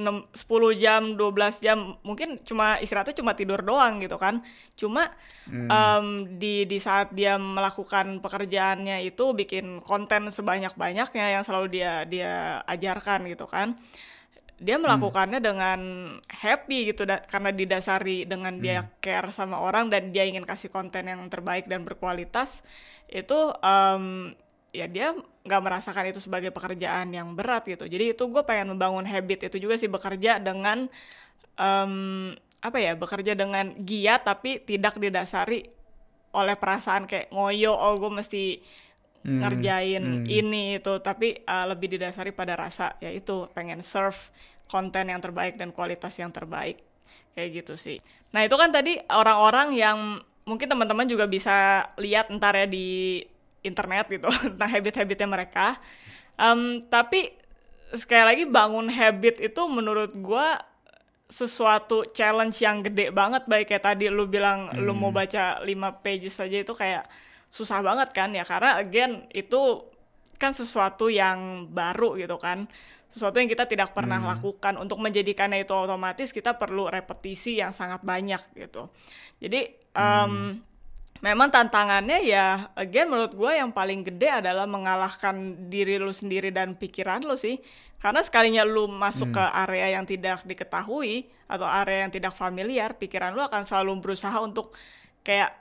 6, 0.00 0.32
10 0.32 0.82
jam 0.82 1.02
12 1.14 1.64
jam 1.64 1.78
mungkin 2.00 2.40
cuma 2.42 2.80
istirahatnya 2.80 3.20
cuma 3.20 3.36
tidur 3.36 3.60
doang 3.60 4.00
gitu 4.00 4.16
kan 4.16 4.40
cuma 4.74 5.12
hmm. 5.46 5.68
um, 5.68 6.06
di 6.40 6.64
di 6.64 6.80
saat 6.80 7.12
dia 7.12 7.36
melakukan 7.36 8.24
pekerjaannya 8.24 9.04
itu 9.04 9.36
bikin 9.36 9.84
konten 9.84 10.32
sebanyak 10.32 10.72
banyaknya 10.74 11.38
yang 11.38 11.44
selalu 11.44 11.80
dia 11.80 12.08
dia 12.08 12.64
ajarkan 12.64 13.28
gitu 13.28 13.44
kan 13.44 13.76
dia 14.60 14.76
hmm. 14.76 14.84
melakukannya 14.84 15.40
hmm. 15.40 15.48
dengan 15.48 15.80
happy 16.28 16.92
gitu 16.92 17.08
da 17.08 17.24
karena 17.24 17.50
didasari 17.50 18.28
dengan 18.28 18.60
dia 18.60 18.84
hmm. 18.84 19.00
care 19.00 19.32
sama 19.32 19.56
orang 19.56 19.88
dan 19.88 20.12
dia 20.12 20.28
ingin 20.28 20.44
kasih 20.44 20.68
konten 20.68 21.08
yang 21.08 21.24
terbaik 21.32 21.64
dan 21.64 21.82
berkualitas 21.82 22.60
itu 23.08 23.56
um, 23.64 24.36
ya 24.70 24.86
dia 24.86 25.16
nggak 25.40 25.62
merasakan 25.64 26.04
itu 26.12 26.20
sebagai 26.20 26.52
pekerjaan 26.52 27.16
yang 27.16 27.32
berat 27.32 27.64
gitu 27.64 27.88
jadi 27.88 28.12
itu 28.12 28.22
gue 28.28 28.42
pengen 28.44 28.76
membangun 28.76 29.08
habit 29.08 29.48
itu 29.48 29.56
juga 29.56 29.80
sih 29.80 29.88
bekerja 29.88 30.36
dengan 30.36 30.84
um, 31.56 32.32
apa 32.60 32.76
ya 32.76 32.92
bekerja 32.92 33.32
dengan 33.32 33.72
giat 33.80 34.28
tapi 34.28 34.60
tidak 34.60 35.00
didasari 35.00 35.64
oleh 36.36 36.54
perasaan 36.60 37.08
kayak 37.08 37.32
ngoyo 37.32 37.72
oh 37.72 37.96
gue 37.96 38.12
mesti 38.12 38.60
hmm. 39.24 39.40
ngerjain 39.40 40.04
hmm. 40.04 40.24
ini 40.28 40.64
itu 40.76 41.00
tapi 41.00 41.40
uh, 41.48 41.64
lebih 41.72 41.96
didasari 41.96 42.36
pada 42.36 42.54
rasa 42.60 43.00
yaitu 43.00 43.48
pengen 43.56 43.80
serve 43.80 44.18
konten 44.68 45.08
yang 45.08 45.24
terbaik 45.24 45.56
dan 45.56 45.72
kualitas 45.72 46.14
yang 46.20 46.28
terbaik 46.28 46.84
kayak 47.32 47.64
gitu 47.64 47.80
sih 47.80 47.96
nah 48.30 48.44
itu 48.44 48.54
kan 48.60 48.68
tadi 48.68 49.00
orang-orang 49.08 49.72
yang 49.72 49.98
mungkin 50.44 50.68
teman-teman 50.68 51.08
juga 51.08 51.24
bisa 51.24 51.88
lihat 51.96 52.28
ntar 52.28 52.60
ya 52.60 52.66
di 52.68 53.22
internet 53.60 54.08
gitu 54.08 54.28
tentang 54.54 54.70
habit-habitnya 54.70 55.28
mereka 55.28 55.76
um, 56.40 56.84
tapi 56.88 57.34
sekali 57.94 58.22
lagi 58.22 58.44
bangun 58.46 58.86
habit 58.86 59.42
itu 59.42 59.62
menurut 59.66 60.14
gue 60.14 60.48
sesuatu 61.30 62.02
challenge 62.10 62.58
yang 62.58 62.82
gede 62.82 63.14
banget 63.14 63.46
baik 63.46 63.70
kayak 63.70 63.86
tadi 63.86 64.10
lu 64.10 64.26
bilang 64.26 64.70
hmm. 64.70 64.82
lu 64.82 64.92
mau 64.98 65.14
baca 65.14 65.62
5 65.62 65.70
pages 66.02 66.34
saja 66.42 66.58
itu 66.58 66.74
kayak 66.74 67.06
susah 67.50 67.82
banget 67.82 68.10
kan 68.10 68.34
ya 68.34 68.42
karena 68.42 68.78
again 68.78 69.26
itu 69.30 69.86
kan 70.38 70.50
sesuatu 70.50 71.06
yang 71.06 71.70
baru 71.70 72.18
gitu 72.18 72.34
kan 72.38 72.66
sesuatu 73.10 73.42
yang 73.42 73.50
kita 73.50 73.66
tidak 73.66 73.90
pernah 73.94 74.22
hmm. 74.22 74.30
lakukan 74.38 74.74
untuk 74.78 74.98
menjadikannya 75.02 75.62
itu 75.66 75.74
otomatis 75.74 76.30
kita 76.30 76.54
perlu 76.58 76.90
repetisi 76.90 77.58
yang 77.58 77.74
sangat 77.74 78.02
banyak 78.02 78.42
gitu 78.54 78.90
jadi 79.42 79.70
um, 79.94 80.30
hmm. 80.30 80.50
Memang 81.20 81.52
tantangannya 81.52 82.24
ya 82.24 82.72
again 82.76 83.08
menurut 83.08 83.36
gue 83.36 83.52
yang 83.52 83.70
paling 83.70 84.04
gede 84.04 84.40
adalah 84.40 84.64
mengalahkan 84.64 85.68
diri 85.68 86.00
lu 86.00 86.12
sendiri 86.12 86.48
dan 86.48 86.76
pikiran 86.76 87.24
lu 87.24 87.36
sih 87.36 87.60
karena 88.00 88.24
sekalinya 88.24 88.64
lu 88.64 88.88
masuk 88.88 89.28
hmm. 89.30 89.36
ke 89.36 89.44
area 89.68 89.86
yang 90.00 90.04
tidak 90.08 90.40
diketahui 90.48 91.28
atau 91.44 91.68
area 91.68 92.08
yang 92.08 92.12
tidak 92.12 92.32
familiar 92.32 92.96
pikiran 92.96 93.36
lu 93.36 93.44
akan 93.44 93.62
selalu 93.68 94.00
berusaha 94.00 94.40
untuk 94.40 94.72
kayak 95.20 95.52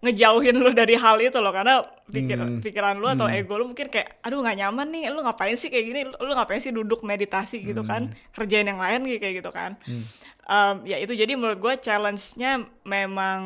ngejauhin 0.00 0.56
lu 0.56 0.72
dari 0.72 0.96
hal 0.96 1.20
itu 1.20 1.36
loh 1.36 1.52
karena 1.52 1.84
pikir 2.08 2.40
hmm. 2.40 2.64
pikiran 2.64 2.96
lu 2.96 3.04
atau 3.04 3.28
hmm. 3.28 3.36
ego 3.36 3.60
lu 3.60 3.68
mungkin 3.68 3.92
kayak 3.92 4.22
aduh 4.24 4.40
nggak 4.40 4.56
nyaman 4.56 4.88
nih 4.88 5.12
lu 5.12 5.20
ngapain 5.20 5.52
sih 5.60 5.68
kayak 5.68 5.84
gini 5.84 6.00
lu, 6.08 6.32
ngapain 6.32 6.62
sih 6.62 6.72
duduk 6.72 7.04
meditasi 7.04 7.60
gitu 7.60 7.84
kan 7.84 8.08
hmm. 8.08 8.32
kerjain 8.32 8.64
yang 8.64 8.80
lain 8.80 9.04
kayak 9.20 9.44
gitu 9.44 9.52
kan 9.52 9.76
hmm. 9.84 10.04
Um, 10.50 10.82
ya 10.82 10.98
itu 10.98 11.14
jadi 11.14 11.38
menurut 11.38 11.62
gue 11.62 11.74
challenge-nya 11.78 12.66
memang 12.82 13.40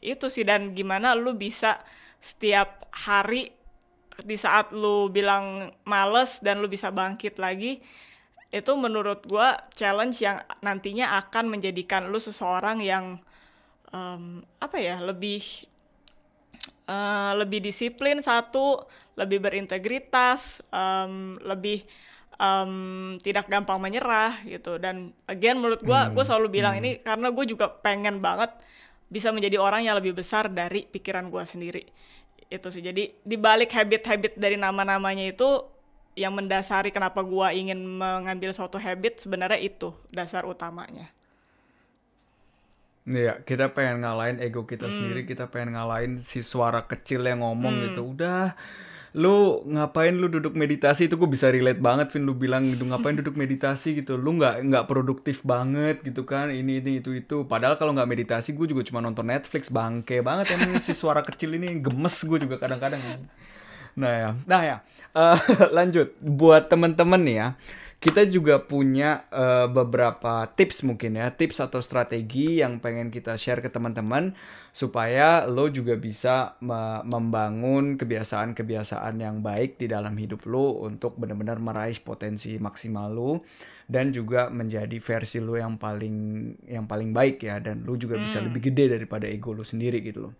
itu 0.00 0.32
sih 0.32 0.42
dan 0.42 0.72
gimana 0.72 1.12
lu 1.12 1.36
bisa 1.36 1.76
setiap 2.16 2.88
hari 2.96 3.52
di 4.24 4.40
saat 4.40 4.72
lu 4.72 5.12
bilang 5.12 5.68
males 5.84 6.40
dan 6.40 6.64
lu 6.64 6.72
bisa 6.72 6.88
bangkit 6.88 7.36
lagi 7.36 7.84
itu 8.48 8.72
menurut 8.72 9.28
gue 9.28 9.48
challenge 9.76 10.24
yang 10.24 10.40
nantinya 10.64 11.20
akan 11.20 11.52
menjadikan 11.52 12.08
lu 12.08 12.16
seseorang 12.16 12.80
yang 12.80 13.20
um, 13.92 14.40
apa 14.56 14.80
ya 14.80 14.96
lebih 15.04 15.44
uh, 16.88 17.32
lebih 17.36 17.60
disiplin 17.60 18.22
satu, 18.22 18.86
lebih 19.18 19.42
berintegritas, 19.42 20.62
um, 20.70 21.36
lebih 21.42 21.84
um, 22.40 23.16
tidak 23.20 23.48
gampang 23.48 23.80
menyerah 23.80 24.40
gitu. 24.44 24.76
Dan 24.76 25.12
again 25.28 25.58
menurut 25.60 25.82
gue, 25.82 25.96
hmm. 25.96 26.12
gue 26.12 26.24
selalu 26.24 26.48
bilang 26.60 26.76
hmm. 26.76 26.80
ini 26.84 26.90
karena 27.00 27.28
gue 27.32 27.44
juga 27.44 27.68
pengen 27.68 28.20
banget 28.20 28.52
bisa 29.06 29.30
menjadi 29.30 29.62
orang 29.62 29.86
yang 29.86 29.94
lebih 29.98 30.16
besar 30.16 30.50
dari 30.50 30.84
pikiran 30.86 31.28
gue 31.28 31.42
sendiri. 31.44 31.82
Itu 32.46 32.70
sih. 32.70 32.82
Jadi 32.84 33.10
di 33.22 33.36
balik 33.38 33.74
habit-habit 33.74 34.38
dari 34.38 34.54
nama-namanya 34.58 35.26
itu 35.26 35.76
yang 36.16 36.32
mendasari 36.32 36.88
kenapa 36.88 37.20
gue 37.20 37.48
ingin 37.52 37.76
mengambil 37.76 38.48
suatu 38.56 38.80
habit 38.80 39.20
sebenarnya 39.20 39.60
itu 39.60 39.92
dasar 40.08 40.48
utamanya. 40.48 41.12
Iya, 43.06 43.38
kita 43.46 43.70
pengen 43.70 44.02
ngalahin 44.02 44.42
ego 44.42 44.66
kita 44.66 44.90
hmm. 44.90 44.94
sendiri, 44.98 45.20
kita 45.22 45.46
pengen 45.46 45.78
ngalahin 45.78 46.18
si 46.18 46.42
suara 46.42 46.82
kecil 46.90 47.22
yang 47.22 47.38
ngomong 47.38 47.78
hmm. 47.78 47.84
gitu. 47.92 48.02
Udah, 48.02 48.58
lu 49.16 49.64
ngapain 49.64 50.12
lu 50.12 50.28
duduk 50.28 50.52
meditasi? 50.52 51.08
Itu 51.08 51.16
gue 51.16 51.24
bisa 51.26 51.48
relate 51.48 51.80
banget 51.80 52.12
Vin. 52.12 52.28
Lu 52.28 52.36
bilang 52.36 52.68
gitu 52.68 52.84
ngapain 52.84 53.16
duduk 53.16 53.32
meditasi? 53.34 53.96
Gitu. 54.04 54.20
Lu 54.20 54.36
nggak 54.36 54.68
nggak 54.68 54.84
produktif 54.84 55.40
banget 55.40 56.04
gitu 56.04 56.28
kan 56.28 56.52
ini 56.52 56.84
ini 56.84 57.00
itu 57.00 57.16
itu. 57.16 57.48
Padahal 57.48 57.80
kalau 57.80 57.96
nggak 57.96 58.06
meditasi 58.06 58.52
gue 58.52 58.68
juga 58.68 58.84
cuma 58.84 59.00
nonton 59.00 59.24
Netflix. 59.24 59.72
Bangke 59.72 60.20
banget 60.20 60.52
emang 60.52 60.76
si 60.84 60.92
suara 60.92 61.24
kecil 61.24 61.56
ini 61.56 61.80
gemes 61.80 62.20
gue 62.28 62.38
juga 62.44 62.60
kadang-kadang 62.60 63.00
nah 63.96 64.12
ya. 64.12 64.30
Nah 64.44 64.60
ya. 64.60 64.76
Uh, 65.16 65.40
lanjut. 65.76 66.12
Buat 66.20 66.68
temen-temen 66.68 67.20
nih 67.24 67.36
ya 67.40 67.48
kita 67.96 68.28
juga 68.28 68.60
punya 68.60 69.24
uh, 69.32 69.72
beberapa 69.72 70.44
tips 70.52 70.84
mungkin 70.84 71.16
ya, 71.16 71.32
tips 71.32 71.64
atau 71.64 71.80
strategi 71.80 72.60
yang 72.60 72.76
pengen 72.76 73.08
kita 73.08 73.40
share 73.40 73.64
ke 73.64 73.72
teman-teman 73.72 74.36
supaya 74.68 75.48
lo 75.48 75.72
juga 75.72 75.96
bisa 75.96 76.60
me 76.60 77.00
membangun 77.08 77.96
kebiasaan-kebiasaan 77.96 79.16
yang 79.16 79.40
baik 79.40 79.80
di 79.80 79.88
dalam 79.88 80.12
hidup 80.12 80.44
lo 80.44 80.84
untuk 80.84 81.16
benar-benar 81.16 81.56
meraih 81.56 81.96
potensi 82.04 82.60
maksimal 82.60 83.08
lo 83.08 83.40
dan 83.88 84.12
juga 84.12 84.52
menjadi 84.52 85.00
versi 85.00 85.40
lo 85.40 85.56
yang 85.56 85.80
paling 85.80 86.16
yang 86.68 86.84
paling 86.84 87.16
baik 87.16 87.48
ya 87.48 87.64
dan 87.64 87.80
lo 87.88 87.96
juga 87.96 88.20
hmm. 88.20 88.24
bisa 88.28 88.38
lebih 88.44 88.60
gede 88.70 88.92
daripada 88.92 89.24
ego 89.24 89.56
lo 89.56 89.64
sendiri 89.64 90.04
gitu 90.04 90.28
loh. 90.28 90.34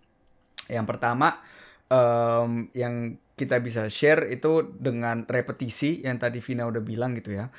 Yang 0.69 0.85
pertama 0.93 1.41
um, 1.89 2.69
yang 2.77 3.17
kita 3.37 3.61
bisa 3.61 3.85
share 3.85 4.25
itu 4.33 4.73
dengan 4.73 5.23
repetisi 5.29 6.01
yang 6.01 6.17
tadi 6.17 6.41
Vina 6.41 6.65
udah 6.65 6.81
bilang 6.81 7.13
gitu 7.13 7.37
ya. 7.37 7.53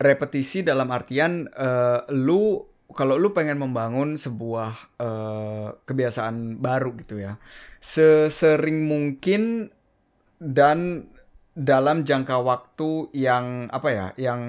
Repetisi 0.00 0.64
dalam 0.64 0.88
artian 0.90 1.46
uh, 1.52 2.08
lu 2.10 2.64
kalau 2.94 3.20
lu 3.20 3.36
pengen 3.36 3.60
membangun 3.60 4.16
sebuah 4.16 4.98
uh, 5.00 5.68
kebiasaan 5.84 6.60
baru 6.60 6.94
gitu 7.00 7.20
ya, 7.20 7.40
sesering 7.80 8.86
mungkin 8.86 9.72
dan 10.38 11.08
dalam 11.54 12.02
jangka 12.02 12.42
waktu 12.42 13.08
yang 13.14 13.70
apa 13.70 13.88
ya, 13.90 14.06
yang 14.18 14.40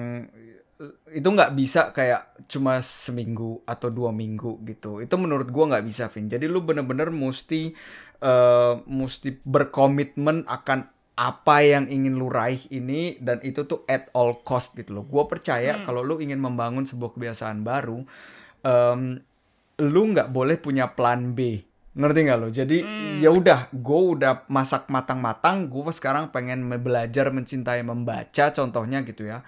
itu 1.08 1.24
nggak 1.24 1.56
bisa 1.56 1.96
kayak 1.96 2.36
cuma 2.52 2.84
seminggu 2.84 3.64
atau 3.64 3.88
dua 3.88 4.12
minggu 4.12 4.60
gitu. 4.68 5.00
Itu 5.00 5.16
menurut 5.16 5.48
gua 5.48 5.72
nggak 5.72 5.86
bisa, 5.88 6.12
Vin. 6.12 6.28
Jadi 6.28 6.44
lu 6.44 6.60
bener-bener 6.60 7.08
mesti 7.08 7.72
uh, 8.20 8.80
mesti 8.86 9.40
berkomitmen 9.42 10.46
akan 10.46 10.88
apa 11.16 11.64
yang 11.64 11.88
ingin 11.88 12.20
lu 12.20 12.28
raih 12.28 12.60
ini 12.68 13.16
dan 13.24 13.40
itu 13.40 13.64
tuh 13.64 13.88
at 13.88 14.12
all 14.12 14.44
cost 14.44 14.76
gitu 14.76 15.00
loh. 15.00 15.04
Gue 15.08 15.24
percaya 15.24 15.80
hmm. 15.80 15.82
kalau 15.88 16.04
lu 16.04 16.20
ingin 16.20 16.36
membangun 16.36 16.84
sebuah 16.84 17.16
kebiasaan 17.16 17.64
baru, 17.64 18.04
um, 18.60 19.00
lu 19.80 20.02
nggak 20.12 20.28
boleh 20.28 20.60
punya 20.60 20.92
plan 20.92 21.32
B. 21.32 21.64
Ngerti 21.96 22.18
nggak 22.28 22.38
lo? 22.38 22.48
Jadi 22.52 22.84
hmm. 22.84 23.24
ya 23.24 23.32
udah, 23.32 23.72
gue 23.72 24.00
udah 24.12 24.44
masak 24.52 24.92
matang-matang. 24.92 25.72
Gue 25.72 25.88
sekarang 25.88 26.28
pengen 26.28 26.68
belajar 26.68 27.32
mencintai 27.32 27.80
membaca, 27.80 28.52
contohnya 28.52 29.00
gitu 29.00 29.24
ya 29.24 29.40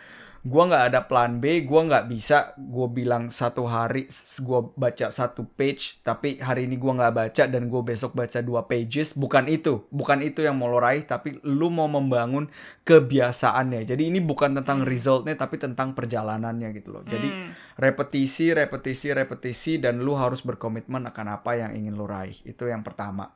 gue 0.48 0.62
nggak 0.64 0.84
ada 0.88 1.00
plan 1.04 1.36
B 1.36 1.68
gue 1.68 1.80
nggak 1.84 2.08
bisa. 2.08 2.56
Gue 2.56 2.88
bilang 2.88 3.28
satu 3.28 3.68
hari 3.68 4.08
gue 4.40 4.60
baca 4.72 5.12
satu 5.12 5.44
page 5.44 6.00
tapi 6.00 6.40
hari 6.40 6.64
ini 6.64 6.80
gue 6.80 6.88
nggak 6.88 7.14
baca 7.14 7.44
dan 7.44 7.68
gue 7.68 7.82
besok 7.84 8.16
baca 8.16 8.40
dua 8.40 8.64
pages. 8.64 9.12
Bukan 9.12 9.44
itu 9.52 9.84
bukan 9.92 10.24
itu 10.24 10.40
yang 10.40 10.56
mau 10.56 10.72
lo 10.72 10.80
raih 10.80 11.04
tapi 11.04 11.36
lu 11.44 11.68
mau 11.68 11.86
membangun 11.86 12.48
kebiasaannya. 12.88 13.84
Jadi 13.84 14.08
ini 14.08 14.24
bukan 14.24 14.56
tentang 14.56 14.82
hmm. 14.82 14.88
resultnya 14.88 15.36
tapi 15.36 15.60
tentang 15.60 15.92
perjalanannya 15.92 16.72
gitu 16.72 16.96
loh. 16.96 17.04
Jadi 17.04 17.28
hmm. 17.28 17.76
repetisi 17.76 18.56
repetisi 18.56 19.12
repetisi 19.12 19.76
dan 19.76 20.00
lu 20.00 20.16
harus 20.16 20.40
berkomitmen 20.40 21.04
akan 21.12 21.26
apa 21.36 21.60
yang 21.60 21.76
ingin 21.76 21.92
lo 21.92 22.08
raih. 22.08 22.40
Itu 22.48 22.64
yang 22.64 22.80
pertama. 22.80 23.28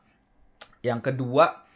Yang 0.80 1.12
kedua 1.12 1.68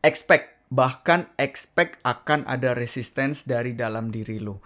expect. 0.00 0.56
Bahkan 0.68 1.40
expect 1.40 1.96
akan 2.04 2.44
ada 2.44 2.76
resistance 2.76 3.48
dari 3.48 3.72
dalam 3.72 4.12
diri 4.12 4.36
lu. 4.36 4.60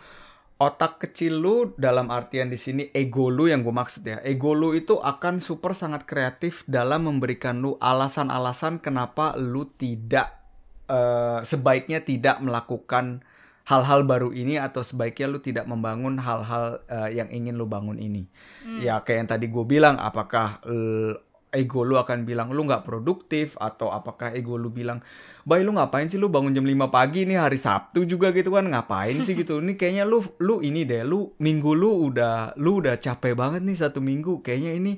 Otak 0.62 1.02
kecil 1.02 1.42
lu 1.42 1.74
dalam 1.74 2.06
artian 2.14 2.46
di 2.46 2.54
sini 2.54 2.86
ego 2.94 3.34
lu 3.34 3.50
yang 3.50 3.66
gue 3.66 3.74
maksud 3.74 4.06
ya. 4.06 4.22
Ego 4.22 4.54
lu 4.54 4.78
itu 4.78 5.02
akan 5.02 5.42
super 5.42 5.74
sangat 5.74 6.06
kreatif 6.06 6.62
dalam 6.70 7.10
memberikan 7.10 7.58
lu 7.58 7.74
alasan-alasan 7.82 8.78
kenapa 8.78 9.34
lu 9.34 9.66
tidak 9.74 10.38
uh, 10.86 11.42
sebaiknya 11.42 12.06
tidak 12.06 12.38
melakukan 12.38 13.26
hal-hal 13.66 14.06
baru 14.06 14.30
ini 14.30 14.58
atau 14.58 14.86
sebaiknya 14.86 15.26
lu 15.30 15.42
tidak 15.42 15.66
membangun 15.66 16.22
hal-hal 16.22 16.78
uh, 16.86 17.10
yang 17.10 17.26
ingin 17.34 17.58
lu 17.58 17.66
bangun 17.66 17.98
ini. 17.98 18.30
Hmm. 18.62 18.78
Ya 18.78 19.02
kayak 19.02 19.18
yang 19.26 19.30
tadi 19.34 19.46
gue 19.50 19.64
bilang 19.66 19.98
apakah 19.98 20.62
uh, 20.62 21.18
ego 21.52 21.84
lu 21.84 22.00
akan 22.00 22.24
bilang 22.24 22.48
lu 22.48 22.64
nggak 22.64 22.88
produktif 22.88 23.60
atau 23.60 23.92
apakah 23.92 24.32
ego 24.32 24.56
lu 24.56 24.72
bilang 24.72 25.04
bay 25.44 25.60
lu 25.60 25.76
ngapain 25.76 26.08
sih 26.08 26.16
lu 26.16 26.32
bangun 26.32 26.56
jam 26.56 26.64
5 26.64 26.88
pagi 26.88 27.28
nih 27.28 27.36
hari 27.36 27.60
Sabtu 27.60 28.08
juga 28.08 28.32
gitu 28.32 28.48
kan. 28.56 28.64
Ngapain 28.64 29.20
sih? 29.20 29.36
gitu. 29.36 29.60
Ini 29.60 29.76
kayaknya 29.76 30.08
lu 30.08 30.24
lu 30.40 30.64
ini 30.64 30.88
deh 30.88 31.04
lu 31.04 31.36
minggu 31.36 31.76
lu 31.76 32.08
udah 32.08 32.56
lu 32.56 32.80
udah 32.80 32.96
capek 32.96 33.36
banget 33.36 33.60
nih 33.62 33.76
satu 33.76 34.00
minggu. 34.00 34.40
Kayaknya 34.40 34.72
ini 34.80 34.92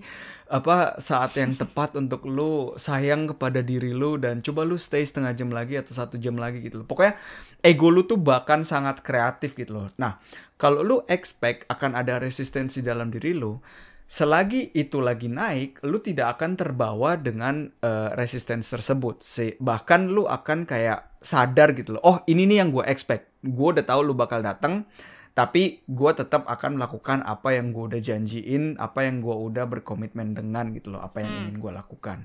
apa 0.46 1.00
saat 1.02 1.34
yang 1.40 1.58
tepat 1.58 1.98
untuk 1.98 2.28
lu 2.30 2.76
sayang 2.78 3.34
kepada 3.34 3.58
diri 3.64 3.90
lu 3.90 4.20
dan 4.20 4.38
coba 4.38 4.62
lu 4.62 4.78
stay 4.78 5.02
setengah 5.02 5.34
jam 5.34 5.50
lagi 5.50 5.74
atau 5.74 5.90
satu 5.90 6.20
jam 6.22 6.38
lagi 6.38 6.62
gitu 6.62 6.84
loh. 6.84 6.86
Pokoknya 6.86 7.18
ego 7.64 7.90
lu 7.90 8.06
tuh 8.06 8.20
bahkan 8.20 8.62
sangat 8.62 9.02
kreatif 9.02 9.58
gitu 9.58 9.74
loh. 9.74 9.88
Nah 9.98 10.22
kalau 10.54 10.86
lu 10.86 10.96
expect 11.10 11.66
akan 11.66 11.98
ada 11.98 12.22
resistensi 12.22 12.78
dalam 12.84 13.10
diri 13.10 13.34
lu 13.34 13.58
selagi 14.04 14.70
itu 14.76 15.00
lagi 15.00 15.26
naik, 15.26 15.82
lu 15.84 15.98
tidak 15.98 16.38
akan 16.38 16.54
terbawa 16.54 17.16
dengan 17.16 17.72
uh, 17.82 18.12
resistance 18.14 18.70
tersebut. 18.70 19.24
Se 19.24 19.56
bahkan 19.58 20.06
lu 20.08 20.28
akan 20.28 20.68
kayak 20.68 21.18
sadar 21.24 21.72
gitu 21.72 21.96
loh. 21.98 22.02
Oh, 22.04 22.18
ini 22.28 22.44
nih 22.44 22.64
yang 22.64 22.70
gue 22.70 22.84
expect. 22.84 23.32
Gue 23.40 23.74
udah 23.74 23.84
tahu 23.84 24.00
lu 24.04 24.14
bakal 24.14 24.44
datang, 24.44 24.84
tapi 25.32 25.82
gue 25.88 26.10
tetap 26.12 26.44
akan 26.46 26.76
melakukan 26.78 27.24
apa 27.24 27.56
yang 27.56 27.72
gue 27.72 27.96
udah 27.96 28.00
janjiin, 28.00 28.76
apa 28.76 29.08
yang 29.08 29.24
gue 29.24 29.34
udah 29.34 29.64
berkomitmen 29.66 30.36
dengan 30.36 30.70
gitu 30.76 30.94
loh, 30.94 31.02
apa 31.02 31.24
yang 31.24 31.30
hmm. 31.32 31.40
ingin 31.48 31.56
gue 31.58 31.72
lakukan. 31.72 32.18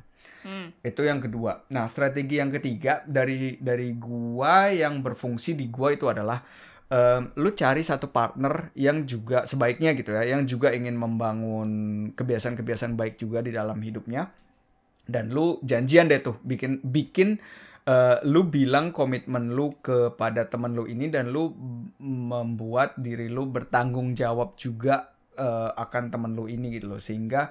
Hmm. 0.44 0.72
Itu 0.80 1.04
yang 1.04 1.20
kedua. 1.20 1.68
Nah, 1.76 1.88
strategi 1.92 2.40
yang 2.40 2.52
ketiga 2.52 3.04
dari 3.04 3.60
dari 3.60 3.92
gua 3.96 4.72
yang 4.72 5.04
berfungsi 5.04 5.56
di 5.56 5.68
gua 5.68 5.92
itu 5.92 6.08
adalah 6.08 6.40
um, 6.90 7.22
lu 7.38 7.50
cari 7.56 7.82
satu 7.86 8.10
partner 8.10 8.74
yang 8.76 9.06
juga 9.06 9.46
sebaiknya 9.46 9.96
gitu 9.96 10.14
ya, 10.14 10.26
yang 10.26 10.46
juga 10.50 10.74
ingin 10.74 10.98
membangun 10.98 11.70
kebiasaan-kebiasaan 12.14 12.98
baik 12.98 13.22
juga 13.22 13.46
di 13.46 13.54
dalam 13.54 13.80
hidupnya. 13.80 14.30
Dan 15.10 15.34
lu 15.34 15.58
janjian 15.66 16.06
deh 16.06 16.22
tuh 16.22 16.38
bikin 16.46 16.86
bikin 16.86 17.42
uh, 17.90 18.22
lu 18.26 18.46
bilang 18.46 18.94
komitmen 18.94 19.58
lu 19.58 19.82
kepada 19.82 20.46
temen 20.46 20.78
lu 20.78 20.86
ini 20.86 21.10
dan 21.10 21.34
lu 21.34 21.50
membuat 22.02 22.94
diri 23.02 23.26
lu 23.26 23.50
bertanggung 23.50 24.14
jawab 24.14 24.54
juga 24.54 25.10
uh, 25.40 25.74
akan 25.74 26.14
temen 26.14 26.38
lu 26.38 26.46
ini 26.46 26.78
gitu 26.78 26.94
loh 26.94 27.02
sehingga 27.02 27.50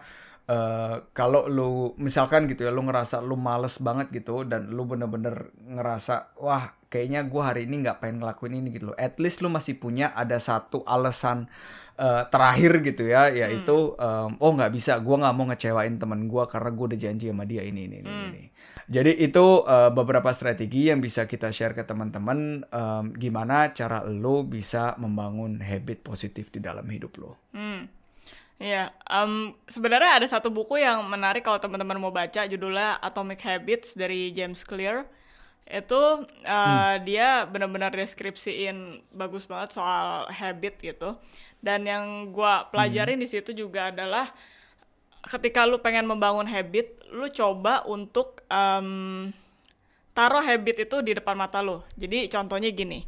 Uh, 0.48 1.04
kalau 1.12 1.44
lu 1.44 1.92
misalkan 2.00 2.48
gitu 2.48 2.64
ya 2.64 2.72
lu 2.72 2.80
ngerasa 2.80 3.20
lu 3.20 3.36
males 3.36 3.84
banget 3.84 4.08
gitu 4.16 4.48
dan 4.48 4.72
lu 4.72 4.88
bener-bener 4.88 5.52
ngerasa 5.60 6.40
wah 6.40 6.72
kayaknya 6.88 7.28
gue 7.28 7.42
hari 7.44 7.68
ini 7.68 7.84
nggak 7.84 8.00
pengen 8.00 8.24
ngelakuin 8.24 8.56
ini 8.56 8.72
gitu 8.72 8.90
loh 8.92 8.96
at 8.96 9.20
least 9.20 9.44
lu 9.44 9.52
masih 9.52 9.76
punya 9.76 10.08
ada 10.16 10.40
satu 10.40 10.88
alasan 10.88 11.52
uh, 12.00 12.24
terakhir 12.32 12.80
gitu 12.80 13.04
ya 13.12 13.28
yaitu 13.28 13.92
hmm. 13.92 14.00
um, 14.00 14.30
oh 14.40 14.56
nggak 14.56 14.72
bisa 14.72 14.96
gue 15.04 15.16
nggak 15.20 15.34
mau 15.36 15.46
ngecewain 15.52 16.00
temen 16.00 16.30
gue 16.30 16.44
karena 16.48 16.70
gue 16.72 16.84
udah 16.94 16.98
janji 16.98 17.26
sama 17.28 17.44
dia 17.44 17.62
ini 17.66 17.84
ini 17.84 17.96
ini, 18.00 18.08
hmm. 18.08 18.24
ini. 18.32 18.44
jadi 18.88 19.12
itu 19.20 19.68
uh, 19.68 19.92
beberapa 19.92 20.32
strategi 20.32 20.88
yang 20.88 21.04
bisa 21.04 21.28
kita 21.28 21.52
share 21.52 21.76
ke 21.76 21.84
teman-teman 21.84 22.64
um, 22.72 23.12
gimana 23.12 23.76
cara 23.76 24.00
lo 24.08 24.48
bisa 24.48 24.96
membangun 24.96 25.60
habit 25.60 26.00
positif 26.00 26.48
di 26.48 26.64
dalam 26.64 26.88
hidup 26.88 27.12
lo. 27.20 27.36
Hmm. 27.52 27.97
Iya, 28.58 28.90
um, 29.06 29.54
sebenarnya 29.70 30.18
ada 30.18 30.26
satu 30.26 30.50
buku 30.50 30.82
yang 30.82 31.06
menarik 31.06 31.46
kalau 31.46 31.62
teman-teman 31.62 31.94
mau 32.02 32.10
baca 32.10 32.42
judulnya 32.42 32.98
Atomic 32.98 33.38
Habits 33.46 33.94
dari 33.94 34.34
James 34.34 34.66
Clear. 34.66 35.06
Itu 35.62 35.94
uh, 35.94 36.18
hmm. 36.42 37.06
dia 37.06 37.46
benar-benar 37.46 37.94
deskripsiin 37.94 39.06
bagus 39.14 39.46
banget 39.46 39.78
soal 39.78 40.26
habit 40.26 40.74
gitu. 40.82 41.14
Dan 41.62 41.86
yang 41.86 42.34
gua 42.34 42.66
pelajarin 42.74 43.22
hmm. 43.22 43.24
di 43.24 43.28
situ 43.30 43.54
juga 43.54 43.94
adalah 43.94 44.26
ketika 45.22 45.62
lu 45.62 45.78
pengen 45.78 46.10
membangun 46.10 46.50
habit, 46.50 46.98
lu 47.14 47.30
coba 47.30 47.86
untuk 47.86 48.42
um, 48.50 49.30
taruh 50.18 50.42
habit 50.42 50.82
itu 50.82 50.98
di 50.98 51.14
depan 51.14 51.38
mata 51.38 51.62
lu. 51.62 51.78
Jadi 51.94 52.26
contohnya 52.26 52.74
gini. 52.74 53.06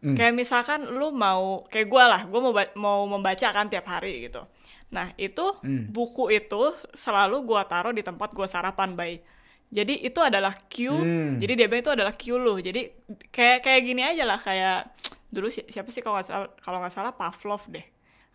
Hmm. 0.00 0.16
Kayak 0.16 0.32
misalkan 0.32 0.80
lu 0.96 1.12
mau 1.12 1.68
kayak 1.68 1.92
gue 1.92 2.04
lah, 2.08 2.22
gue 2.24 2.40
mau 2.40 2.54
mau 2.72 2.98
membaca 3.04 3.52
kan 3.52 3.68
tiap 3.68 3.84
hari 3.84 4.32
gitu. 4.32 4.48
Nah 4.88 5.12
itu 5.20 5.44
hmm. 5.60 5.92
buku 5.92 6.32
itu 6.32 6.72
selalu 6.96 7.44
gue 7.44 7.62
taruh 7.68 7.92
di 7.92 8.00
tempat 8.00 8.32
gue 8.32 8.46
sarapan 8.48 8.96
bay. 8.96 9.20
Jadi 9.68 10.00
itu 10.00 10.20
adalah 10.24 10.56
cue. 10.68 10.96
Hmm. 10.96 11.36
Jadi 11.36 11.52
dia 11.52 11.68
itu 11.68 11.92
adalah 11.92 12.12
cue 12.16 12.40
lu. 12.40 12.56
Jadi 12.56 12.88
kayak 13.28 13.60
kayak 13.64 13.80
gini 13.84 14.02
aja 14.04 14.24
lah 14.24 14.40
kayak 14.40 14.96
dulu 15.28 15.52
si, 15.52 15.60
siapa 15.68 15.92
sih 15.92 16.00
kalau 16.00 16.16
nggak 16.16 16.28
salah 16.28 16.48
kalau 16.64 16.78
nggak 16.80 16.94
salah 16.94 17.12
Pavlov 17.12 17.68
deh. 17.68 17.84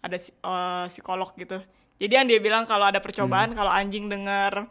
Ada 0.06 0.18
uh, 0.45 0.86
psikolog 0.89 1.34
gitu. 1.39 1.58
Jadi 1.97 2.14
yang 2.14 2.28
dia 2.30 2.38
bilang 2.38 2.70
kalau 2.70 2.86
ada 2.86 3.01
percobaan 3.01 3.54
hmm. 3.54 3.58
kalau 3.58 3.72
anjing 3.74 4.06
dengar 4.06 4.70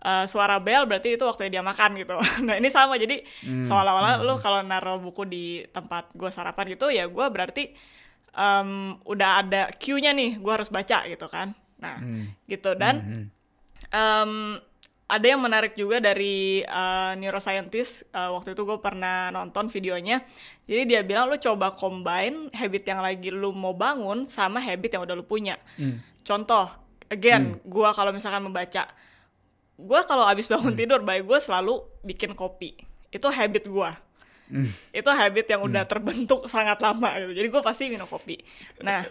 uh, 0.00 0.24
suara 0.24 0.56
bel 0.56 0.88
berarti 0.88 1.20
itu 1.20 1.24
waktu 1.28 1.52
dia 1.52 1.60
makan 1.60 2.00
gitu. 2.00 2.16
nah 2.48 2.56
ini 2.56 2.72
sama 2.72 2.96
jadi 2.96 3.20
hmm. 3.44 3.68
seolah-olah 3.68 4.20
hmm. 4.20 4.24
lu 4.24 4.34
kalau 4.40 4.64
naruh 4.64 4.96
buku 5.00 5.28
di 5.28 5.44
tempat 5.68 6.08
gue 6.16 6.30
sarapan 6.32 6.72
gitu 6.72 6.88
ya 6.88 7.04
gue 7.08 7.26
berarti 7.28 7.76
um, 8.34 8.98
udah 9.06 9.30
ada 9.44 9.62
cue-nya 9.78 10.14
nih, 10.14 10.38
gue 10.38 10.52
harus 10.52 10.70
baca 10.70 11.06
gitu 11.06 11.26
kan. 11.30 11.54
Nah, 11.80 11.96
hmm. 11.96 12.44
gitu 12.44 12.76
dan 12.76 12.94
hmm. 13.00 13.26
um, 13.94 14.60
ada 15.10 15.26
yang 15.26 15.42
menarik 15.42 15.74
juga 15.74 15.98
dari 15.98 16.62
uh, 16.62 17.18
neuroscientist 17.18 18.06
uh, 18.14 18.30
waktu 18.30 18.54
itu 18.54 18.62
gue 18.62 18.78
pernah 18.78 19.34
nonton 19.34 19.66
videonya. 19.66 20.22
Jadi 20.70 20.82
dia 20.86 21.02
bilang 21.02 21.26
lu 21.26 21.34
coba 21.34 21.74
combine 21.74 22.46
habit 22.54 22.86
yang 22.86 23.02
lagi 23.02 23.34
lu 23.34 23.50
mau 23.50 23.74
bangun 23.74 24.30
sama 24.30 24.62
habit 24.62 24.94
yang 24.94 25.02
udah 25.02 25.18
lu 25.18 25.26
punya. 25.26 25.58
Hmm. 25.74 25.98
Contoh, 26.22 26.70
again, 27.10 27.58
hmm. 27.58 27.66
gue 27.66 27.88
kalau 27.90 28.14
misalkan 28.14 28.46
membaca, 28.46 28.86
gue 29.74 30.00
kalau 30.06 30.24
abis 30.30 30.46
bangun 30.46 30.78
hmm. 30.78 30.80
tidur, 30.80 31.00
baik 31.02 31.26
gue 31.26 31.38
selalu 31.42 31.82
bikin 32.06 32.38
kopi. 32.38 32.78
Itu 33.10 33.26
habit 33.34 33.66
gue 33.66 33.90
mm. 34.50 34.70
itu 35.00 35.10
habit 35.10 35.46
yang 35.46 35.62
udah 35.62 35.86
mm. 35.86 35.90
terbentuk 35.90 36.40
sangat 36.50 36.82
lama 36.82 37.10
gitu 37.22 37.32
jadi 37.38 37.48
gue 37.48 37.62
pasti 37.62 37.88
minum 37.88 38.10
kopi 38.10 38.42
nah 38.82 39.06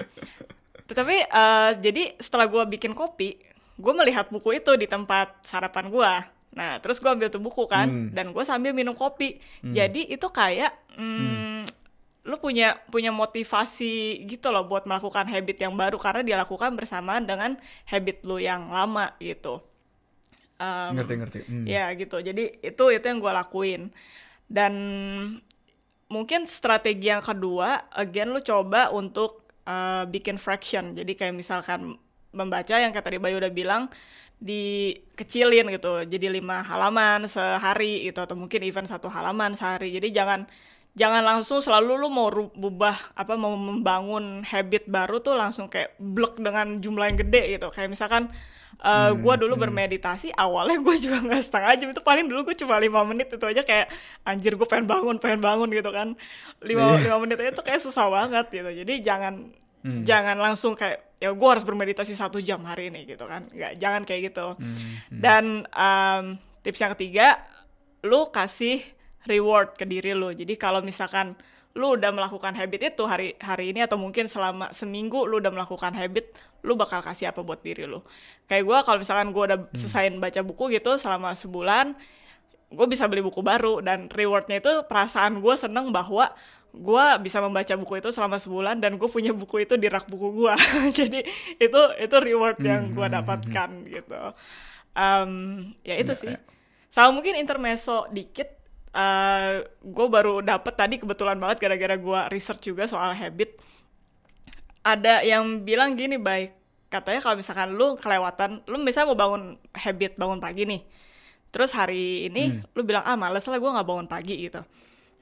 tetapi 0.90 1.18
uh, 1.30 1.72
jadi 1.80 2.18
setelah 2.20 2.50
gue 2.50 2.64
bikin 2.78 2.92
kopi 2.92 3.40
gue 3.80 3.94
melihat 3.96 4.28
buku 4.28 4.60
itu 4.60 4.76
di 4.76 4.86
tempat 4.86 5.40
sarapan 5.48 5.88
gue 5.88 6.14
nah 6.50 6.82
terus 6.84 7.00
gue 7.00 7.08
ambil 7.08 7.32
tuh 7.32 7.40
buku 7.40 7.64
kan 7.70 7.88
mm. 7.88 8.12
dan 8.12 8.36
gue 8.36 8.44
sambil 8.44 8.76
minum 8.76 8.98
kopi 8.98 9.40
mm. 9.64 9.72
jadi 9.72 10.02
itu 10.12 10.28
kayak 10.28 10.76
mm, 10.98 11.20
mm. 11.22 11.62
lu 12.28 12.36
punya 12.42 12.76
punya 12.92 13.14
motivasi 13.14 14.26
gitu 14.28 14.52
loh 14.52 14.68
buat 14.68 14.84
melakukan 14.84 15.30
habit 15.30 15.58
yang 15.62 15.74
baru 15.78 15.96
karena 16.02 16.22
dia 16.26 16.36
lakukan 16.42 16.76
bersamaan 16.76 17.24
dengan 17.24 17.56
habit 17.88 18.26
lu 18.28 18.42
yang 18.42 18.68
lama 18.74 19.14
gitu 19.22 19.62
um, 20.60 20.92
ngerti 20.98 21.14
ngerti 21.16 21.40
mm. 21.48 21.66
ya 21.70 21.86
gitu 21.96 22.18
jadi 22.20 22.44
itu 22.60 22.84
itu 22.92 23.06
yang 23.06 23.20
gue 23.22 23.32
lakuin 23.32 23.82
dan 24.50 24.74
mungkin 26.10 26.50
strategi 26.50 27.14
yang 27.14 27.22
kedua, 27.22 27.86
again 27.94 28.34
lu 28.34 28.42
coba 28.42 28.90
untuk 28.90 29.46
uh, 29.70 30.10
bikin 30.10 30.42
fraction. 30.42 30.98
Jadi 30.98 31.14
kayak 31.14 31.38
misalkan 31.38 31.96
membaca 32.34 32.76
yang 32.78 32.90
kata 32.90 33.14
tadi 33.14 33.18
Bayu 33.22 33.38
udah 33.38 33.54
bilang 33.54 33.94
dikecilin 34.42 35.70
gitu. 35.70 36.02
Jadi 36.10 36.26
lima 36.42 36.66
halaman 36.66 37.30
sehari 37.30 38.10
gitu 38.10 38.26
atau 38.26 38.34
mungkin 38.34 38.66
even 38.66 38.90
satu 38.90 39.06
halaman 39.06 39.54
sehari. 39.54 39.94
Jadi 39.94 40.10
jangan 40.10 40.50
jangan 40.98 41.22
langsung 41.22 41.62
selalu 41.62 42.02
lu 42.02 42.10
mau 42.10 42.28
rubah 42.34 42.98
apa 43.14 43.38
mau 43.38 43.54
membangun 43.54 44.42
habit 44.42 44.90
baru 44.90 45.22
tuh 45.22 45.38
langsung 45.38 45.70
kayak 45.70 45.96
blok 46.02 46.42
dengan 46.42 46.82
jumlah 46.82 47.06
yang 47.14 47.20
gede 47.20 47.44
gitu 47.60 47.70
kayak 47.70 47.94
misalkan 47.94 48.34
uh, 48.84 49.12
hmm, 49.12 49.22
gue 49.22 49.34
dulu 49.46 49.54
hmm. 49.56 49.64
bermeditasi 49.70 50.34
awalnya 50.36 50.80
gue 50.80 50.96
juga 50.98 51.18
nggak 51.30 51.44
setengah 51.46 51.72
jam 51.78 51.90
itu 51.94 52.02
paling 52.02 52.26
dulu 52.28 52.52
gue 52.52 52.56
cuma 52.58 52.80
lima 52.82 53.04
menit 53.06 53.30
itu 53.32 53.46
aja 53.46 53.62
kayak 53.64 53.88
anjir 54.26 54.56
gue 54.56 54.68
pengen 54.68 54.88
bangun 54.90 55.16
pengen 55.22 55.42
bangun 55.44 55.70
gitu 55.72 55.90
kan 55.94 56.18
lima 56.64 56.98
lima 57.00 57.18
menit 57.22 57.38
aja 57.40 57.52
tuh 57.54 57.66
kayak 57.66 57.82
susah 57.84 58.08
banget 58.10 58.46
gitu 58.52 58.70
jadi 58.84 58.94
jangan 59.04 59.34
hmm. 59.84 60.04
jangan 60.04 60.38
langsung 60.40 60.74
kayak 60.76 61.20
ya 61.20 61.36
gue 61.36 61.50
harus 61.52 61.68
bermeditasi 61.68 62.16
satu 62.16 62.40
jam 62.40 62.64
hari 62.64 62.88
ini 62.92 63.04
gitu 63.04 63.28
kan 63.28 63.44
nggak 63.52 63.76
jangan 63.76 64.02
kayak 64.08 64.32
gitu 64.32 64.56
hmm. 64.56 64.68
Hmm. 65.12 65.20
dan 65.20 65.44
um, 65.76 66.24
tips 66.64 66.80
yang 66.80 66.92
ketiga 66.96 67.40
lu 68.08 68.32
kasih 68.32 68.80
reward 69.28 69.76
ke 69.76 69.84
diri 69.84 70.16
lu. 70.16 70.32
Jadi 70.32 70.56
kalau 70.56 70.80
misalkan 70.80 71.36
lu 71.78 71.96
udah 71.96 72.10
melakukan 72.10 72.58
habit 72.58 72.96
itu 72.96 73.04
hari 73.06 73.38
hari 73.38 73.72
ini 73.72 73.86
atau 73.86 73.96
mungkin 73.96 74.26
selama 74.26 74.74
seminggu 74.74 75.28
lu 75.30 75.38
udah 75.38 75.54
melakukan 75.54 75.94
habit, 75.96 76.34
lu 76.66 76.74
bakal 76.76 77.00
kasih 77.04 77.30
apa 77.30 77.46
buat 77.46 77.62
diri 77.62 77.86
lu. 77.86 78.02
Kayak 78.50 78.64
gue 78.66 78.78
kalau 78.86 78.98
misalkan 79.02 79.28
gue 79.36 79.44
udah 79.44 79.60
hmm. 79.60 79.76
selesai 79.78 80.06
baca 80.18 80.42
buku 80.42 80.64
gitu 80.74 80.98
selama 80.98 81.38
sebulan, 81.38 81.94
gue 82.70 82.86
bisa 82.90 83.06
beli 83.10 83.26
buku 83.26 83.42
baru 83.42 83.82
dan 83.82 84.10
rewardnya 84.10 84.62
itu 84.62 84.86
perasaan 84.86 85.42
gue 85.42 85.56
seneng 85.58 85.90
bahwa 85.90 86.30
gue 86.70 87.06
bisa 87.26 87.42
membaca 87.42 87.74
buku 87.74 87.98
itu 87.98 88.14
selama 88.14 88.38
sebulan 88.38 88.78
dan 88.78 89.02
gue 89.02 89.10
punya 89.10 89.34
buku 89.34 89.66
itu 89.66 89.74
di 89.74 89.90
rak 89.90 90.06
buku 90.06 90.38
gue 90.38 90.54
jadi 91.02 91.26
itu 91.58 91.82
itu 91.98 92.16
reward 92.22 92.62
yang 92.62 92.94
gue 92.94 93.02
hmm, 93.02 93.10
hmm, 93.10 93.18
dapatkan 93.26 93.70
gitu 93.90 94.22
um, 94.94 95.32
ya 95.82 95.98
itu 95.98 96.14
ya, 96.14 96.22
sih 96.22 96.34
ya. 96.38 96.40
sama 96.94 97.10
mungkin 97.18 97.42
intermezzo 97.42 98.06
dikit 98.14 98.59
uh, 98.94 99.00
eh, 99.00 99.54
gue 99.82 100.08
baru 100.10 100.42
dapet 100.42 100.74
tadi 100.74 100.96
kebetulan 100.98 101.38
banget 101.38 101.62
gara-gara 101.62 101.96
gue 101.98 102.20
research 102.34 102.70
juga 102.70 102.86
soal 102.90 103.14
habit. 103.14 103.58
Ada 104.82 105.22
yang 105.28 105.62
bilang 105.68 105.94
gini 105.94 106.16
baik 106.16 106.56
katanya 106.90 107.22
kalau 107.22 107.38
misalkan 107.38 107.70
lu 107.78 107.94
kelewatan 108.02 108.66
lu 108.66 108.82
misalnya 108.82 109.14
mau 109.14 109.20
bangun 109.20 109.44
habit 109.76 110.18
bangun 110.18 110.40
pagi 110.42 110.64
nih. 110.66 110.82
Terus 111.50 111.74
hari 111.74 112.30
ini 112.30 112.62
hmm. 112.62 112.74
lu 112.74 112.82
bilang 112.86 113.06
ah 113.06 113.18
males 113.18 113.46
lah 113.46 113.58
gue 113.58 113.70
nggak 113.70 113.88
bangun 113.88 114.08
pagi 114.10 114.36
gitu. 114.50 114.62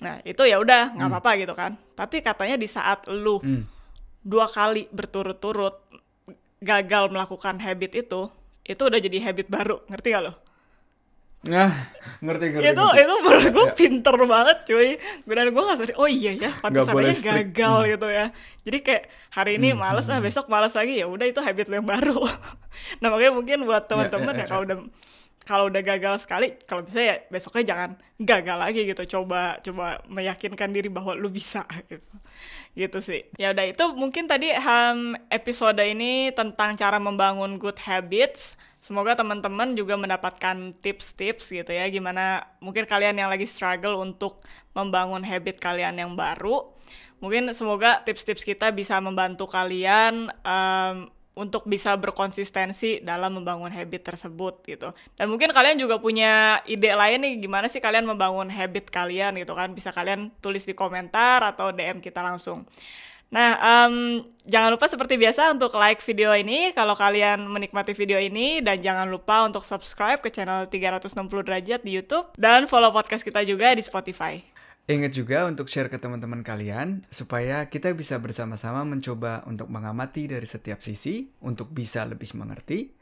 Nah 0.04 0.22
itu 0.24 0.44
ya 0.48 0.62
udah 0.62 0.96
nggak 0.96 1.08
hmm. 1.08 1.18
apa-apa 1.20 1.32
gitu 1.42 1.54
kan. 1.58 1.76
Tapi 1.96 2.24
katanya 2.24 2.56
di 2.56 2.68
saat 2.70 3.08
lu 3.12 3.40
hmm. 3.44 3.64
dua 4.24 4.48
kali 4.48 4.88
berturut-turut 4.92 5.76
gagal 6.64 7.14
melakukan 7.14 7.60
habit 7.62 8.08
itu 8.08 8.32
itu 8.68 8.82
udah 8.84 9.00
jadi 9.00 9.32
habit 9.32 9.48
baru. 9.52 9.84
Ngerti 9.92 10.08
gak 10.16 10.24
lo 10.24 10.47
Nah, 11.46 11.70
ngerti 12.18 12.46
ngerti. 12.50 12.66
Itu 12.74 12.82
ngerti. 12.82 13.04
itu 13.06 13.14
menurut 13.22 13.46
gue 13.54 13.66
ya. 13.70 13.74
pinter 13.78 14.16
banget 14.26 14.58
cuy. 14.66 14.90
Dan 15.30 15.48
gue 15.54 15.64
gak 15.70 15.78
sadar. 15.78 15.96
Oh 16.02 16.10
iya 16.10 16.32
ya, 16.34 16.52
pantesannya 16.58 17.14
gagal 17.14 17.78
hmm. 17.78 17.90
gitu 17.94 18.08
ya. 18.10 18.26
Jadi 18.66 18.78
kayak 18.82 19.04
hari 19.30 19.52
ini 19.62 19.70
hmm, 19.72 19.80
males 19.80 20.06
lah, 20.10 20.18
hmm. 20.18 20.26
besok 20.26 20.46
males 20.50 20.74
lagi 20.74 20.98
ya 20.98 21.06
udah 21.06 21.26
itu 21.30 21.38
habit 21.38 21.70
lo 21.70 21.76
yang 21.78 21.88
baru. 21.88 22.18
nah 23.02 23.08
makanya 23.14 23.34
mungkin 23.38 23.58
buat 23.70 23.86
ya, 23.86 23.90
teman-teman 23.90 24.34
ya, 24.34 24.38
ya, 24.38 24.38
ya, 24.38 24.44
ya 24.44 24.50
kalau 24.50 24.64
udah 24.66 24.78
kalau 25.48 25.72
udah 25.72 25.80
gagal 25.80 26.28
sekali, 26.28 26.60
kalau 26.68 26.84
bisa 26.84 27.00
ya 27.00 27.16
besoknya 27.32 27.64
jangan 27.64 27.90
gagal 28.20 28.58
lagi 28.60 28.82
gitu. 28.84 29.04
Coba 29.16 29.62
coba 29.64 30.04
meyakinkan 30.10 30.74
diri 30.76 30.90
bahwa 30.92 31.14
lu 31.16 31.30
bisa 31.30 31.64
gitu. 31.92 32.16
Gitu 32.74 32.98
sih. 33.00 33.22
Ya 33.40 33.54
udah 33.56 33.64
itu 33.64 33.86
mungkin 33.96 34.28
tadi 34.28 34.52
um, 34.58 35.16
episode 35.32 35.80
ini 35.80 36.34
tentang 36.36 36.76
cara 36.76 36.98
membangun 37.00 37.56
good 37.62 37.80
habits 37.80 38.58
Semoga 38.88 39.20
teman-teman 39.20 39.76
juga 39.76 40.00
mendapatkan 40.00 40.72
tips-tips 40.80 41.52
gitu 41.52 41.76
ya, 41.76 41.92
gimana 41.92 42.48
mungkin 42.64 42.88
kalian 42.88 43.20
yang 43.20 43.28
lagi 43.28 43.44
struggle 43.44 44.00
untuk 44.00 44.40
membangun 44.72 45.28
habit 45.28 45.60
kalian 45.60 46.00
yang 46.00 46.16
baru. 46.16 46.72
Mungkin 47.20 47.52
semoga 47.52 48.00
tips-tips 48.08 48.48
kita 48.48 48.72
bisa 48.72 48.96
membantu 49.04 49.44
kalian 49.52 50.32
um, 50.40 51.12
untuk 51.36 51.68
bisa 51.68 52.00
berkonsistensi 52.00 53.04
dalam 53.04 53.36
membangun 53.36 53.76
habit 53.76 54.08
tersebut 54.08 54.64
gitu. 54.64 54.96
Dan 55.20 55.36
mungkin 55.36 55.52
kalian 55.52 55.76
juga 55.76 56.00
punya 56.00 56.64
ide 56.64 56.96
lain 56.96 57.20
nih 57.28 57.44
gimana 57.44 57.68
sih 57.68 57.84
kalian 57.84 58.08
membangun 58.08 58.48
habit 58.48 58.88
kalian 58.88 59.36
gitu 59.36 59.52
kan. 59.52 59.76
Bisa 59.76 59.92
kalian 59.92 60.32
tulis 60.40 60.64
di 60.64 60.72
komentar 60.72 61.44
atau 61.44 61.76
DM 61.76 62.00
kita 62.00 62.24
langsung. 62.24 62.64
Nah, 63.28 63.60
um, 63.60 64.24
jangan 64.48 64.72
lupa 64.72 64.88
seperti 64.88 65.20
biasa 65.20 65.52
untuk 65.52 65.76
like 65.76 66.00
video 66.00 66.32
ini 66.32 66.72
kalau 66.72 66.96
kalian 66.96 67.44
menikmati 67.44 67.92
video 67.92 68.16
ini 68.16 68.64
dan 68.64 68.80
jangan 68.80 69.12
lupa 69.12 69.44
untuk 69.44 69.68
subscribe 69.68 70.24
ke 70.24 70.32
channel 70.32 70.72
360 70.72 71.28
derajat 71.44 71.84
di 71.84 71.92
YouTube 71.92 72.32
dan 72.40 72.72
follow 72.72 72.92
podcast 72.96 73.28
kita 73.28 73.44
juga 73.44 73.76
di 73.76 73.84
Spotify. 73.84 74.40
Ingat 74.88 75.12
juga 75.12 75.44
untuk 75.44 75.68
share 75.68 75.92
ke 75.92 76.00
teman-teman 76.00 76.40
kalian 76.48 77.04
supaya 77.12 77.68
kita 77.68 77.92
bisa 77.92 78.16
bersama-sama 78.24 78.88
mencoba 78.88 79.44
untuk 79.44 79.68
mengamati 79.68 80.32
dari 80.32 80.48
setiap 80.48 80.80
sisi 80.80 81.28
untuk 81.44 81.76
bisa 81.76 82.08
lebih 82.08 82.32
mengerti. 82.40 82.96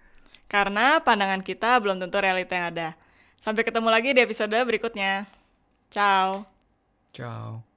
Karena 0.50 0.98
pandangan 1.06 1.46
kita 1.46 1.78
belum 1.78 2.02
tentu 2.02 2.18
realita 2.18 2.58
yang 2.58 2.68
ada. 2.74 2.90
Sampai 3.38 3.62
ketemu 3.62 3.94
lagi 3.94 4.18
di 4.18 4.22
episode 4.26 4.58
berikutnya. 4.66 5.30
Ciao. 5.94 6.50
Ciao. 7.14 7.75